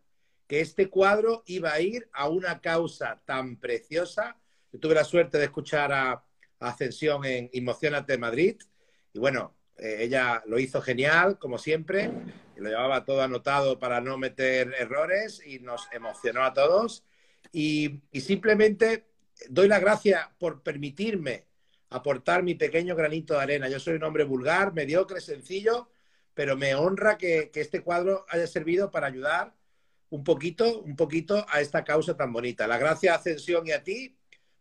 que 0.47 0.61
este 0.61 0.89
cuadro 0.89 1.43
iba 1.47 1.73
a 1.73 1.81
ir 1.81 2.09
a 2.13 2.29
una 2.29 2.61
causa 2.61 3.21
tan 3.25 3.57
preciosa. 3.57 4.37
Yo 4.73 4.81
tuve 4.81 4.95
la 4.95 5.05
suerte 5.05 5.39
de 5.39 5.45
escuchar 5.45 5.93
a 5.93 6.25
Ascensión 6.61 7.25
en 7.25 7.51
Emocionate 7.53 8.19
Madrid. 8.19 8.57
Y 9.13 9.19
bueno, 9.19 9.55
eh, 9.79 9.99
ella 10.01 10.43
lo 10.47 10.59
hizo 10.59 10.83
genial, 10.83 11.39
como 11.39 11.59
siempre, 11.59 12.11
lo 12.57 12.69
llevaba 12.69 13.05
todo 13.05 13.23
anotado 13.23 13.79
para 13.79 14.01
no 14.01 14.19
meter 14.19 14.75
errores 14.79 15.41
y 15.45 15.61
nos 15.61 15.89
emocionó 15.93 16.43
a 16.43 16.53
todos. 16.53 17.05
Y, 17.53 18.01
simplemente 18.13 19.07
doy 19.49 19.69
la 19.69 19.79
gracia 19.79 20.35
por 20.39 20.63
permitirme 20.63 21.47
aportar 21.91 22.43
mi 22.43 22.55
pequeño 22.55 22.97
granito 22.97 23.35
de 23.35 23.41
arena. 23.41 23.69
Yo 23.69 23.79
soy 23.79 23.95
un 23.95 24.05
hombre 24.05 24.25
vulgar, 24.25 24.75
mediocre, 24.75 25.21
sencillo, 25.21 25.89
pero 26.35 26.57
me 26.57 26.75
honra 26.75 27.17
que, 27.17 27.51
que 27.51 27.61
este 27.61 27.83
cuadro 27.83 28.27
haya 28.29 28.47
servido 28.47 28.91
para 28.91 29.07
ayudar 29.07 29.55
un 30.11 30.25
poquito, 30.25 30.81
un 30.81 30.97
poquito 30.97 31.47
a 31.49 31.61
esta 31.61 31.85
causa 31.85 32.17
tan 32.17 32.33
bonita. 32.33 32.67
La 32.67 32.79
gracia 32.79 33.13
a 33.13 33.17
Ascensión 33.17 33.67
y 33.67 33.73
a 33.73 33.85
ti, 33.85 34.18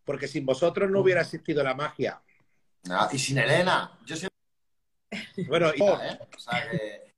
porque 0.07 0.29
sin 0.29 0.45
vosotros 0.45 0.89
no 0.89 1.01
hubiera 1.01 1.19
existido 1.19 1.61
la 1.61 1.73
magia. 1.73 2.21
Ah, 2.89 3.09
y 3.11 3.19
sin 3.19 3.37
Elena. 3.39 3.91
Yo 4.05 4.15
bueno, 5.49 5.69
y... 5.75 5.83
¿eh? 6.71 7.13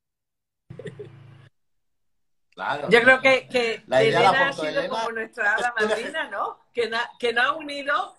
Claro. 2.50 2.90
Yo 2.90 3.02
creo 3.04 3.22
que, 3.22 3.48
que 3.48 3.84
Elena 3.92 4.50
ha 4.50 4.54
sido 4.54 4.90
como 4.90 5.12
nuestra 5.12 5.54
hada 5.54 5.74
madrina, 5.80 6.30
¿no? 6.30 6.66
Que, 6.74 6.90
que 7.20 7.32
nos 7.32 7.46
ha 7.46 7.54
unido, 7.54 8.16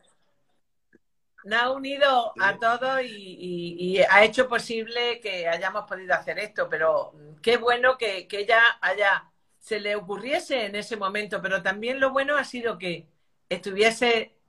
nos 1.42 1.60
ha 1.60 1.70
unido 1.72 2.32
a 2.40 2.56
todos 2.56 3.02
y, 3.02 4.00
ha 4.08 4.22
hecho 4.22 4.48
posible 4.48 5.18
que 5.20 5.48
hayamos 5.48 5.84
podido 5.84 6.14
hacer 6.14 6.38
esto. 6.38 6.68
Pero 6.68 7.12
qué 7.42 7.56
bueno 7.56 7.98
que, 7.98 8.28
que 8.28 8.38
ella 8.38 8.62
haya, 8.80 9.28
se 9.58 9.80
le 9.80 9.96
ocurriese 9.96 10.66
en 10.66 10.76
ese 10.76 10.96
momento. 10.96 11.42
Pero 11.42 11.60
también 11.60 11.98
lo 11.98 12.10
bueno 12.10 12.36
ha 12.36 12.44
sido 12.44 12.78
que 12.78 13.08
estuviese 13.48 14.39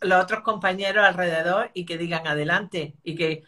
los 0.00 0.22
otros 0.22 0.40
compañeros 0.40 1.04
alrededor 1.04 1.70
y 1.74 1.84
que 1.84 1.98
digan 1.98 2.26
adelante 2.26 2.94
y 3.02 3.14
que 3.14 3.44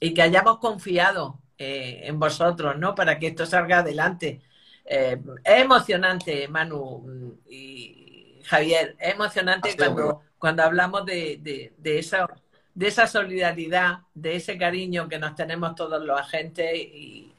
y 0.00 0.14
que 0.14 0.22
hayamos 0.22 0.58
confiado 0.58 1.40
eh, 1.58 2.02
en 2.04 2.18
vosotros, 2.18 2.76
¿no? 2.78 2.94
Para 2.94 3.18
que 3.18 3.28
esto 3.28 3.46
salga 3.46 3.78
adelante. 3.78 4.40
Eh, 4.84 5.20
es 5.44 5.62
emocionante, 5.62 6.48
Manu 6.48 7.38
y 7.48 8.40
Javier, 8.44 8.94
es 8.98 9.14
emocionante 9.14 9.76
cuando, 9.76 10.22
cuando 10.38 10.62
hablamos 10.62 11.04
de, 11.06 11.72
de, 11.76 11.98
esa, 11.98 12.28
de 12.74 12.86
esa 12.86 13.06
solidaridad, 13.06 14.00
de 14.14 14.36
ese 14.36 14.56
cariño 14.56 15.08
que 15.08 15.18
nos 15.18 15.34
tenemos 15.34 15.74
todos 15.74 16.04
los 16.04 16.18
agentes 16.20 16.72
y, 16.74 17.32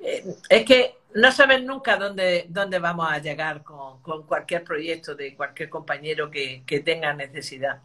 es 0.00 0.64
que 0.64 0.96
no 1.14 1.30
saben 1.30 1.64
nunca 1.64 1.96
dónde, 1.96 2.46
dónde 2.48 2.78
vamos 2.78 3.10
a 3.10 3.18
llegar 3.18 3.62
con, 3.62 4.00
cualquier 4.26 4.64
proyecto 4.64 5.14
de 5.14 5.36
cualquier 5.36 5.70
compañero 5.70 6.30
que, 6.30 6.82
tenga 6.84 7.14
necesidad. 7.14 7.80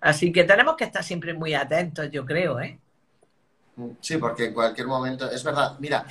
Así 0.00 0.30
que 0.30 0.44
tenemos 0.44 0.76
que 0.76 0.84
estar 0.84 1.02
siempre 1.02 1.32
muy 1.32 1.54
atentos, 1.54 2.10
yo 2.10 2.26
creo, 2.26 2.60
¿eh? 2.60 2.78
Sí, 4.00 4.18
porque 4.18 4.46
en 4.46 4.54
cualquier 4.54 4.86
momento, 4.86 5.30
es 5.30 5.42
verdad. 5.42 5.76
Mira, 5.80 6.06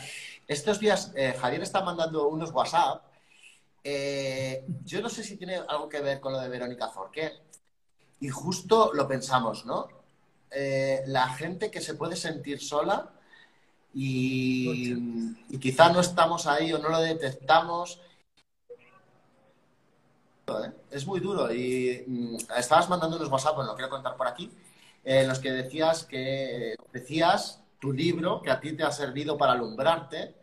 estos 0.47 0.79
días 0.79 1.11
eh, 1.15 1.35
Javier 1.39 1.61
está 1.61 1.81
mandando 1.83 2.27
unos 2.27 2.51
WhatsApp. 2.51 3.03
Eh, 3.83 4.65
yo 4.83 5.01
no 5.01 5.09
sé 5.09 5.23
si 5.23 5.37
tiene 5.37 5.57
algo 5.67 5.87
que 5.87 6.01
ver 6.01 6.19
con 6.19 6.33
lo 6.33 6.39
de 6.39 6.49
Verónica 6.49 6.89
Forqué. 6.89 7.31
Y 8.19 8.29
justo 8.29 8.91
lo 8.93 9.07
pensamos, 9.07 9.65
¿no? 9.65 9.87
Eh, 10.49 11.03
la 11.07 11.29
gente 11.29 11.69
que 11.69 11.81
se 11.81 11.93
puede 11.93 12.15
sentir 12.15 12.59
sola 12.59 13.11
y, 13.93 15.57
quizá 15.59 15.91
no 15.91 15.99
estamos 15.99 16.47
ahí 16.47 16.73
o 16.73 16.79
no 16.79 16.89
lo 16.89 16.99
detectamos. 16.99 18.01
Es 20.91 21.07
muy 21.07 21.19
duro 21.19 21.53
y 21.53 22.03
mm, 22.05 22.37
estabas 22.57 22.89
mandando 22.89 23.17
unos 23.17 23.29
WhatsApp, 23.29 23.55
bueno, 23.55 23.71
lo 23.71 23.75
quiero 23.75 23.89
contar 23.89 24.17
por 24.17 24.27
aquí, 24.27 24.51
en 25.03 25.27
los 25.27 25.39
que 25.39 25.51
decías 25.51 26.03
que 26.03 26.75
decías 26.91 27.63
tu 27.79 27.91
libro 27.91 28.41
que 28.41 28.51
a 28.51 28.59
ti 28.59 28.73
te 28.73 28.83
ha 28.83 28.91
servido 28.91 29.37
para 29.37 29.53
alumbrarte. 29.53 30.35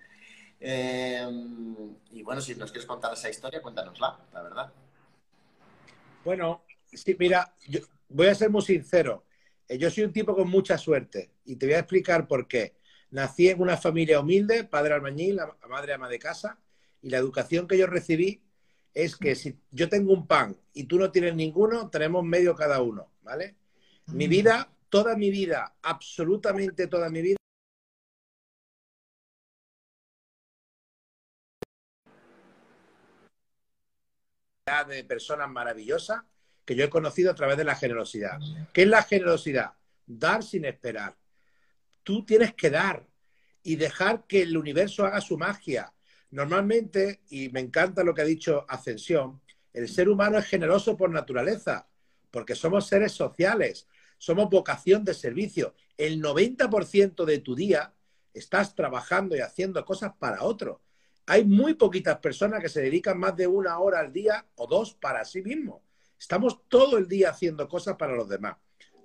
Eh, 0.60 1.26
y 2.12 2.22
bueno, 2.22 2.40
si 2.40 2.54
nos 2.54 2.70
quieres 2.70 2.86
contar 2.86 3.12
esa 3.12 3.30
historia, 3.30 3.62
cuéntanosla, 3.62 4.18
la 4.32 4.42
verdad. 4.42 4.72
Bueno, 6.24 6.62
sí, 6.92 7.16
mira, 7.18 7.54
yo 7.66 7.80
voy 8.08 8.26
a 8.26 8.34
ser 8.34 8.50
muy 8.50 8.62
sincero. 8.62 9.24
Eh, 9.68 9.78
yo 9.78 9.90
soy 9.90 10.04
un 10.04 10.12
tipo 10.12 10.34
con 10.34 10.50
mucha 10.50 10.76
suerte 10.76 11.30
y 11.44 11.56
te 11.56 11.66
voy 11.66 11.76
a 11.76 11.80
explicar 11.80 12.26
por 12.26 12.46
qué. 12.46 12.74
Nací 13.10 13.48
en 13.48 13.60
una 13.60 13.76
familia 13.76 14.20
humilde, 14.20 14.64
padre 14.64 14.94
albañil, 14.94 15.40
madre 15.68 15.94
ama 15.94 16.08
de 16.08 16.18
casa, 16.18 16.58
y 17.02 17.10
la 17.10 17.18
educación 17.18 17.66
que 17.66 17.76
yo 17.76 17.86
recibí 17.86 18.42
es 18.94 19.16
que 19.16 19.34
si 19.34 19.58
yo 19.70 19.88
tengo 19.88 20.12
un 20.12 20.26
pan 20.26 20.56
y 20.72 20.84
tú 20.84 20.98
no 20.98 21.10
tienes 21.10 21.34
ninguno, 21.34 21.90
tenemos 21.90 22.24
medio 22.24 22.54
cada 22.54 22.82
uno, 22.82 23.12
¿vale? 23.22 23.56
Mi 24.06 24.26
mm. 24.26 24.30
vida, 24.30 24.72
toda 24.88 25.16
mi 25.16 25.30
vida, 25.30 25.76
absolutamente 25.82 26.86
toda 26.86 27.08
mi 27.10 27.22
vida, 27.22 27.36
de 34.86 35.02
personas 35.02 35.50
maravillosas 35.50 36.22
que 36.64 36.76
yo 36.76 36.84
he 36.84 36.90
conocido 36.90 37.32
a 37.32 37.34
través 37.34 37.56
de 37.56 37.64
la 37.64 37.74
generosidad. 37.74 38.38
¿Qué 38.72 38.82
es 38.82 38.88
la 38.88 39.02
generosidad? 39.02 39.72
Dar 40.06 40.44
sin 40.44 40.64
esperar 40.64 41.16
tú 42.10 42.24
tienes 42.24 42.54
que 42.54 42.70
dar 42.70 43.06
y 43.62 43.76
dejar 43.76 44.26
que 44.26 44.42
el 44.42 44.56
universo 44.56 45.06
haga 45.06 45.20
su 45.20 45.38
magia. 45.38 45.94
Normalmente, 46.32 47.20
y 47.30 47.50
me 47.50 47.60
encanta 47.60 48.02
lo 48.02 48.12
que 48.12 48.22
ha 48.22 48.24
dicho 48.24 48.66
Ascensión, 48.68 49.40
el 49.72 49.88
ser 49.88 50.08
humano 50.08 50.36
es 50.36 50.46
generoso 50.46 50.96
por 50.96 51.10
naturaleza, 51.10 51.86
porque 52.32 52.56
somos 52.56 52.88
seres 52.88 53.12
sociales, 53.12 53.86
somos 54.18 54.50
vocación 54.50 55.04
de 55.04 55.14
servicio. 55.14 55.76
El 55.96 56.20
90% 56.20 57.24
de 57.24 57.38
tu 57.38 57.54
día 57.54 57.94
estás 58.34 58.74
trabajando 58.74 59.36
y 59.36 59.40
haciendo 59.40 59.84
cosas 59.84 60.12
para 60.18 60.42
otro. 60.42 60.82
Hay 61.26 61.44
muy 61.44 61.74
poquitas 61.74 62.18
personas 62.18 62.60
que 62.60 62.68
se 62.68 62.82
dedican 62.82 63.20
más 63.20 63.36
de 63.36 63.46
una 63.46 63.78
hora 63.78 64.00
al 64.00 64.12
día 64.12 64.44
o 64.56 64.66
dos 64.66 64.94
para 64.94 65.24
sí 65.24 65.42
mismos. 65.42 65.80
Estamos 66.18 66.66
todo 66.66 66.98
el 66.98 67.06
día 67.06 67.30
haciendo 67.30 67.68
cosas 67.68 67.94
para 67.94 68.16
los 68.16 68.28
demás. 68.28 68.56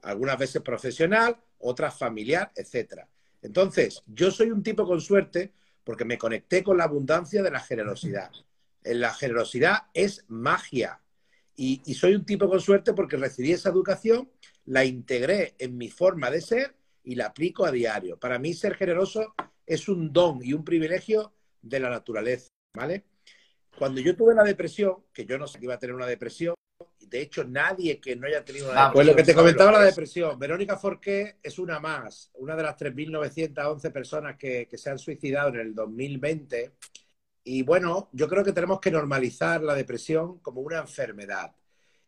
Algunas 0.02 0.40
veces 0.40 0.64
profesional, 0.64 1.38
otra 1.66 1.92
familiar, 1.92 2.52
etcétera. 2.56 3.08
Entonces, 3.42 4.04
yo 4.08 4.32
soy 4.32 4.52
un 4.52 4.64
tipo 4.64 4.86
con 4.86 5.02
suerte 5.02 5.54
porque 5.84 6.06
me 6.06 6.18
conecté 6.18 6.64
con 6.64 6.78
la 6.78 6.86
abundancia 6.86 7.44
de 7.44 7.52
la 7.52 7.60
generosidad. 7.60 8.32
La 8.84 9.14
generosidad 9.14 9.84
es 9.94 10.26
magia. 10.28 11.02
Y, 11.56 11.82
soy 11.94 12.16
un 12.16 12.26
tipo 12.26 12.50
con 12.50 12.60
suerte 12.60 12.94
porque 12.94 13.18
recibí 13.18 13.52
esa 13.52 13.70
educación, 13.70 14.30
la 14.66 14.84
integré 14.84 15.56
en 15.60 15.78
mi 15.78 15.90
forma 15.90 16.30
de 16.30 16.42
ser 16.42 16.76
y 17.04 17.16
la 17.16 17.28
aplico 17.28 17.66
a 17.66 17.72
diario. 17.72 18.18
Para 18.18 18.40
mí 18.40 18.54
ser 18.54 18.76
generoso 18.76 19.34
es 19.66 19.88
un 19.88 20.12
don 20.12 20.40
y 20.44 20.54
un 20.54 20.66
privilegio 20.66 21.34
de 21.62 21.80
la 21.80 21.90
naturaleza, 21.90 22.50
¿vale? 22.74 23.06
Cuando 23.78 24.02
yo 24.02 24.16
tuve 24.16 24.34
la 24.34 24.44
depresión, 24.44 24.98
que 25.14 25.26
yo 25.26 25.38
no 25.38 25.48
sé 25.48 25.60
que 25.60 25.66
iba 25.66 25.76
a 25.76 25.80
tener 25.80 25.96
una 25.96 26.08
depresión, 26.08 26.56
de 27.10 27.22
hecho, 27.22 27.44
nadie 27.44 28.00
que 28.00 28.16
no 28.16 28.28
haya 28.28 28.44
tenido 28.44 28.72
una 28.72 28.92
Pues 28.92 29.06
lo 29.06 29.16
que 29.16 29.24
te 29.24 29.36
comentaba 29.36 29.72
la 29.72 29.84
depresión. 29.84 30.38
Verónica 30.38 30.78
Forqué 30.78 31.38
es 31.42 31.60
una 31.60 31.80
más, 31.80 32.32
una 32.36 32.56
de 32.56 32.64
las 32.64 32.78
3.911 32.78 33.92
personas 33.92 34.38
que, 34.38 34.68
que 34.68 34.78
se 34.78 34.90
han 34.90 35.00
suicidado 35.00 35.50
en 35.50 35.60
el 35.60 35.76
2020. 35.76 36.74
Y 37.44 37.62
bueno, 37.64 38.10
yo 38.12 38.28
creo 38.28 38.44
que 38.44 38.54
tenemos 38.54 38.80
que 38.80 38.92
normalizar 38.92 39.62
la 39.62 39.76
depresión 39.76 40.40
como 40.40 40.62
una 40.62 40.80
enfermedad. 40.80 41.56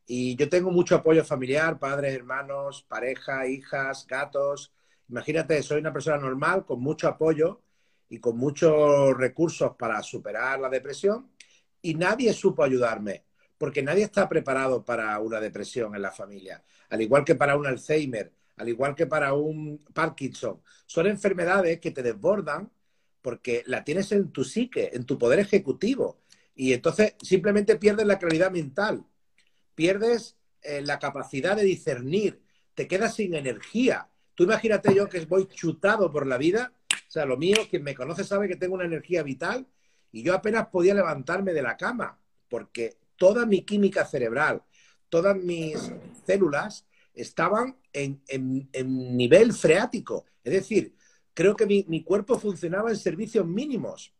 Y 0.05 0.35
yo 0.35 0.49
tengo 0.49 0.71
mucho 0.71 0.95
apoyo 0.95 1.23
familiar, 1.23 1.77
padres, 1.77 2.15
hermanos, 2.15 2.83
pareja, 2.87 3.45
hijas, 3.45 4.07
gatos. 4.07 4.73
Imagínate, 5.09 5.61
soy 5.61 5.79
una 5.79 5.93
persona 5.93 6.17
normal 6.17 6.65
con 6.65 6.79
mucho 6.79 7.07
apoyo 7.07 7.61
y 8.09 8.19
con 8.19 8.37
muchos 8.37 9.15
recursos 9.17 9.75
para 9.77 10.01
superar 10.01 10.59
la 10.59 10.69
depresión 10.69 11.29
y 11.81 11.93
nadie 11.93 12.33
supo 12.33 12.63
ayudarme 12.63 13.26
porque 13.57 13.81
nadie 13.81 14.03
está 14.03 14.29
preparado 14.29 14.85
para 14.85 15.19
una 15.19 15.39
depresión 15.39 15.95
en 15.95 16.01
la 16.01 16.11
familia, 16.11 16.63
al 16.89 17.01
igual 17.01 17.25
que 17.25 17.35
para 17.35 17.55
un 17.57 17.65
Alzheimer, 17.65 18.31
al 18.57 18.69
igual 18.69 18.95
que 18.95 19.07
para 19.07 19.33
un 19.33 19.83
Parkinson. 19.93 20.61
Son 20.85 21.07
enfermedades 21.07 21.79
que 21.79 21.91
te 21.91 22.03
desbordan 22.03 22.71
porque 23.21 23.63
la 23.65 23.83
tienes 23.83 24.11
en 24.11 24.31
tu 24.31 24.43
psique, 24.43 24.91
en 24.93 25.05
tu 25.05 25.17
poder 25.17 25.39
ejecutivo. 25.39 26.19
Y 26.55 26.73
entonces 26.73 27.15
simplemente 27.21 27.75
pierdes 27.75 28.05
la 28.07 28.17
claridad 28.17 28.51
mental, 28.51 29.05
pierdes 29.75 30.37
eh, 30.61 30.81
la 30.81 30.97
capacidad 30.97 31.55
de 31.55 31.63
discernir, 31.63 32.41
te 32.73 32.87
quedas 32.87 33.15
sin 33.15 33.35
energía. 33.35 34.09
Tú 34.33 34.43
imagínate 34.43 34.93
yo 34.93 35.07
que 35.07 35.19
voy 35.25 35.47
chutado 35.47 36.11
por 36.11 36.25
la 36.25 36.37
vida, 36.37 36.73
o 36.91 37.11
sea, 37.11 37.25
lo 37.25 37.37
mío, 37.37 37.57
quien 37.69 37.83
me 37.83 37.95
conoce 37.95 38.23
sabe 38.23 38.47
que 38.47 38.55
tengo 38.55 38.75
una 38.75 38.85
energía 38.85 39.23
vital 39.23 39.67
y 40.11 40.23
yo 40.23 40.33
apenas 40.33 40.67
podía 40.67 40.93
levantarme 40.93 41.53
de 41.53 41.61
la 41.61 41.77
cama 41.77 42.19
porque 42.49 42.97
toda 43.17 43.45
mi 43.45 43.63
química 43.63 44.05
cerebral, 44.05 44.63
todas 45.09 45.35
mis 45.35 45.91
células 46.25 46.85
estaban 47.13 47.77
en, 47.93 48.21
nivel 49.17 49.53
freático. 49.53 50.25
Es 50.43 50.53
decir, 50.53 50.95
creo 51.33 51.55
que 51.55 51.65
mi, 51.65 52.03
cuerpo 52.03 52.39
funcionaba 52.39 52.89
en 52.89 52.97
servicios 52.97 53.45
mínimos, 53.45 54.13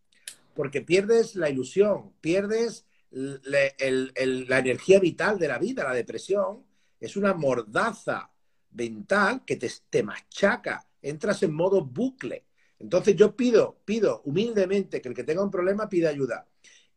porque 0.56 0.82
pierdes 0.82 1.36
la 1.36 1.50
ilusión, 1.50 2.14
pierdes 2.22 2.86
la 3.12 4.60
energía 4.60 5.00
vital 5.00 5.38
de 5.40 5.48
la 5.48 5.60
vida. 5.60 5.84
La 5.84 5.94
depresión 5.94 6.64
es 7.00 7.16
una 7.16 7.34
mordaza 7.34 8.32
mental 8.72 9.44
que 9.46 9.56
te, 9.56 9.72
te 9.90 10.04
machaca, 10.04 10.88
entras 11.02 11.44
en 11.44 11.54
modo 11.54 11.84
bucle. 11.86 12.46
Entonces 12.80 13.16
yo 13.16 13.36
pido, 13.36 13.80
pido 13.86 14.22
humildemente 14.26 15.02
que 15.02 15.10
el 15.10 15.16
que 15.16 15.24
tenga 15.24 15.44
un 15.44 15.52
problema 15.52 15.90
pida 15.90 16.10
ayuda. 16.10 16.48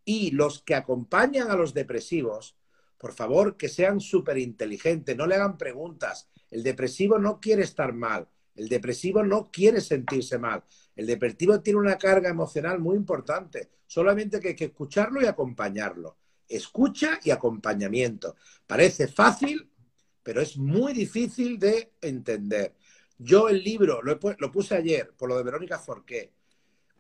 Y 0.04 0.30
los 0.32 0.62
que 0.62 0.74
acompañan 0.74 1.50
a 1.50 1.56
los 1.56 1.74
depresivos, 1.74 2.56
por 2.98 3.12
favor, 3.12 3.56
que 3.56 3.68
sean 3.68 4.00
súper 4.00 4.38
inteligentes, 4.38 5.16
no 5.16 5.26
le 5.26 5.36
hagan 5.36 5.56
preguntas. 5.56 6.28
El 6.50 6.62
depresivo 6.62 7.18
no 7.18 7.40
quiere 7.40 7.62
estar 7.62 7.92
mal, 7.92 8.28
el 8.54 8.68
depresivo 8.68 9.22
no 9.22 9.50
quiere 9.50 9.80
sentirse 9.80 10.38
mal. 10.38 10.62
El 10.94 11.06
depresivo 11.06 11.60
tiene 11.60 11.78
una 11.78 11.96
carga 11.96 12.28
emocional 12.28 12.78
muy 12.78 12.96
importante, 12.96 13.70
solamente 13.86 14.40
que 14.40 14.48
hay 14.48 14.54
que 14.54 14.66
escucharlo 14.66 15.22
y 15.22 15.26
acompañarlo. 15.26 16.18
Escucha 16.46 17.20
y 17.22 17.30
acompañamiento. 17.30 18.36
Parece 18.66 19.08
fácil, 19.08 19.70
pero 20.22 20.42
es 20.42 20.58
muy 20.58 20.92
difícil 20.92 21.58
de 21.58 21.92
entender. 22.00 22.74
Yo 23.16 23.48
el 23.48 23.62
libro 23.62 24.02
lo, 24.02 24.18
lo 24.38 24.52
puse 24.52 24.74
ayer 24.74 25.12
por 25.16 25.28
lo 25.28 25.36
de 25.36 25.44
Verónica 25.44 25.78
Forqué. 25.78 26.32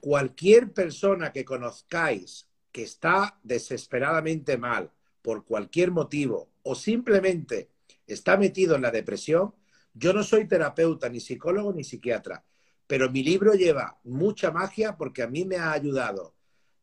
Cualquier 0.00 0.72
persona 0.72 1.32
que 1.32 1.44
conozcáis 1.44 2.48
que 2.72 2.82
está 2.82 3.38
desesperadamente 3.42 4.56
mal 4.56 4.90
por 5.22 5.44
cualquier 5.44 5.90
motivo 5.90 6.48
o 6.62 6.74
simplemente 6.74 7.68
está 8.06 8.36
metido 8.36 8.76
en 8.76 8.82
la 8.82 8.90
depresión, 8.90 9.54
yo 9.94 10.12
no 10.12 10.22
soy 10.22 10.46
terapeuta, 10.46 11.08
ni 11.08 11.20
psicólogo, 11.20 11.72
ni 11.72 11.84
psiquiatra, 11.84 12.44
pero 12.86 13.10
mi 13.10 13.22
libro 13.22 13.54
lleva 13.54 13.98
mucha 14.04 14.50
magia 14.50 14.96
porque 14.96 15.22
a 15.22 15.28
mí 15.28 15.44
me 15.44 15.56
ha 15.56 15.72
ayudado 15.72 16.34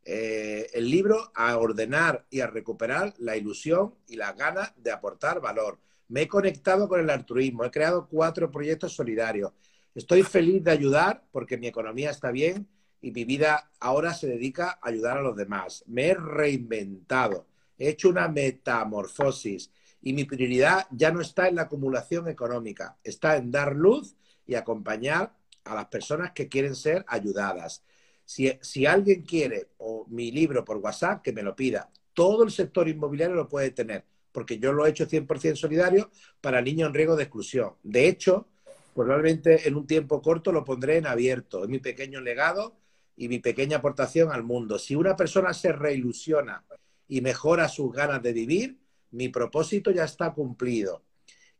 eh, 0.04 0.70
el 0.72 0.90
libro 0.90 1.30
a 1.34 1.56
ordenar 1.58 2.24
y 2.30 2.40
a 2.40 2.46
recuperar 2.46 3.14
la 3.18 3.36
ilusión 3.36 3.94
y 4.06 4.16
la 4.16 4.32
gana 4.32 4.72
de 4.76 4.90
aportar 4.90 5.40
valor. 5.40 5.78
Me 6.08 6.22
he 6.22 6.28
conectado 6.28 6.88
con 6.88 7.00
el 7.00 7.10
altruismo, 7.10 7.64
he 7.64 7.70
creado 7.70 8.08
cuatro 8.08 8.50
proyectos 8.50 8.94
solidarios. 8.94 9.52
Estoy 9.94 10.22
feliz 10.22 10.64
de 10.64 10.70
ayudar 10.70 11.24
porque 11.30 11.58
mi 11.58 11.66
economía 11.66 12.10
está 12.10 12.30
bien 12.30 12.66
y 13.00 13.10
mi 13.12 13.24
vida 13.24 13.70
ahora 13.80 14.14
se 14.14 14.26
dedica 14.26 14.78
a 14.82 14.88
ayudar 14.88 15.18
a 15.18 15.22
los 15.22 15.36
demás. 15.36 15.84
Me 15.86 16.08
he 16.08 16.14
reinventado, 16.14 17.46
he 17.78 17.88
hecho 17.88 18.08
una 18.08 18.28
metamorfosis 18.28 19.70
y 20.02 20.12
mi 20.12 20.24
prioridad 20.24 20.86
ya 20.90 21.10
no 21.10 21.20
está 21.20 21.48
en 21.48 21.56
la 21.56 21.62
acumulación 21.62 22.28
económica, 22.28 22.96
está 23.02 23.36
en 23.36 23.50
dar 23.50 23.74
luz 23.74 24.16
y 24.46 24.54
acompañar 24.54 25.34
a 25.64 25.74
las 25.74 25.86
personas 25.86 26.32
que 26.32 26.48
quieren 26.48 26.74
ser 26.74 27.04
ayudadas. 27.08 27.82
Si, 28.24 28.50
si 28.60 28.86
alguien 28.86 29.22
quiere 29.22 29.68
o 29.78 30.06
mi 30.08 30.30
libro 30.30 30.64
por 30.64 30.78
WhatsApp, 30.78 31.22
que 31.22 31.32
me 31.32 31.42
lo 31.42 31.56
pida. 31.56 31.90
Todo 32.14 32.42
el 32.44 32.50
sector 32.50 32.88
inmobiliario 32.88 33.36
lo 33.36 33.48
puede 33.48 33.70
tener, 33.70 34.04
porque 34.32 34.58
yo 34.58 34.72
lo 34.72 34.86
he 34.86 34.90
hecho 34.90 35.06
100% 35.06 35.56
solidario 35.56 36.10
para 36.40 36.60
niños 36.60 36.88
en 36.88 36.94
riesgo 36.94 37.16
de 37.16 37.24
exclusión. 37.24 37.74
De 37.82 38.08
hecho, 38.08 38.46
probablemente 38.94 39.68
en 39.68 39.76
un 39.76 39.86
tiempo 39.86 40.20
corto 40.20 40.52
lo 40.52 40.64
pondré 40.64 40.96
en 40.96 41.06
abierto. 41.06 41.62
Es 41.62 41.70
mi 41.70 41.78
pequeño 41.78 42.20
legado 42.20 42.74
y 43.18 43.28
mi 43.28 43.40
pequeña 43.40 43.78
aportación 43.78 44.30
al 44.30 44.44
mundo. 44.44 44.78
Si 44.78 44.94
una 44.94 45.16
persona 45.16 45.52
se 45.52 45.72
reilusiona 45.72 46.64
y 47.08 47.20
mejora 47.20 47.68
sus 47.68 47.92
ganas 47.92 48.22
de 48.22 48.32
vivir, 48.32 48.78
mi 49.10 49.28
propósito 49.28 49.90
ya 49.90 50.04
está 50.04 50.32
cumplido. 50.32 51.02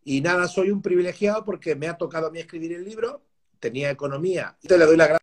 Y 0.04 0.20
nada, 0.20 0.46
soy 0.46 0.70
un 0.70 0.80
privilegiado 0.80 1.44
porque 1.44 1.74
me 1.74 1.88
ha 1.88 1.98
tocado 1.98 2.28
a 2.28 2.30
mí 2.30 2.38
escribir 2.38 2.72
el 2.72 2.84
libro, 2.84 3.24
tenía 3.59 3.90
economía. 3.90 4.56
Te 4.62 4.78
le 4.78 4.86
doy 4.86 4.96
la 4.96 5.18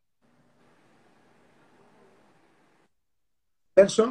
gracias 3.76 4.10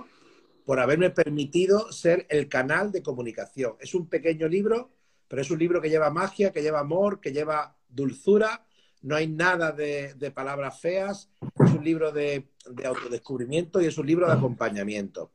por 0.65 0.81
haberme 0.81 1.11
permitido 1.11 1.93
ser 1.93 2.27
el 2.31 2.49
canal 2.49 2.91
de 2.91 3.03
comunicación. 3.03 3.77
Es 3.81 3.95
un 3.95 4.09
pequeño 4.09 4.49
libro, 4.49 4.91
pero 5.29 5.43
es 5.43 5.51
un 5.51 5.59
libro 5.59 5.81
que 5.83 5.91
lleva 5.91 6.11
magia, 6.11 6.53
que 6.53 6.63
lleva 6.63 6.81
amor, 6.81 7.21
que 7.21 7.33
lleva 7.33 7.77
dulzura. 7.89 8.67
No 9.05 9.17
hay 9.17 9.29
nada 9.29 9.71
de, 9.71 10.33
palabras 10.35 10.81
feas. 10.81 11.29
Es 11.63 11.73
un 11.73 11.85
libro 11.85 12.11
de, 12.11 12.49
autodescubrimiento 12.87 13.81
y 13.83 13.85
es 13.85 13.99
un 13.99 14.07
libro 14.07 14.27
de 14.27 14.33
acompañamiento. 14.33 15.31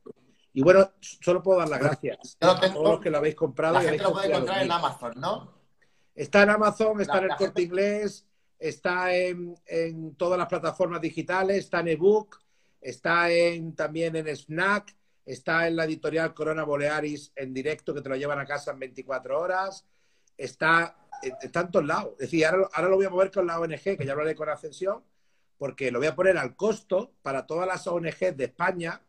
Y 0.52 0.60
bueno, 0.60 0.90
solo 1.00 1.40
puedo 1.40 1.60
dar 1.60 1.68
las 1.68 1.78
gracias 1.78 2.36
a 2.40 2.58
todos 2.58 2.74
los 2.74 3.00
que 3.00 3.10
lo 3.10 3.18
habéis 3.18 3.36
comprado. 3.36 3.74
La 3.74 3.82
gente 3.82 4.02
lo 4.02 4.12
puede 4.12 4.26
encontrar 4.26 4.64
en 4.64 4.72
Amazon, 4.72 5.12
¿no? 5.16 5.54
Está 6.16 6.42
en 6.42 6.50
Amazon, 6.50 7.00
está 7.00 7.18
en 7.18 7.24
el 7.30 7.36
corte 7.36 7.62
inglés, 7.62 8.26
está 8.58 9.14
en, 9.14 9.54
todas 10.16 10.36
las 10.36 10.48
plataformas 10.48 11.00
digitales, 11.00 11.58
está 11.58 11.78
en 11.78 11.88
ebook, 11.88 12.40
está 12.80 13.30
en, 13.30 13.76
también 13.76 14.16
en 14.16 14.36
Snack, 14.36 14.96
está 15.24 15.68
en 15.68 15.76
la 15.76 15.84
editorial 15.84 16.34
Corona 16.34 16.64
Bolearis 16.64 17.32
en 17.36 17.54
directo 17.54 17.94
que 17.94 18.02
te 18.02 18.08
lo 18.08 18.16
llevan 18.16 18.40
a 18.40 18.46
casa 18.46 18.72
en 18.72 18.80
24 18.80 19.40
horas, 19.40 19.86
está, 20.44 20.96
está 21.42 21.60
en 21.60 21.70
todos 21.70 21.86
lados. 21.86 22.12
Es 22.14 22.30
decir, 22.30 22.46
ahora, 22.46 22.68
ahora 22.72 22.88
lo 22.88 22.96
voy 22.96 23.06
a 23.06 23.10
mover 23.10 23.30
con 23.30 23.46
la 23.46 23.60
ONG, 23.60 23.96
que 23.96 24.04
ya 24.04 24.12
hablaré 24.12 24.34
con 24.34 24.48
Ascensión, 24.48 25.02
porque 25.58 25.90
lo 25.90 25.98
voy 25.98 26.08
a 26.08 26.14
poner 26.14 26.38
al 26.38 26.56
costo 26.56 27.12
para 27.22 27.46
todas 27.46 27.66
las 27.66 27.86
ONGs 27.86 28.36
de 28.36 28.44
España 28.44 29.02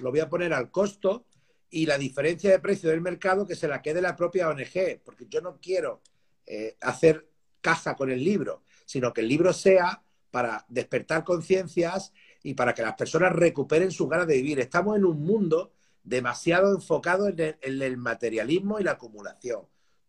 lo 0.00 0.10
voy 0.10 0.20
a 0.20 0.28
poner 0.28 0.52
al 0.52 0.70
costo 0.70 1.26
y 1.70 1.86
la 1.86 1.98
diferencia 1.98 2.50
de 2.50 2.60
precio 2.60 2.90
del 2.90 3.00
mercado 3.00 3.46
que 3.46 3.56
se 3.56 3.68
la 3.68 3.82
quede 3.82 4.00
la 4.00 4.16
propia 4.16 4.48
ONG, 4.48 5.00
porque 5.04 5.26
yo 5.28 5.40
no 5.40 5.58
quiero 5.60 6.02
eh, 6.46 6.76
hacer 6.80 7.28
caja 7.60 7.96
con 7.96 8.10
el 8.10 8.24
libro, 8.24 8.62
sino 8.86 9.12
que 9.12 9.20
el 9.20 9.28
libro 9.28 9.52
sea 9.52 10.02
para 10.30 10.64
despertar 10.68 11.24
conciencias 11.24 12.12
y 12.42 12.54
para 12.54 12.74
que 12.74 12.82
las 12.82 12.94
personas 12.94 13.32
recuperen 13.32 13.90
su 13.90 14.08
ganas 14.08 14.26
de 14.26 14.36
vivir. 14.36 14.60
Estamos 14.60 14.96
en 14.96 15.04
un 15.04 15.22
mundo 15.22 15.72
demasiado 16.02 16.74
enfocado 16.74 17.28
en 17.28 17.56
el, 17.60 17.96
materialismo 17.98 18.78
y 18.78 18.84
la 18.84 18.92
acumulación. 18.92 19.66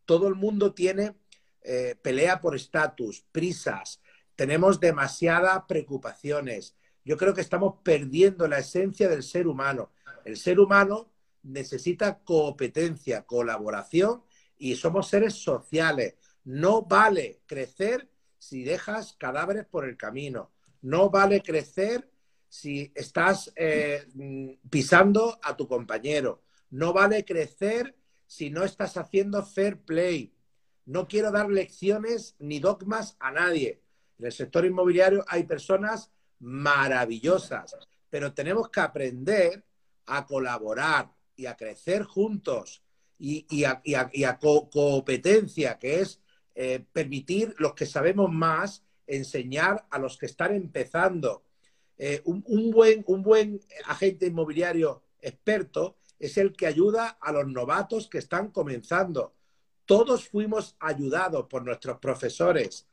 Todo 0.10 0.28
el 0.28 0.34
mundo 0.34 0.74
tiene 0.74 1.16
eh, 1.62 1.96
pelea 2.02 2.42
por 2.42 2.56
estatus, 2.56 3.24
prisas, 3.32 4.02
tenemos 4.36 4.80
demasiadas 4.80 5.66
preocupaciones, 5.68 6.76
yo 7.06 7.16
creo 7.16 7.36
que 7.36 7.42
estamos 7.42 7.76
perdiendo 7.84 8.48
la 8.48 8.58
esencia 8.58 9.08
del 9.08 9.22
ser 9.22 9.48
humano. 9.48 9.92
El 10.26 10.38
ser 10.38 10.60
humano 10.60 11.12
necesita 11.44 12.24
competencia, 12.24 13.22
colaboración 13.28 14.24
y 14.58 14.76
somos 14.78 15.10
seres 15.10 15.36
sociales. 15.36 16.16
No 16.44 16.82
vale 16.82 17.44
crecer 17.46 18.10
si 18.40 18.64
dejas 18.64 19.14
cadáveres 19.14 19.68
por 19.68 19.88
el 19.88 19.96
camino. 19.96 20.50
No 20.82 21.12
vale 21.12 21.44
crecer 21.44 22.10
si 22.48 22.92
estás 22.96 23.54
eh, 23.56 24.08
pisando 24.72 25.40
a 25.44 25.56
tu 25.56 25.68
compañero. 25.68 26.42
No 26.72 26.94
vale 26.94 27.24
crecer 27.24 27.96
si 28.30 28.52
no 28.52 28.64
estás 28.64 28.96
haciendo 28.96 29.44
fair 29.44 29.80
play. 29.80 30.32
No 30.86 31.08
quiero 31.08 31.32
dar 31.32 31.50
lecciones 31.50 32.36
ni 32.38 32.60
dogmas 32.60 33.18
a 33.20 33.32
nadie. 33.32 33.82
En 34.20 34.28
el 34.28 34.32
sector 34.32 34.66
inmobiliario 34.66 35.26
hay 35.28 35.46
personas 35.46 36.12
maravillosas, 36.38 37.76
pero 38.08 38.32
tenemos 38.32 38.70
que 38.70 38.82
aprender 38.82 39.66
a 40.06 40.28
colaborar 40.28 41.12
y 41.36 41.48
a 41.48 41.58
crecer 41.58 42.04
juntos 42.04 42.84
y, 43.18 43.64
a, 43.64 44.40
competencia, 44.72 45.80
que 45.80 46.02
es 46.02 46.22
eh, 46.54 46.86
permitir 46.94 47.56
los 47.58 47.74
que 47.74 47.88
sabemos 47.88 48.32
más 48.32 48.84
enseñar 49.08 49.88
a 49.90 49.98
los 49.98 50.20
que 50.20 50.28
están 50.28 50.54
empezando. 50.54 51.46
Eh, 51.98 52.22
un, 52.26 52.70
buen, 52.70 53.04
un 53.08 53.24
buen 53.24 53.60
agente 53.86 54.28
inmobiliario 54.28 55.02
experto 55.20 55.98
es 56.20 56.38
el 56.38 56.54
que 56.54 56.68
ayuda 56.68 57.18
a 57.22 57.32
los 57.32 57.48
novatos 57.48 58.08
que 58.08 58.18
están 58.18 58.52
comenzando. 58.52 59.34
Todos 59.86 60.28
fuimos 60.28 60.76
ayudados 60.80 61.48
por 61.48 61.64
nuestros 61.64 61.98
profesores, 61.98 62.88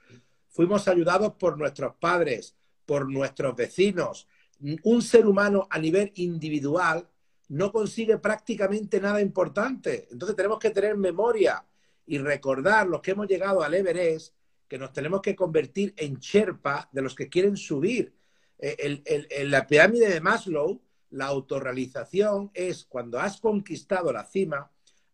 fuimos 0.49 0.89
ayudados 0.89 1.35
por 1.35 1.59
nuestros 1.59 1.95
padres, 1.97 2.57
por 2.87 3.11
nuestros 3.11 3.55
vecinos. 3.55 4.29
Un 4.85 5.03
ser 5.03 5.27
humano 5.27 5.66
a 5.70 5.79
nivel 5.79 6.12
individual 6.14 7.07
no 7.49 7.70
consigue 7.70 8.18
prácticamente 8.18 9.01
nada 9.01 9.20
importante. 9.20 10.09
Entonces 10.11 10.37
tenemos 10.37 10.59
que 10.59 10.70
tener 10.70 10.97
memoria 10.97 11.64
y 12.07 12.18
recordar 12.18 12.87
los 12.87 13.03
que 13.03 13.11
hemos 13.11 13.27
llegado 13.27 13.62
al 13.62 13.74
Everest 13.74 14.35
que 14.68 14.79
nos 14.79 14.93
tenemos 14.93 15.20
que 15.20 15.37
convertir 15.37 15.95
en 15.97 16.16
Sherpa 16.16 16.89
de 16.93 17.03
los 17.03 17.14
que 17.14 17.29
quieren 17.29 17.57
subir. 17.57 18.12
Eh, 18.59 19.45
la 19.45 19.66
pirámide 19.66 20.09
de 20.09 20.20
Maslow, 20.20 20.81
la 21.11 21.27
autorrealización 21.27 22.51
es 22.55 22.85
cuando 22.85 23.19
has 23.19 23.41
conquistado 23.41 24.13
la 24.13 24.25
cima, 24.25 24.71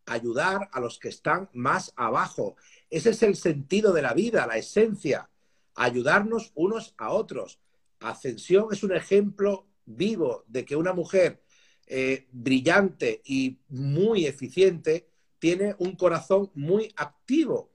ayudar 0.07 0.69
a 0.73 0.81
los 0.81 0.99
que 0.99 1.09
están 1.09 1.49
más 1.53 1.93
abajo. 1.97 2.57
Ese 2.91 3.11
es 3.11 3.23
el 3.23 3.37
sentido 3.37 3.93
de 3.93 4.03
la 4.03 4.15
vida, 4.15 4.47
la 4.47 4.57
esencia 4.57 5.29
ayudarnos 5.75 6.53
unos 6.55 6.95
a 6.99 7.13
otros. 7.13 7.59
Ascensión 8.01 8.69
es 8.73 8.83
un 8.83 8.95
ejemplo 8.95 9.67
vivo 9.85 10.45
de 10.47 10.65
que 10.65 10.77
una 10.77 10.93
mujer 10.93 11.43
eh, 11.87 12.27
brillante 12.33 13.23
y 13.25 13.59
muy 13.69 14.27
eficiente 14.27 15.09
tiene 15.39 15.75
un 15.79 15.97
corazón 15.97 16.51
muy 16.55 16.93
activo. 16.97 17.71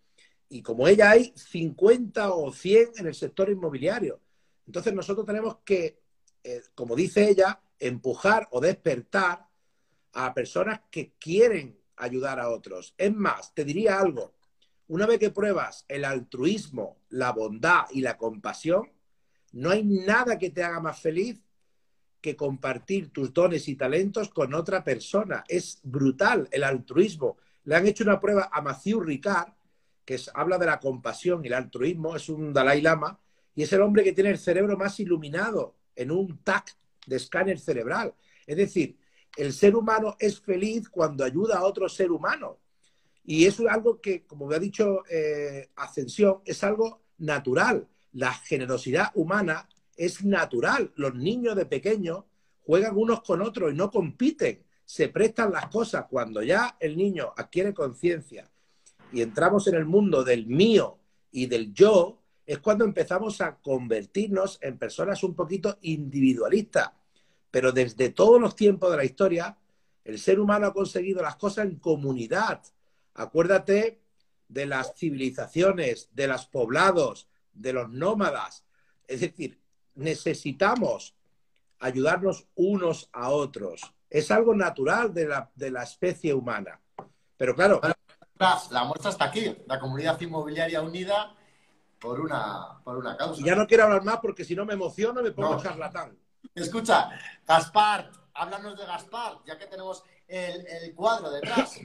Y 0.50 0.62
como 0.62 0.88
ella 0.88 1.12
hay 1.12 1.34
50 1.36 2.32
o 2.34 2.52
100 2.52 2.92
en 2.98 3.08
el 3.08 3.16
sector 3.16 3.50
inmobiliario. 3.50 4.20
Entonces 4.66 4.94
nosotros 4.94 5.26
tenemos 5.26 5.58
que, 5.66 6.00
eh, 6.44 6.62
como 6.74 6.96
dice 6.96 7.30
ella, 7.30 7.62
empujar 7.80 8.48
o 8.52 8.60
despertar 8.60 9.48
a 10.14 10.34
personas 10.34 10.82
que 10.90 11.14
quieren 11.20 11.80
ayudar 11.96 12.40
a 12.40 12.50
otros. 12.50 12.94
Es 12.98 13.14
más, 13.14 13.54
te 13.54 13.64
diría 13.64 14.00
algo, 14.00 14.34
una 14.88 15.06
vez 15.06 15.20
que 15.20 15.32
pruebas 15.32 15.86
el 15.88 16.06
altruismo, 16.06 16.98
la 17.10 17.32
bondad 17.32 17.86
y 17.92 18.02
la 18.02 18.18
compasión, 18.18 18.90
no 19.52 19.70
hay 19.70 19.84
nada 19.84 20.38
que 20.38 20.50
te 20.50 20.64
haga 20.64 20.80
más 20.80 21.00
feliz 21.00 21.42
que 22.22 22.36
compartir 22.36 23.12
tus 23.12 23.34
dones 23.34 23.68
y 23.68 23.76
talentos 23.76 24.30
con 24.30 24.54
otra 24.54 24.84
persona. 24.84 25.44
Es 25.48 25.80
brutal 25.84 26.48
el 26.52 26.64
altruismo. 26.64 27.38
Le 27.66 27.76
han 27.76 27.86
hecho 27.86 28.04
una 28.04 28.20
prueba 28.20 28.50
a 28.52 28.62
Matthew 28.62 29.02
Ricard, 29.02 29.54
que 30.06 30.20
habla 30.34 30.58
de 30.58 30.66
la 30.66 30.80
compasión 30.80 31.44
y 31.44 31.48
el 31.48 31.54
altruismo, 31.54 32.16
es 32.16 32.30
un 32.30 32.54
Dalai 32.54 32.82
Lama, 32.82 33.20
y 33.56 33.64
es 33.64 33.74
el 33.74 33.82
hombre 33.82 34.04
que 34.04 34.14
tiene 34.14 34.30
el 34.30 34.38
cerebro 34.38 34.78
más 34.78 35.00
iluminado 35.00 35.76
en 35.96 36.12
un 36.12 36.38
TAC 36.44 36.78
de 37.08 37.16
escáner 37.16 37.60
cerebral. 37.60 38.14
Es 38.46 38.58
decir, 38.58 38.98
el 39.36 39.54
ser 39.54 39.76
humano 39.76 40.16
es 40.20 40.40
feliz 40.40 40.88
cuando 40.90 41.24
ayuda 41.24 41.58
a 41.58 41.64
otro 41.64 41.90
ser 41.90 42.12
humano. 42.12 42.60
Y 43.24 43.46
es 43.46 43.60
algo 43.60 44.00
que, 44.00 44.26
como 44.26 44.46
me 44.46 44.56
ha 44.56 44.60
dicho 44.60 45.04
eh, 45.10 45.70
Ascensión, 45.76 46.42
es 46.46 46.64
algo 46.64 47.02
natural. 47.18 47.88
La 48.14 48.34
generosidad 48.34 49.12
humana 49.16 49.68
es 49.96 50.24
natural. 50.24 50.92
Los 50.96 51.16
niños 51.16 51.56
de 51.56 51.66
pequeños 51.66 52.24
juegan 52.64 52.96
unos 52.96 53.22
con 53.24 53.42
otros 53.42 53.74
y 53.74 53.76
no 53.76 53.92
compiten. 53.92 54.64
Se 54.86 55.10
prestan 55.10 55.52
las 55.52 55.68
cosas. 55.68 56.06
Cuando 56.10 56.42
ya 56.42 56.78
el 56.80 56.96
niño 56.96 57.34
adquiere 57.36 57.74
conciencia 57.74 58.50
y 59.12 59.22
entramos 59.22 59.68
en 59.68 59.76
el 59.76 59.86
mundo 59.86 60.24
del 60.24 60.48
mío 60.48 61.00
y 61.32 61.48
del 61.48 61.74
yo, 61.74 62.22
es 62.46 62.60
cuando 62.60 62.86
empezamos 62.86 63.42
a 63.42 63.58
convertirnos 63.58 64.58
en 64.62 64.78
personas 64.78 65.22
un 65.24 65.36
poquito 65.36 65.78
individualistas. 65.82 66.92
Pero 67.58 67.72
desde 67.72 68.10
todos 68.10 68.40
los 68.40 68.56
tiempos 68.56 68.92
de 68.92 68.98
la 68.98 69.04
historia, 69.04 69.58
el 70.06 70.20
ser 70.20 70.40
humano 70.40 70.68
ha 70.68 70.74
conseguido 70.76 71.24
las 71.24 71.38
cosas 71.38 71.66
en 71.66 71.78
comunidad 71.78 72.62
Acuérdate 73.16 74.00
de 74.48 74.68
las 74.68 74.94
civilizaciones, 74.94 76.08
de 76.14 76.28
los 76.28 76.46
poblados, 76.46 77.28
de 77.54 77.74
los 77.74 77.90
nómadas. 77.90 78.64
Es 79.08 79.22
decir, 79.22 79.60
necesitamos 79.96 81.16
ayudarnos 81.80 82.46
unos 82.54 83.10
a 83.12 83.32
otros. 83.32 83.82
Es 84.08 84.30
algo 84.30 84.54
natural 84.54 85.12
de 85.12 85.26
la, 85.26 85.82
especie 85.82 86.36
humana. 86.36 86.80
Pero 87.38 87.56
claro. 87.56 87.82
La 88.70 88.84
muestra 88.84 89.10
está 89.10 89.26
aquí, 89.26 89.58
la 89.66 89.80
comunidad 89.80 90.22
inmobiliaria 90.22 90.84
unida 90.84 91.36
por 92.00 92.22
una, 92.22 92.78
por 92.84 92.98
una 92.98 93.18
causa. 93.18 93.44
ya 93.44 93.56
no 93.56 93.66
quiero 93.66 93.86
hablar 93.86 94.04
más 94.04 94.20
porque 94.20 94.46
si 94.46 94.56
no 94.56 94.64
me 94.64 94.76
emociono 94.76 95.24
me 95.24 95.32
pongo 95.32 95.60
charlatán. 95.60 96.16
Escucha, 96.64 97.10
Gaspar, 97.46 98.12
háblanos 98.34 98.78
de 98.78 98.86
Gaspar, 98.86 99.40
ya 99.46 99.58
que 99.58 99.68
tenemos 99.68 100.04
el, 100.28 100.94
cuadro 100.96 101.32
detrás. 101.32 101.80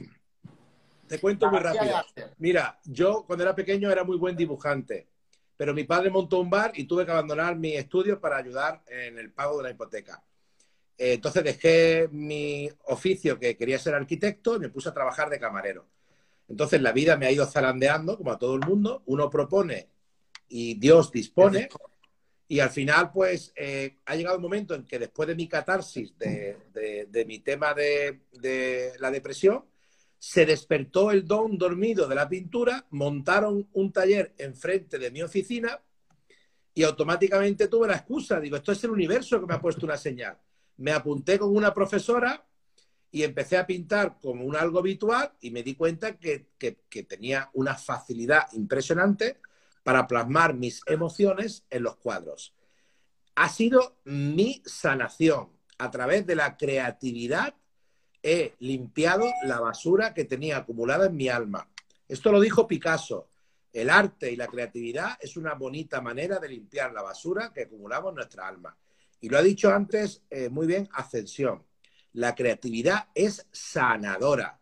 Te 1.07 1.19
cuento 1.19 1.49
muy 1.49 1.59
rápido. 1.59 1.95
Mira, 2.37 2.79
yo 2.85 3.23
cuando 3.25 3.43
era 3.43 3.55
pequeño 3.55 3.91
era 3.91 4.03
muy 4.03 4.17
buen 4.17 4.35
dibujante, 4.35 5.07
pero 5.55 5.73
mi 5.73 5.83
padre 5.83 6.09
montó 6.09 6.39
un 6.39 6.49
bar 6.49 6.71
y 6.75 6.85
tuve 6.85 7.05
que 7.05 7.11
abandonar 7.11 7.55
mi 7.55 7.73
estudio 7.73 8.19
para 8.19 8.37
ayudar 8.37 8.83
en 8.87 9.17
el 9.19 9.31
pago 9.31 9.57
de 9.57 9.63
la 9.63 9.69
hipoteca. 9.71 10.23
Eh, 10.97 11.13
entonces 11.13 11.43
dejé 11.43 12.07
mi 12.11 12.69
oficio, 12.85 13.39
que 13.39 13.55
quería 13.55 13.77
ser 13.79 13.93
arquitecto, 13.93 14.55
y 14.55 14.59
me 14.59 14.69
puse 14.69 14.89
a 14.89 14.93
trabajar 14.93 15.29
de 15.29 15.39
camarero. 15.39 15.85
Entonces 16.47 16.81
la 16.81 16.91
vida 16.91 17.15
me 17.17 17.25
ha 17.25 17.31
ido 17.31 17.45
zarandeando, 17.45 18.17
como 18.17 18.31
a 18.31 18.39
todo 18.39 18.55
el 18.55 18.61
mundo. 18.61 19.03
Uno 19.05 19.29
propone 19.29 19.89
y 20.47 20.75
Dios 20.75 21.11
dispone. 21.11 21.69
Y 22.53 22.59
al 22.59 22.69
final, 22.69 23.11
pues, 23.11 23.51
eh, 23.55 23.97
ha 24.05 24.15
llegado 24.15 24.35
un 24.35 24.43
momento 24.43 24.75
en 24.75 24.85
que 24.85 24.99
después 24.99 25.27
de 25.27 25.33
mi 25.33 25.47
catarsis 25.47 26.15
de, 26.19 27.25
mi 27.25 27.39
tema 27.39 27.73
de, 27.73 28.25
de, 28.31 28.91
la 28.99 29.09
depresión, 29.09 29.65
se 30.19 30.45
despertó 30.45 31.09
el 31.09 31.25
don 31.25 31.57
dormido 31.57 32.07
de 32.07 32.13
la 32.13 32.29
pintura, 32.29 32.85
montaron 32.91 33.67
un 33.73 33.91
taller 33.91 34.35
enfrente 34.37 34.99
de 34.99 35.09
mi 35.09 35.23
oficina 35.23 35.81
y 36.75 36.83
automáticamente 36.83 37.69
tuve 37.69 37.87
la 37.87 37.95
excusa. 37.95 38.39
Digo, 38.39 38.57
esto 38.57 38.71
es 38.71 38.83
el 38.83 38.91
universo 38.91 39.39
que 39.39 39.47
me 39.47 39.55
ha 39.55 39.59
puesto 39.59 39.87
una 39.87 39.97
señal. 39.97 40.37
Me 40.77 40.91
apunté 40.91 41.39
con 41.39 41.55
una 41.55 41.73
profesora 41.73 42.45
y 43.09 43.23
empecé 43.23 43.57
a 43.57 43.65
pintar 43.65 44.19
como 44.21 44.45
un 44.45 44.55
algo 44.55 44.77
habitual 44.77 45.33
y 45.41 45.49
me 45.49 45.63
di 45.63 45.73
cuenta 45.73 46.19
que, 46.19 46.49
que 46.59 47.03
tenía 47.03 47.49
una 47.53 47.73
facilidad 47.73 48.43
impresionante 48.51 49.39
para 49.83 50.07
plasmar 50.07 50.53
mis 50.53 50.81
emociones 50.87 51.65
en 51.69 51.83
los 51.83 51.97
cuadros. 51.97 52.55
Ha 53.35 53.49
sido 53.49 53.97
mi 54.05 54.61
sanación. 54.65 55.49
A 55.77 55.91
través 55.91 56.25
de 56.25 56.35
la 56.35 56.55
creatividad 56.55 57.55
he 58.21 58.53
limpiado 58.59 59.25
la 59.43 59.59
basura 59.59 60.13
que 60.13 60.23
tenía 60.23 60.57
acumulada 60.57 61.07
en 61.07 61.15
mi 61.15 61.27
alma. 61.27 61.67
Esto 62.07 62.31
lo 62.31 62.39
dijo 62.39 62.67
Picasso. 62.67 63.29
El 63.73 63.89
arte 63.89 64.31
y 64.31 64.35
la 64.35 64.47
creatividad 64.47 65.17
es 65.19 65.35
una 65.35 65.55
bonita 65.55 65.99
manera 65.99 66.39
de 66.39 66.47
limpiar 66.47 66.93
la 66.93 67.01
basura 67.01 67.51
que 67.51 67.63
acumulamos 67.63 68.11
en 68.11 68.15
nuestra 68.15 68.47
alma. 68.47 68.77
Y 69.19 69.29
lo 69.29 69.37
ha 69.37 69.41
dicho 69.41 69.73
antes 69.73 70.21
eh, 70.29 70.49
muy 70.49 70.67
bien 70.67 70.87
Ascensión. 70.93 71.65
La 72.13 72.35
creatividad 72.35 73.07
es 73.15 73.47
sanadora. 73.51 74.59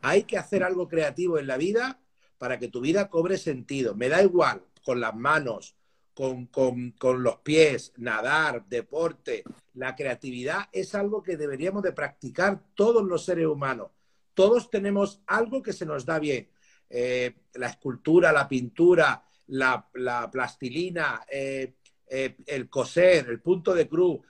Hay 0.00 0.24
que 0.24 0.36
hacer 0.36 0.62
algo 0.62 0.86
creativo 0.88 1.38
en 1.38 1.46
la 1.46 1.56
vida 1.56 1.98
para 2.38 2.58
que 2.58 2.68
tu 2.68 2.80
vida 2.80 3.08
cobre 3.08 3.36
sentido. 3.36 3.94
Me 3.94 4.08
da 4.08 4.22
igual 4.22 4.62
con 4.84 5.00
las 5.00 5.14
manos, 5.14 5.74
con, 6.14 6.46
con, 6.46 7.22
los 7.22 7.36
pies, 7.38 7.92
nadar, 7.96 8.64
deporte. 8.68 9.44
La 9.74 9.94
creatividad 9.94 10.68
es 10.72 10.94
algo 10.94 11.22
que 11.22 11.36
deberíamos 11.36 11.82
de 11.82 11.92
practicar 11.92 12.60
todos 12.74 13.04
los 13.04 13.24
seres 13.24 13.46
humanos. 13.46 13.90
Todos 14.34 14.70
tenemos 14.70 15.20
algo 15.26 15.62
que 15.62 15.72
se 15.72 15.86
nos 15.86 16.06
da 16.06 16.18
bien. 16.18 16.48
Eh, 16.90 17.34
la 17.54 17.68
escultura, 17.68 18.32
la 18.32 18.48
pintura, 18.48 19.22
la, 19.48 19.86
plastilina, 20.30 21.22
eh, 21.30 21.74
eh, 22.08 22.36
el 22.46 22.68
coser, 22.68 23.28
el 23.28 23.40
punto 23.40 23.74
de 23.74 23.88
cruz. 23.88 24.20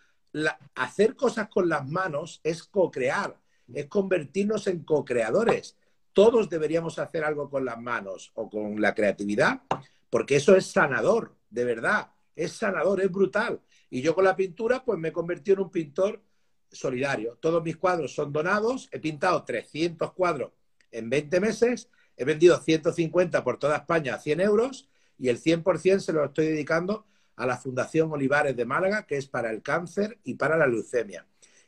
hacer 0.75 1.17
cosas 1.17 1.49
con 1.49 1.69
las 1.69 1.89
manos 1.89 2.41
es 2.45 2.65
co-crear, 2.65 3.37
es 3.73 3.87
convertirnos 3.87 4.67
en 4.67 4.85
co-creadores 4.85 5.77
todos 6.13 6.49
deberíamos 6.49 6.99
hacer 6.99 7.25
algo 7.25 7.49
con 7.49 7.65
las 7.65 7.81
manos 7.81 8.33
o 8.35 8.49
con 8.49 8.81
la 8.81 8.95
creatividad, 8.95 9.63
porque 10.11 10.37
eso 10.37 10.57
es 10.57 10.67
sanador, 10.67 11.35
de 11.51 11.65
verdad, 11.65 12.11
es 12.35 12.53
sanador, 12.53 13.01
es 13.01 13.11
brutal. 13.11 13.61
Y 13.91 14.03
yo 14.03 14.15
con 14.15 14.25
la 14.25 14.37
pintura, 14.37 14.85
pues 14.85 14.99
me 14.99 15.09
he 15.09 15.13
convertido 15.13 15.57
en 15.57 15.63
un 15.65 15.71
pintor 15.71 16.23
solidario. 16.71 17.39
Todos 17.41 17.63
mis 17.63 17.77
cuadros 17.77 18.15
son 18.15 18.33
donados, 18.33 18.89
he 18.93 18.99
pintado 18.99 19.45
300 19.45 20.13
cuadros 20.13 20.53
en 20.91 21.11
20 21.11 21.41
meses, 21.41 21.89
he 22.17 22.25
vendido 22.25 22.59
150 22.59 23.45
por 23.45 23.59
toda 23.59 23.77
España 23.77 24.15
a 24.15 24.19
100 24.19 24.41
euros 24.41 24.89
y 25.19 25.29
el 25.29 25.41
100% 25.41 26.01
se 26.01 26.13
lo 26.13 26.25
estoy 26.25 26.47
dedicando 26.47 27.07
a 27.37 27.47
la 27.47 27.57
Fundación 27.57 28.11
Olivares 28.13 28.57
de 28.57 28.65
Málaga, 28.65 29.07
que 29.07 29.17
es 29.17 29.27
para 29.27 29.51
el 29.51 29.63
cáncer 29.63 30.19
y 30.25 30.35
para 30.35 30.57
la 30.57 30.67
leucemia. 30.67 31.27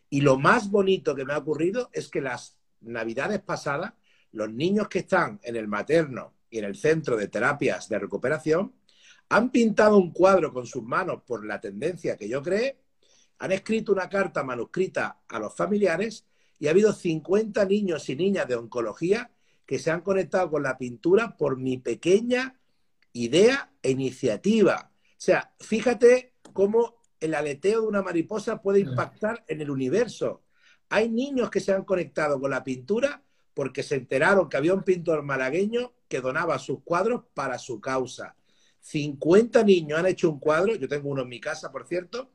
Y 0.09 0.23
lo 0.23 0.39
más 0.39 0.71
bonito 0.71 1.15
que 1.15 1.25
me 1.25 1.33
ha 1.33 1.39
ocurrido 1.39 1.91
es 1.93 2.09
que 2.09 2.21
las 2.21 2.57
navidades 2.81 3.41
pasadas 3.41 3.93
los 4.33 4.53
niños 4.53 4.89
que 4.89 5.01
están 5.01 5.41
en 5.43 5.57
el 5.57 5.69
materno 5.69 6.35
y 6.49 6.59
en 6.59 6.65
el 6.65 6.77
centro 6.77 7.17
de 7.17 7.29
terapias 7.29 7.89
de 7.89 7.99
recuperación 7.99 8.75
han 9.29 9.51
pintado 9.51 9.97
un 9.97 10.13
cuadro 10.13 10.53
con 10.53 10.67
sus 10.67 10.83
manos 10.83 11.23
por 11.25 11.45
la 11.45 11.61
tendencia 11.61 12.17
que 12.17 12.29
yo 12.29 12.43
creé, 12.43 12.81
han 13.39 13.53
escrito 13.53 13.93
una 13.93 14.09
carta 14.09 14.43
manuscrita 14.43 15.21
a 15.29 15.39
los 15.39 15.55
familiares 15.55 16.27
y 16.59 16.67
ha 16.67 16.71
habido 16.71 16.93
50 16.93 17.65
niños 17.65 18.09
y 18.09 18.17
niñas 18.17 18.47
de 18.49 18.57
oncología 18.57 19.31
que 19.65 19.79
se 19.79 19.91
han 19.91 20.03
conectado 20.03 20.51
con 20.51 20.63
la 20.65 20.77
pintura 20.77 21.37
por 21.37 21.57
mi 21.57 21.79
pequeña 21.79 22.61
idea 23.13 23.73
e 23.83 23.93
iniciativa. 23.93 24.91
O 24.93 25.15
sea, 25.17 25.55
fíjate 25.61 26.35
cómo 26.53 27.01
el 27.21 27.35
aleteo 27.35 27.83
de 27.83 27.87
una 27.87 28.03
mariposa 28.03 28.61
puede 28.61 28.81
impactar 28.81 29.45
en 29.47 29.61
el 29.61 29.71
universo. 29.71 30.43
Hay 30.89 31.09
niños 31.09 31.51
que 31.51 31.61
se 31.61 31.73
han 31.73 31.85
conectado 31.85 32.41
con 32.41 32.51
la 32.51 32.65
pintura 32.65 33.23
porque 33.55 33.83
se 33.83 33.97
enteraron 33.97 34.49
que 34.49 34.57
había 34.57 34.75
un 34.75 34.83
pintor 34.83 35.23
malagueño 35.23 35.93
que 36.09 36.21
donaba 36.21 36.59
sus 36.59 36.83
cuadros 36.83 37.25
para 37.35 37.59
su 37.59 37.81
causa. 37.81 38.37
50 38.81 39.63
niños 39.65 39.99
han 39.99 40.07
hecho 40.07 40.31
un 40.31 40.41
cuadro, 40.41 40.75
yo 40.75 40.89
tengo 40.89 41.09
uno 41.09 41.23
en 41.23 41.29
mi 41.29 41.41
casa, 41.41 41.71
por 41.71 41.87
cierto, 41.87 42.31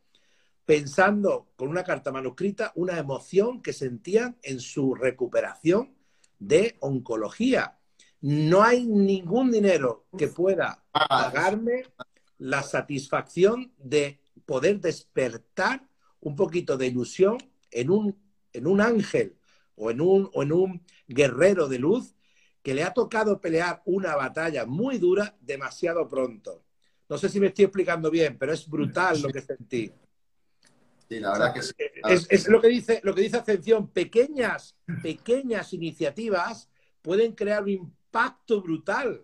pensando 0.66 1.51
con 1.55 1.70
una 1.70 1.84
carta 1.84 2.11
manuscrita 2.11 2.72
una 2.76 2.97
emoción 2.97 3.61
que 3.61 3.74
sentían 3.74 4.38
en 4.43 4.59
su 4.59 4.95
recuperación 4.95 5.95
de 6.39 6.76
oncología. 6.80 7.78
No 8.22 8.63
hay 8.63 8.86
ningún 8.86 9.51
dinero 9.51 10.07
que 10.18 10.28
pueda 10.28 10.84
pagarme 10.91 11.84
la 12.38 12.63
satisfacción 12.63 13.74
de 13.78 14.20
poder 14.45 14.80
despertar 14.80 15.88
un 16.20 16.36
poquito 16.36 16.78
de 16.78 16.88
ilusión 16.88 17.38
en 17.72 17.89
un, 17.89 18.18
en 18.51 18.68
un 18.68 18.82
ángel 18.82 19.38
o 19.76 19.91
en 19.91 20.01
un, 20.01 20.30
o 20.34 20.43
en 20.43 20.51
un 20.51 20.82
guerrero 21.08 21.68
de 21.68 21.80
luz 21.80 22.16
que 22.62 22.74
le 22.74 22.84
ha 22.84 22.93
tocado 22.93 23.39
pelear 23.39 23.82
una 23.86 24.16
batalla 24.16 24.66
muy 24.66 24.97
dura 24.97 25.38
demasiado 25.39 26.10
pronto. 26.10 26.64
No 27.08 27.18
sé 27.18 27.30
si 27.30 27.39
me 27.39 27.47
estoy 27.47 27.66
explicando 27.66 28.10
bien, 28.10 28.38
pero 28.38 28.53
es 28.53 28.68
brutal 28.68 29.22
lo 29.22 29.30
que 29.30 29.41
sentí. 29.41 29.91
Sí, 31.08 31.20
la 31.20 31.34
verdad 31.34 31.53
que 31.53 31.62
sí. 31.62 31.74
Es, 32.30 32.47
lo 32.47 32.60
que 32.60 32.68
dice, 32.68 33.01
lo 33.03 33.14
que 33.14 33.22
dice 33.22 33.38
Ascensión, 33.38 33.89
pequeñas, 33.89 34.76
pequeñas 35.03 35.74
iniciativas 35.74 36.68
pueden 37.03 37.34
crear 37.34 37.62
un 37.62 37.70
impacto 37.70 38.62
brutal 38.62 39.24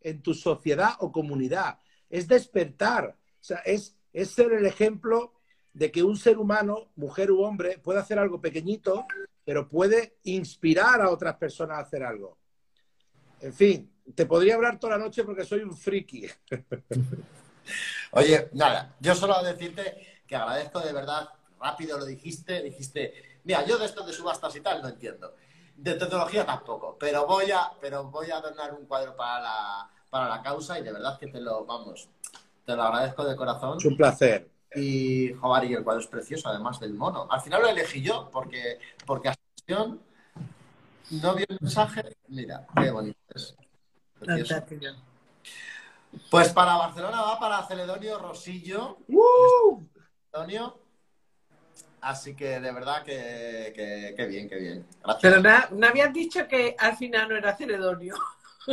en 0.00 0.22
tu 0.22 0.32
sociedad 0.32 0.92
o 1.00 1.12
comunidad. 1.12 1.78
Es 2.08 2.26
despertar, 2.26 3.18
o 3.18 3.44
sea, 3.44 3.58
es, 3.58 3.98
es 4.14 4.30
ser 4.30 4.52
el 4.54 4.64
ejemplo 4.64 5.34
de 5.74 5.92
que 5.92 6.02
un 6.02 6.16
ser 6.16 6.38
humano, 6.38 6.90
mujer 6.96 7.30
u 7.30 7.42
hombre, 7.42 7.78
puede 7.78 8.00
hacer 8.00 8.18
algo 8.18 8.40
pequeñito 8.40 9.06
pero 9.48 9.66
puede 9.66 10.18
inspirar 10.24 11.00
a 11.00 11.08
otras 11.08 11.34
personas 11.36 11.78
a 11.78 11.80
hacer 11.80 12.02
algo. 12.02 12.36
En 13.40 13.54
fin, 13.54 13.90
te 14.14 14.26
podría 14.26 14.56
hablar 14.56 14.78
toda 14.78 14.98
la 14.98 15.02
noche 15.02 15.24
porque 15.24 15.42
soy 15.42 15.60
un 15.60 15.74
friki. 15.74 16.28
Oye, 18.12 18.50
nada, 18.52 18.94
yo 19.00 19.14
solo 19.14 19.42
decirte 19.42 20.20
que 20.26 20.36
agradezco 20.36 20.80
de 20.80 20.92
verdad, 20.92 21.30
rápido 21.58 21.98
lo 21.98 22.04
dijiste, 22.04 22.60
dijiste, 22.60 23.40
mira, 23.44 23.64
yo 23.64 23.78
de 23.78 23.86
esto 23.86 24.04
de 24.04 24.12
subastas 24.12 24.54
y 24.54 24.60
tal 24.60 24.82
no 24.82 24.88
entiendo. 24.88 25.34
De 25.74 25.94
tecnología 25.94 26.44
tampoco, 26.44 26.98
pero 27.00 27.26
voy 27.26 27.50
a, 27.50 27.72
pero 27.80 28.04
voy 28.04 28.30
a 28.30 28.42
donar 28.42 28.74
un 28.74 28.84
cuadro 28.84 29.16
para 29.16 29.40
la, 29.40 29.90
para 30.10 30.28
la 30.28 30.42
causa 30.42 30.78
y 30.78 30.82
de 30.82 30.92
verdad 30.92 31.18
que 31.18 31.28
te 31.28 31.40
lo, 31.40 31.64
vamos, 31.64 32.06
te 32.66 32.76
lo 32.76 32.82
agradezco 32.82 33.24
de 33.24 33.34
corazón. 33.34 33.78
Es 33.78 33.84
un 33.86 33.96
placer. 33.96 34.50
Y, 34.74 35.32
joder, 35.34 35.70
y 35.70 35.74
el 35.74 35.84
cuadro 35.84 36.00
es 36.00 36.06
precioso, 36.06 36.48
además 36.48 36.78
del 36.80 36.94
mono. 36.94 37.26
Al 37.30 37.40
final 37.40 37.62
lo 37.62 37.68
elegí 37.68 38.02
yo, 38.02 38.28
porque, 38.30 38.78
porque 39.06 39.28
Ascensión 39.30 40.00
no 41.10 41.34
vio 41.34 41.46
el 41.48 41.58
mensaje. 41.60 42.16
Mira, 42.28 42.66
qué 42.76 42.90
bonito 42.90 43.18
es. 43.34 43.54
Pues 46.30 46.52
para 46.52 46.76
Barcelona 46.76 47.22
va 47.22 47.38
para 47.38 47.66
Celedonio 47.66 48.18
Rosillo. 48.18 48.98
¡Uh! 49.08 49.82
Celedonio. 50.30 50.78
Así 52.00 52.34
que 52.34 52.60
de 52.60 52.72
verdad 52.72 53.02
que, 53.02 53.72
que, 54.16 54.26
bien, 54.26 54.48
que 54.48 54.56
bien. 54.56 54.86
Gracias. 55.02 55.20
Pero 55.22 55.42
me, 55.72 55.86
habían 55.86 56.12
dicho 56.12 56.46
que 56.46 56.76
al 56.78 56.96
final 56.96 57.28
no 57.28 57.36
era 57.36 57.56
Celedonio. 57.56 58.14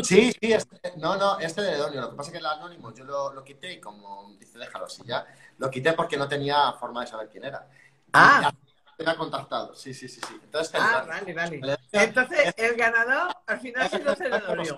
Sí, 0.03 0.31
sí, 0.33 0.51
este, 0.51 0.93
no, 0.97 1.15
no, 1.15 1.39
este 1.39 1.61
de 1.61 1.77
Donio. 1.77 2.01
Lo 2.01 2.09
que 2.11 2.17
pasa 2.17 2.29
es 2.29 2.33
que 2.33 2.39
el 2.39 2.45
anónimo 2.45 2.93
yo 2.93 3.05
lo, 3.05 3.43
quité 3.43 3.73
y 3.73 3.79
como 3.79 4.35
dice, 4.37 4.59
déjalo 4.59 4.85
así 4.85 5.01
ya. 5.05 5.25
Lo 5.57 5.69
quité 5.69 5.93
porque 5.93 6.17
no 6.17 6.27
tenía 6.27 6.73
forma 6.73 7.01
de 7.01 7.07
saber 7.07 7.29
quién 7.29 7.45
era. 7.45 7.67
Ah. 8.13 8.51
Me 8.97 9.11
ha 9.11 9.15
contactado, 9.15 9.75
sí, 9.75 9.93
sí, 9.93 10.07
sí. 10.07 10.21
sí. 10.25 10.39
Entonces, 10.41 10.79
ah, 10.81 11.05
vale, 11.05 11.33
vale. 11.33 11.77
Entonces, 11.91 12.53
el 12.55 12.75
ganador 12.75 13.35
al 13.45 13.59
final 13.59 13.83
ha 13.83 13.89
sido 13.89 14.15
Celedonio. 14.15 14.77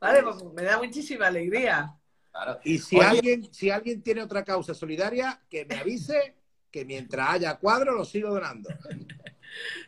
Vale, 0.00 0.22
pues 0.24 0.42
me 0.52 0.62
da 0.62 0.78
muchísima 0.78 1.28
alegría. 1.28 1.94
Claro. 2.32 2.58
Y 2.64 2.78
si 2.78 3.00
alguien, 3.00 3.54
si 3.54 3.70
alguien 3.70 4.02
tiene 4.02 4.22
otra 4.22 4.44
causa 4.44 4.74
solidaria, 4.74 5.40
que 5.48 5.64
me 5.64 5.76
avise 5.76 6.34
que 6.70 6.84
mientras 6.84 7.30
haya 7.30 7.56
cuadros 7.56 7.94
los 7.94 8.08
sigo 8.08 8.30
donando. 8.30 8.68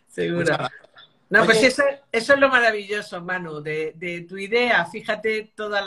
Seguro. 0.07 0.57
No, 1.29 1.45
pues 1.45 1.61
eso, 1.65 1.83
eso, 2.13 2.35
es 2.35 2.39
lo 2.39 2.49
maravilloso, 2.49 3.21
Manu, 3.21 3.61
de, 3.61 3.95
de 3.97 4.21
tu 4.21 4.39
idea. 4.39 4.87
Fíjate 4.87 5.53
todas 5.57 5.85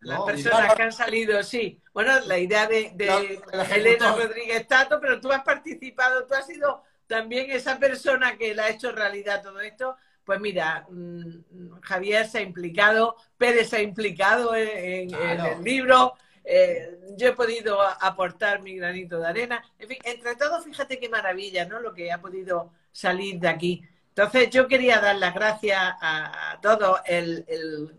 las 0.00 0.20
personas 0.22 0.74
que 0.74 0.82
han 0.82 0.92
salido, 0.92 1.42
sí. 1.42 1.80
Bueno, 1.92 2.18
la 2.26 2.38
idea 2.38 2.66
de, 2.66 2.92
de 2.94 3.40
Elena 3.74 4.14
Rodríguez 4.14 4.66
Tato, 4.66 5.00
pero 5.00 5.20
tú 5.20 5.30
has 5.32 5.42
participado, 5.42 6.26
tú 6.26 6.34
has 6.34 6.46
sido 6.46 6.84
también 7.06 7.50
esa 7.50 7.78
persona 7.78 8.36
que 8.36 8.54
la 8.54 8.64
ha 8.64 8.70
hecho 8.70 8.92
realidad 8.92 9.42
todo 9.42 9.60
esto. 9.60 9.96
Pues 10.24 10.40
mira, 10.40 10.86
mm, 10.90 11.80
Javier 11.80 12.28
se 12.28 12.38
ha 12.38 12.42
implicado, 12.42 13.16
Pérez 13.36 13.70
se 13.70 13.78
ha 13.78 13.82
implicado 13.82 14.54
en, 14.54 15.12
el 15.14 15.64
libro, 15.64 16.14
eh, 16.44 16.98
yo 17.16 17.28
he 17.28 17.32
podido 17.32 17.80
aportar 17.80 18.62
mi 18.62 18.76
granito 18.76 19.18
de 19.18 19.26
arena. 19.26 19.64
En 19.78 19.88
fin, 19.88 19.98
entre 20.04 20.36
todos, 20.36 20.64
fíjate 20.64 21.00
qué 21.00 21.08
maravilla, 21.08 21.64
¿no? 21.64 21.80
Lo 21.80 21.94
que 21.94 22.12
ha 22.12 22.20
podido 22.20 22.72
salir 22.92 23.40
de 23.40 23.48
aquí. 23.48 23.82
Entonces, 24.08 24.50
yo 24.50 24.66
quería 24.66 25.00
dar 25.00 25.16
las 25.16 25.32
gracias 25.32 25.78
a, 25.80 26.58
todos, 26.60 27.00
el, 27.06 27.44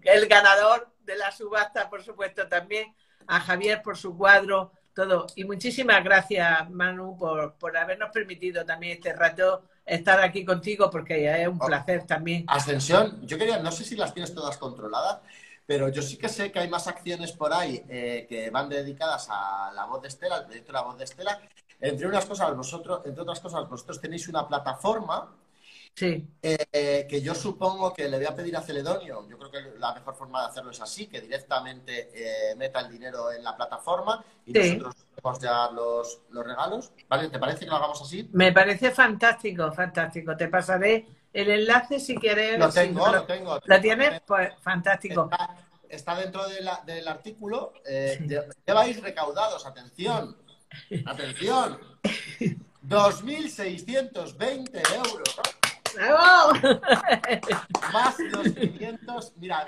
el, 0.04 0.28
ganador 0.28 0.90
de 1.10 1.18
la 1.18 1.32
subasta, 1.32 1.90
por 1.90 2.04
supuesto, 2.04 2.48
también, 2.48 2.94
a 3.28 3.40
Javier 3.40 3.82
por 3.82 3.98
su 3.98 4.16
cuadro, 4.16 4.72
todo. 4.94 5.26
Y 5.36 5.44
muchísimas 5.44 6.04
gracias, 6.04 6.70
Manu, 6.70 7.18
por, 7.18 7.56
por 7.56 7.76
habernos 7.76 8.12
permitido 8.12 8.64
también 8.64 8.98
este 8.98 9.14
rato 9.14 9.64
estar 9.86 10.22
aquí 10.22 10.46
contigo, 10.46 10.90
porque 10.90 11.42
es 11.42 11.48
un 11.48 11.58
oh. 11.60 11.66
placer 11.66 12.06
también. 12.06 12.46
Ascensión, 12.48 13.26
yo 13.26 13.38
quería, 13.40 13.58
no 13.58 13.72
sé 13.72 13.84
si 13.84 13.96
las 13.96 14.14
tienes 14.14 14.34
todas 14.36 14.58
controladas, 14.58 15.20
pero 15.66 15.90
yo 15.90 16.02
sí 16.04 16.18
que 16.18 16.30
sé 16.30 16.52
que 16.52 16.60
hay 16.60 16.70
más 16.70 16.88
acciones 16.88 17.32
por 17.32 17.52
ahí 17.54 17.84
eh, 17.90 18.28
que 18.30 18.52
van 18.52 18.70
dedicadas 18.70 19.28
a 19.32 19.72
la 19.74 19.86
voz 19.86 20.04
de 20.04 20.10
Estela, 20.10 20.36
al 20.36 20.46
proyecto 20.46 20.68
de 20.68 20.74
la 20.74 20.84
voz 20.84 20.98
de 20.98 21.06
Estela. 21.06 21.42
Entre 21.82 22.06
unas 22.06 22.26
cosas, 22.26 22.56
vosotros, 22.56 23.02
entre 23.06 23.22
otras 23.24 23.40
cosas, 23.40 23.68
vosotros 23.68 24.00
tenéis 24.00 24.28
una 24.28 24.48
plataforma 24.48 25.34
Sí. 25.96 26.26
Eh, 26.42 27.06
que 27.10 27.22
yo 27.22 27.36
supongo 27.36 27.94
que 27.94 28.08
le 28.08 28.18
voy 28.18 28.26
a 28.26 28.34
pedir 28.34 28.56
a 28.56 28.62
Celedonio, 28.62 29.28
yo 29.28 29.38
creo 29.38 29.52
que 29.52 29.78
la 29.78 29.94
mejor 29.94 30.16
forma 30.16 30.42
de 30.42 30.48
hacerlo 30.48 30.72
es 30.72 30.80
así, 30.80 31.08
que 31.08 31.20
directamente 31.20 32.10
eh, 32.14 32.56
meta 32.56 32.80
el 32.80 32.90
dinero 32.90 33.32
en 33.32 33.44
la 33.44 33.58
plataforma 33.58 34.24
y 34.46 34.54
nosotros 34.54 34.96
podemos 35.22 35.40
ya 35.42 35.70
los, 35.72 36.22
los 36.30 36.46
regalos. 36.46 36.92
¿Vale? 37.10 37.28
¿Te 37.28 37.38
parece 37.38 37.66
que 37.66 37.72
lo 37.72 37.76
hagamos 37.76 38.02
así? 38.02 38.30
Me 38.32 38.54
parece 38.54 38.92
fantástico, 38.92 39.72
fantástico. 39.74 40.38
Te 40.38 40.48
pasaré 40.48 41.06
el 41.34 41.50
enlace 41.50 42.00
si 42.00 42.16
quieres. 42.16 42.58
Lo 42.58 42.70
tengo, 42.70 43.12
lo, 43.12 43.24
tengo. 43.24 43.60
¿Lo 43.64 43.82
tienes? 43.82 44.22
Pues 44.26 44.54
fantástico. 44.62 45.30
Está, 45.90 46.16
dentro 46.16 46.48
del 46.48 47.08
artículo. 47.08 47.74
Eh, 47.86 48.46
lleváis 48.66 49.02
recaudados, 49.02 49.66
atención, 49.66 50.38
atención, 51.06 51.80
2.620 52.88 54.82
euros. 54.96 55.40
Más 57.94 58.20
los 58.32 58.54
500, 58.54 59.34
mira. 59.38 59.66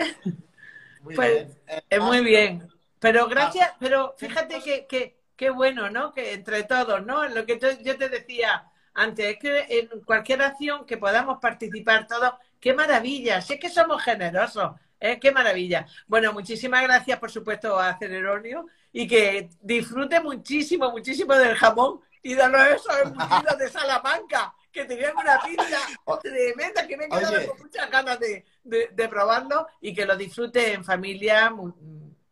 Muy 1.01 1.15
pues, 1.15 1.31
bien. 1.31 1.57
Eh, 1.67 1.81
es 1.89 1.99
muy 1.99 2.21
bien. 2.21 2.69
Pero 2.99 3.27
gracias, 3.27 3.71
pero 3.79 4.15
fíjate 4.17 4.61
que, 4.61 5.17
que, 5.35 5.49
bueno, 5.49 5.89
¿no? 5.89 6.13
Que 6.13 6.33
entre 6.33 6.63
todos, 6.63 7.05
¿no? 7.05 7.27
Lo 7.27 7.45
que 7.45 7.59
yo 7.83 7.97
te 7.97 8.09
decía 8.09 8.71
antes, 8.93 9.25
es 9.25 9.39
que 9.39 9.65
en 9.69 10.01
cualquier 10.01 10.41
acción 10.41 10.85
que 10.85 10.97
podamos 10.97 11.39
participar 11.41 12.07
todos, 12.07 12.33
qué 12.59 12.73
maravilla, 12.73 13.41
si 13.41 13.53
es 13.53 13.59
que 13.59 13.69
somos 13.69 14.03
generosos, 14.03 14.73
¿eh? 14.99 15.19
qué 15.19 15.31
maravilla. 15.31 15.87
Bueno, 16.07 16.31
muchísimas 16.31 16.83
gracias, 16.83 17.17
por 17.17 17.31
supuesto, 17.31 17.79
a 17.79 17.97
Cereronio 17.97 18.67
y 18.93 19.07
que 19.07 19.49
disfrute 19.61 20.19
muchísimo, 20.19 20.91
muchísimo 20.91 21.33
del 21.33 21.55
jamón 21.55 22.01
y 22.21 22.35
de 22.35 22.47
los 22.47 22.67
esos 22.67 22.97
embutidos 23.03 23.57
de 23.57 23.69
Salamanca 23.69 24.53
que 24.71 24.85
tenían 24.85 25.15
una 25.15 25.39
pinta 25.41 25.65
tremenda 26.21 26.87
que 26.87 26.97
me 26.97 27.05
he 27.05 27.09
quedado 27.09 27.47
con 27.47 27.59
muchas 27.59 27.89
ganas 27.89 28.19
de, 28.19 29.07
probarlo 29.09 29.67
y 29.81 29.93
que 29.93 30.05
lo 30.05 30.15
disfrute 30.15 30.73
en 30.73 30.83
familia 30.83 31.53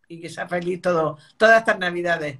y 0.07 0.21
que 0.21 0.29
sea 0.29 0.47
feliz 0.47 0.81
todo, 0.81 1.17
todas 1.37 1.59
estas 1.59 1.77
navidades. 1.77 2.39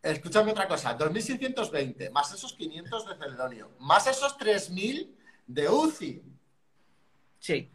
Escúchame 0.00 0.52
otra 0.52 0.68
cosa, 0.68 0.96
2.620, 0.96 2.10
más 2.12 2.32
esos 2.32 2.52
500 2.52 3.08
de 3.08 3.16
Celedonio, 3.16 3.70
más 3.80 4.06
esos 4.06 4.38
3.000 4.38 5.10
de 5.46 5.68
UCI. 5.68 6.22
Sí. 7.40 7.70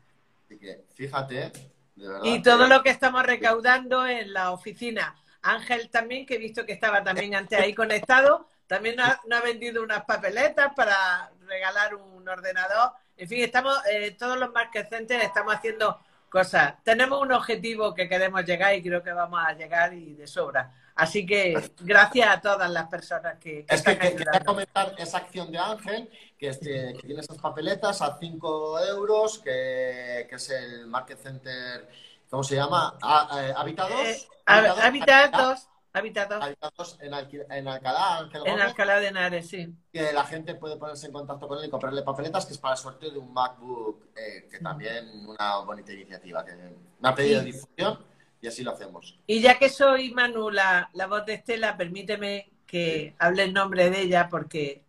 Así 0.45 0.57
que, 0.57 0.85
fíjate, 0.93 1.51
de 1.95 2.07
verdad. 2.07 2.23
Y 2.23 2.41
todo 2.41 2.67
lo 2.67 2.81
que 2.81 2.89
estamos 2.89 3.23
recaudando 3.23 4.07
en 4.07 4.31
la 4.31 4.51
oficina. 4.51 5.15
Ángel 5.43 5.89
también, 5.89 6.25
que 6.25 6.35
he 6.35 6.39
visto 6.39 6.65
que 6.65 6.73
estaba 6.73 7.03
también 7.03 7.35
antes 7.35 7.59
ahí 7.59 7.73
conectado, 7.73 8.47
también 8.67 8.95
nos 8.95 9.07
ha, 9.07 9.41
vendido 9.41 9.83
unas 9.83 10.03
papeletas 10.05 10.73
para 10.75 11.31
regalar 11.45 11.95
un 11.95 12.27
ordenador. 12.27 12.93
En 13.17 13.27
fin, 13.27 13.43
estamos, 13.43 13.77
eh, 13.91 14.15
todos 14.17 14.39
los 14.39 14.51
market 14.51 14.89
centers 14.89 15.23
estamos 15.23 15.53
haciendo 15.53 15.99
cosas. 16.29 16.73
Tenemos 16.83 17.21
un 17.21 17.31
objetivo 17.31 17.93
que 17.93 18.09
queremos 18.09 18.43
llegar 18.45 18.73
y 18.73 18.81
creo 18.81 19.03
que 19.03 19.11
vamos 19.11 19.39
a 19.45 19.53
llegar 19.53 19.93
y 19.93 20.15
de 20.15 20.25
sobra. 20.25 20.71
Así 20.95 21.25
que 21.25 21.71
gracias 21.81 22.27
a 22.27 22.41
todas 22.41 22.69
las 22.69 22.87
personas 22.87 23.37
que, 23.39 23.65
que 23.65 23.75
es 23.75 23.81
que, 23.81 23.97
quería 23.97 24.39
comentar 24.45 24.93
esa 24.97 25.17
acción 25.17 25.51
de 25.51 25.57
Ángel, 25.57 26.09
que, 26.37 26.49
este, 26.49 26.93
que 26.93 27.07
tiene 27.07 27.21
esas 27.21 27.37
papeletas 27.39 28.01
a 28.01 28.17
5 28.19 28.79
euros, 28.85 29.39
que, 29.39 30.21
es 30.21 30.49
el 30.51 30.87
Market 30.87 31.19
Center, 31.19 31.89
¿cómo 32.29 32.43
se 32.43 32.55
llama? 32.55 32.97
Eh, 33.01 33.53
¿Habitados? 33.55 34.07
Eh, 34.07 34.27
habitados. 34.45 35.69
Habitados. 35.93 36.97
en, 37.01 37.13
en 37.51 37.67
Alcalá, 37.67 38.27
En 38.45 38.59
Alcalá 38.59 38.99
de 38.99 39.07
Henares, 39.09 39.47
sí. 39.47 39.71
Que 39.91 40.11
la 40.11 40.25
gente 40.25 40.55
puede 40.55 40.75
ponerse 40.77 41.05
en 41.05 41.13
contacto 41.13 41.47
con 41.47 41.59
él 41.59 41.65
y 41.65 41.69
comprarle 41.69 42.01
papeletas, 42.01 42.47
que 42.47 42.53
es 42.53 42.57
para 42.57 42.73
el 42.73 42.79
sorteo 42.79 43.11
de 43.11 43.19
un 43.19 43.31
MacBook, 43.31 44.07
eh, 44.15 44.47
que 44.49 44.57
también 44.59 45.27
una 45.27 45.57
bonita 45.57 45.93
iniciativa, 45.93 46.43
que 46.43 46.55
me 46.55 47.09
ha 47.09 47.13
pedido 47.13 47.43
difusión 47.43 47.99
y 48.41 48.47
así 48.47 48.63
lo 48.63 48.71
hacemos. 48.71 49.19
Y 49.27 49.39
ya 49.39 49.59
que 49.59 49.69
soy 49.69 50.11
Manu, 50.11 50.49
la, 50.49 50.89
voz 51.07 51.25
de 51.27 51.35
Estela, 51.35 51.77
permíteme 51.77 52.51
que 52.65 53.15
hable 53.19 53.43
en 53.43 53.53
nombre 53.53 53.91
de 53.91 54.01
ella 54.01 54.29
porque 54.29 54.81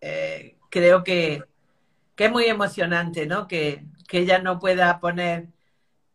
eh, 0.00 0.56
creo 0.70 1.04
que, 1.04 1.44
es 2.16 2.32
muy 2.32 2.46
emocionante, 2.46 3.26
¿no? 3.26 3.46
Que, 3.46 3.84
que 4.08 4.20
ella 4.20 4.38
no 4.38 4.58
pueda 4.58 5.00
poner 5.00 5.48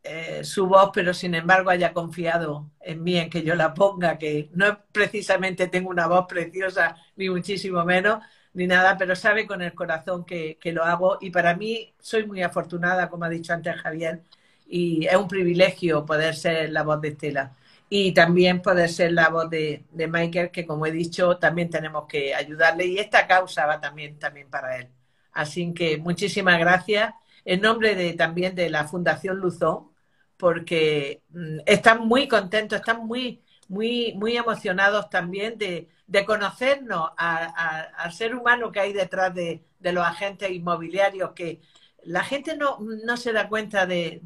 eh, 0.04 0.44
su 0.44 0.68
voz, 0.68 0.90
pero 0.94 1.14
sin 1.14 1.36
embargo 1.36 1.70
haya 1.70 1.94
confiado 1.94 2.72
en 2.80 3.04
mí, 3.04 3.18
en 3.18 3.30
que 3.30 3.44
yo 3.44 3.56
la 3.56 3.74
ponga, 3.74 4.18
que 4.18 4.50
no 4.54 4.80
precisamente 4.92 5.68
tengo 5.68 5.90
una 5.90 6.08
voz 6.08 6.26
preciosa, 6.28 6.96
ni 7.16 7.30
muchísimo 7.30 7.86
menos, 7.86 8.24
ni 8.54 8.68
nada, 8.68 8.98
pero 8.98 9.16
sabe 9.16 9.46
con 9.46 9.62
el 9.62 9.74
corazón 9.76 10.26
que, 10.26 10.58
lo 10.74 10.84
hago 10.84 11.18
y 11.22 11.30
para 11.30 11.56
mí 11.56 11.94
soy 12.00 12.26
muy 12.26 12.42
afortunada, 12.42 13.10
como 13.10 13.26
ha 13.26 13.30
dicho 13.30 13.54
antes 13.54 13.76
Javier, 13.78 14.24
y 14.68 15.06
es 15.06 15.16
un 15.16 15.28
privilegio 15.28 16.06
poder 16.06 16.36
ser 16.36 16.72
la 16.72 16.84
voz 16.84 17.02
de 17.02 17.10
Estela 17.10 17.56
y 17.90 18.14
también 18.14 18.62
poder 18.62 18.90
ser 18.90 19.12
la 19.14 19.30
voz 19.30 19.50
de, 19.50 19.86
de 19.92 20.08
Michael, 20.08 20.52
que 20.52 20.66
como 20.66 20.86
he 20.86 20.92
dicho, 20.92 21.38
también 21.38 21.70
tenemos 21.70 22.06
que 22.08 22.34
ayudarle 22.34 22.86
y 22.88 22.98
esta 22.98 23.28
causa 23.28 23.66
va 23.66 23.80
también, 23.82 24.18
también 24.20 24.50
para 24.50 24.78
él. 24.78 24.90
Así 25.34 25.74
que 25.74 25.98
muchísimas 25.98 26.60
gracias. 26.60 27.14
En 27.46 27.62
nombre 27.62 27.96
de, 27.96 28.14
también 28.14 28.56
de 28.56 28.70
la 28.70 28.88
Fundación 28.88 29.38
Luzón, 29.38 29.91
porque 30.42 31.22
mm, 31.30 31.60
están 31.68 32.08
muy 32.08 32.28
contentos, 32.28 32.80
están 32.80 33.06
muy, 33.06 33.44
muy, 33.68 34.16
muy 34.16 34.36
emocionados 34.36 35.08
también 35.08 35.60
de, 35.60 35.88
conocernos 36.26 37.12
al 37.16 38.12
ser 38.12 38.36
humano 38.36 38.72
que 38.72 38.80
hay 38.80 38.92
detrás 38.92 39.34
de, 39.36 39.64
los 39.80 40.04
agentes 40.04 40.50
inmobiliarios, 40.50 41.32
que 41.34 41.62
la 42.04 42.24
gente 42.24 42.58
no, 42.58 42.80
se 43.18 43.34
da 43.34 43.48
cuenta 43.48 43.86
de, 43.86 44.24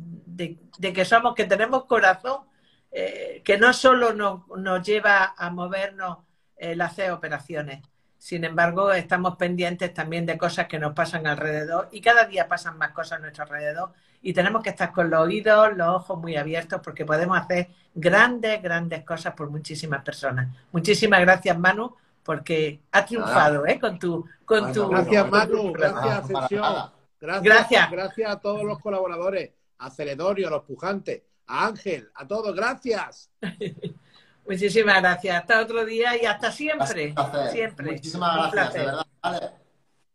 que 0.82 1.06
somos, 1.06 1.36
que 1.36 1.44
tenemos 1.44 1.84
corazón, 1.84 2.44
eh, 2.92 3.42
que 3.44 3.58
no 3.58 3.74
solo 3.74 4.14
nos, 4.14 4.88
lleva 4.88 5.36
a 5.38 5.50
movernos 5.50 6.20
el 6.56 6.80
hacer 6.80 7.12
operaciones. 7.12 7.82
Sin 8.18 8.46
embargo, 8.46 8.94
estamos 8.94 9.36
pendientes 9.36 9.94
también 9.94 10.26
de 10.26 10.38
cosas 10.38 10.68
que 10.68 10.80
nos 10.80 10.94
pasan 10.94 11.28
alrededor 11.28 11.90
y 11.92 12.00
cada 12.00 12.24
día 12.26 12.48
pasan 12.48 12.78
más 12.78 12.92
cosas 12.92 13.20
a 13.20 13.22
nuestro 13.22 13.44
alrededor 13.44 13.92
y 14.26 14.34
tenemos 14.34 14.64
que 14.64 14.72
estar 14.72 14.92
con 14.92 15.08
los 15.08 15.20
oídos, 15.22 15.78
los 15.78 15.88
ojos 15.88 16.18
muy 16.18 16.36
abiertos 16.36 16.82
porque 16.84 17.06
podemos 17.06 17.38
hacer 17.38 17.68
grandes, 17.94 18.60
grandes 18.60 19.04
cosas 19.04 19.36
por 19.36 19.52
muchísimas 19.52 20.04
personas. 20.04 20.48
Muchísimas 20.72 21.22
gracias, 21.22 21.56
Manu, 21.60 21.96
porque 22.24 22.82
has 22.92 23.06
triunfado 23.06 23.68
¿eh? 23.68 23.80
con 23.80 24.00
tu... 24.00 24.28
Con 24.44 24.74
tu 24.74 24.90
gracias, 24.90 25.30
Manu. 25.30 25.72
Gracias, 25.72 26.28
Gracias, 26.28 27.44
gracias. 27.44 27.92
Gracias 27.92 28.32
a 28.32 28.40
todos 28.40 28.64
los 28.64 28.80
colaboradores, 28.80 29.52
a 29.78 29.92
Celedorio, 29.92 30.48
a 30.48 30.52
los 30.52 30.64
pujantes, 30.64 31.22
a 31.46 31.68
Ángel, 31.68 32.10
a 32.16 32.28
todos. 32.28 32.56
Gracias. 32.56 33.30
Muchísimas 34.48 35.02
gracias. 35.02 35.40
Hasta 35.40 35.62
otro 35.62 35.86
día 35.86 36.20
y 36.20 36.26
hasta 36.26 36.52
siempre. 36.52 37.14
Siempre. 37.52 37.92
Muchísimas 37.92 38.52
gracias, 38.52 38.74
de 38.74 38.86
verdad. 38.86 39.54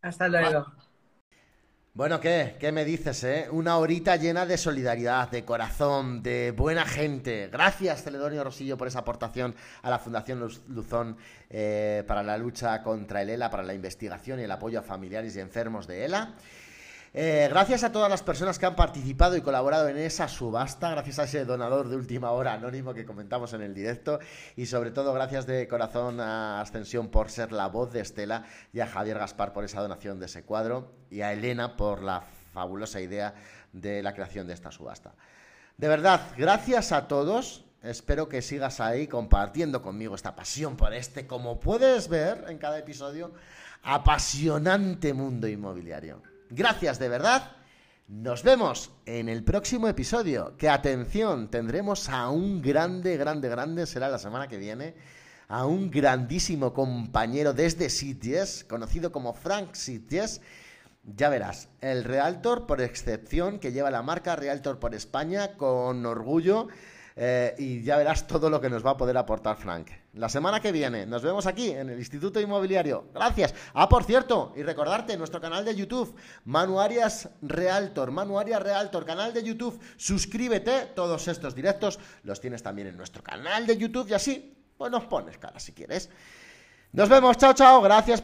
Hasta 0.03 0.27
luego. 0.27 0.80
Bueno, 1.93 2.21
¿qué? 2.21 2.55
¿Qué 2.61 2.71
me 2.71 2.85
dices, 2.85 3.25
eh? 3.25 3.49
Una 3.51 3.77
horita 3.77 4.15
llena 4.15 4.47
de 4.47 4.57
solidaridad, 4.57 5.29
de 5.29 5.45
corazón, 5.45 6.23
de 6.23 6.53
buena 6.53 6.87
gente. 6.87 7.49
Gracias, 7.49 8.05
Celedonio 8.05 8.45
Rosillo, 8.45 8.79
por 8.79 8.87
esa 8.87 9.01
aportación 9.01 9.57
a 9.83 9.91
la 9.91 9.99
Fundación 9.99 10.39
Luzón 10.69 11.17
eh, 11.51 12.05
para 12.07 12.23
la 12.23 12.39
lucha 12.39 12.81
contra 12.85 13.23
el 13.23 13.31
ELA, 13.31 13.51
para 13.51 13.65
la 13.65 13.75
investigación 13.75 14.39
y 14.39 14.45
el 14.45 14.51
apoyo 14.53 14.79
a 14.79 14.83
familiares 14.83 15.35
y 15.35 15.41
enfermos 15.41 15.89
de 15.89 16.05
ELA. 16.05 16.35
Eh, 17.13 17.49
gracias 17.51 17.83
a 17.83 17.91
todas 17.91 18.09
las 18.09 18.23
personas 18.23 18.57
que 18.61 18.67
han 18.67 18.77
participado 18.77 19.37
y 19.37 19.41
colaborado 19.41 19.89
en 19.89 19.97
esa 19.97 20.29
subasta, 20.29 20.91
gracias 20.91 21.19
a 21.19 21.25
ese 21.25 21.45
donador 21.45 21.89
de 21.89 21.97
última 21.97 22.31
hora 22.31 22.53
anónimo 22.53 22.95
que 22.95 23.05
comentamos 23.05 23.53
en 23.53 23.63
el 23.63 23.75
directo 23.75 24.21
y 24.55 24.67
sobre 24.67 24.93
todo 24.93 25.13
gracias 25.13 25.45
de 25.45 25.67
corazón 25.67 26.21
a 26.21 26.61
Ascensión 26.61 27.09
por 27.09 27.29
ser 27.29 27.51
la 27.51 27.67
voz 27.67 27.93
de 27.93 27.99
Estela 28.01 28.45
y 28.73 28.79
a 28.79 28.87
Javier 28.87 29.19
Gaspar 29.19 29.53
por 29.53 29.65
esa 29.65 29.81
donación 29.81 30.21
de 30.21 30.27
ese 30.27 30.45
cuadro 30.45 30.93
y 31.11 31.23
a 31.23 31.33
Elena 31.33 31.77
por 31.77 32.01
la 32.01 32.23
fabulosa 32.53 33.01
idea 33.01 33.35
de 33.73 34.05
la 34.05 34.15
creación 34.15 34.47
de 34.47 34.55
esta 34.55 34.71
subasta. 34.71 35.13
De 35.79 35.89
verdad, 35.89 36.21
gracias 36.37 36.93
a 36.93 37.09
todos. 37.09 37.65
Espero 37.83 38.29
que 38.29 38.41
sigas 38.41 38.79
ahí 38.79 39.09
compartiendo 39.09 39.83
conmigo 39.83 40.15
esta 40.15 40.37
pasión 40.37 40.77
por 40.77 40.95
este, 40.95 41.27
como 41.27 41.59
puedes 41.59 42.09
ver 42.09 42.45
en 42.49 42.59
cada 42.59 42.79
episodio, 42.79 43.33
apasionante 43.83 45.13
mundo 45.13 45.49
inmobiliario. 45.49 46.30
Gracias 46.53 46.99
de 46.99 47.09
verdad. 47.09 47.53
Nos 48.09 48.43
vemos 48.43 48.91
en 49.07 49.29
el 49.29 49.45
próximo 49.45 49.87
episodio. 49.87 50.57
Que 50.57 50.69
atención, 50.69 51.49
tendremos 51.49 52.09
a 52.09 52.29
un 52.29 52.61
grande, 52.61 53.17
grande, 53.17 53.49
grande, 53.49 53.87
será 53.87 54.09
la 54.09 54.19
semana 54.19 54.49
que 54.49 54.59
viene, 54.59 54.97
a 55.47 55.65
un 55.67 55.93
grandísimo 55.93 56.75
compañero 56.75 57.53
desde 57.53 57.89
Sitges, 57.89 58.65
conocido 58.65 59.13
como 59.13 59.33
Frank 59.33 59.75
Sitges. 59.75 60.41
Ya 61.05 61.29
verás, 61.29 61.69
el 61.81 62.03
Realtor 62.03 62.67
por 62.67 62.81
excepción, 62.81 63.61
que 63.61 63.71
lleva 63.71 63.93
la 63.93 64.03
marca 64.03 64.35
Realtor 64.35 64.81
por 64.81 64.93
España 64.97 65.53
con 65.57 66.05
orgullo 66.05 66.67
eh, 67.23 67.55
y 67.59 67.83
ya 67.83 67.99
verás 67.99 68.27
todo 68.27 68.49
lo 68.49 68.63
que 68.63 68.71
nos 68.71 68.85
va 68.85 68.93
a 68.93 68.97
poder 68.97 69.15
aportar 69.19 69.55
Frank. 69.59 69.91
La 70.15 70.31
semana 70.31 70.59
que 70.59 70.73
viene 70.73 71.05
nos 71.05 71.21
vemos 71.21 71.45
aquí 71.45 71.69
en 71.69 71.91
el 71.91 71.99
Instituto 71.99 72.41
Inmobiliario. 72.41 73.11
Gracias. 73.13 73.55
Ah, 73.75 73.91
por 73.91 74.05
cierto, 74.05 74.55
y 74.57 74.63
recordarte 74.63 75.19
nuestro 75.19 75.39
canal 75.39 75.63
de 75.63 75.77
YouTube, 75.77 76.17
Manuarias 76.47 77.29
Realtor, 77.43 78.11
Manuarias 78.11 78.63
Realtor, 78.63 79.05
canal 79.05 79.35
de 79.35 79.43
YouTube. 79.43 79.79
Suscríbete, 79.99 80.93
todos 80.97 81.29
estos 81.29 81.55
directos 81.55 81.99
los 82.23 82.41
tienes 82.41 82.63
también 82.63 82.89
en 82.89 82.97
nuestro 82.97 83.23
canal 83.23 83.67
de 83.67 83.77
YouTube 83.77 84.09
y 84.09 84.15
así, 84.15 84.57
pues 84.79 84.91
nos 84.91 85.05
pones 85.05 85.37
cara 85.37 85.61
si 85.61 85.73
quieres. 85.73 86.09
Nos 86.93 87.11
vemos, 87.11 87.37
chao, 87.37 87.53
chao, 87.53 87.83
gracias. 87.83 88.19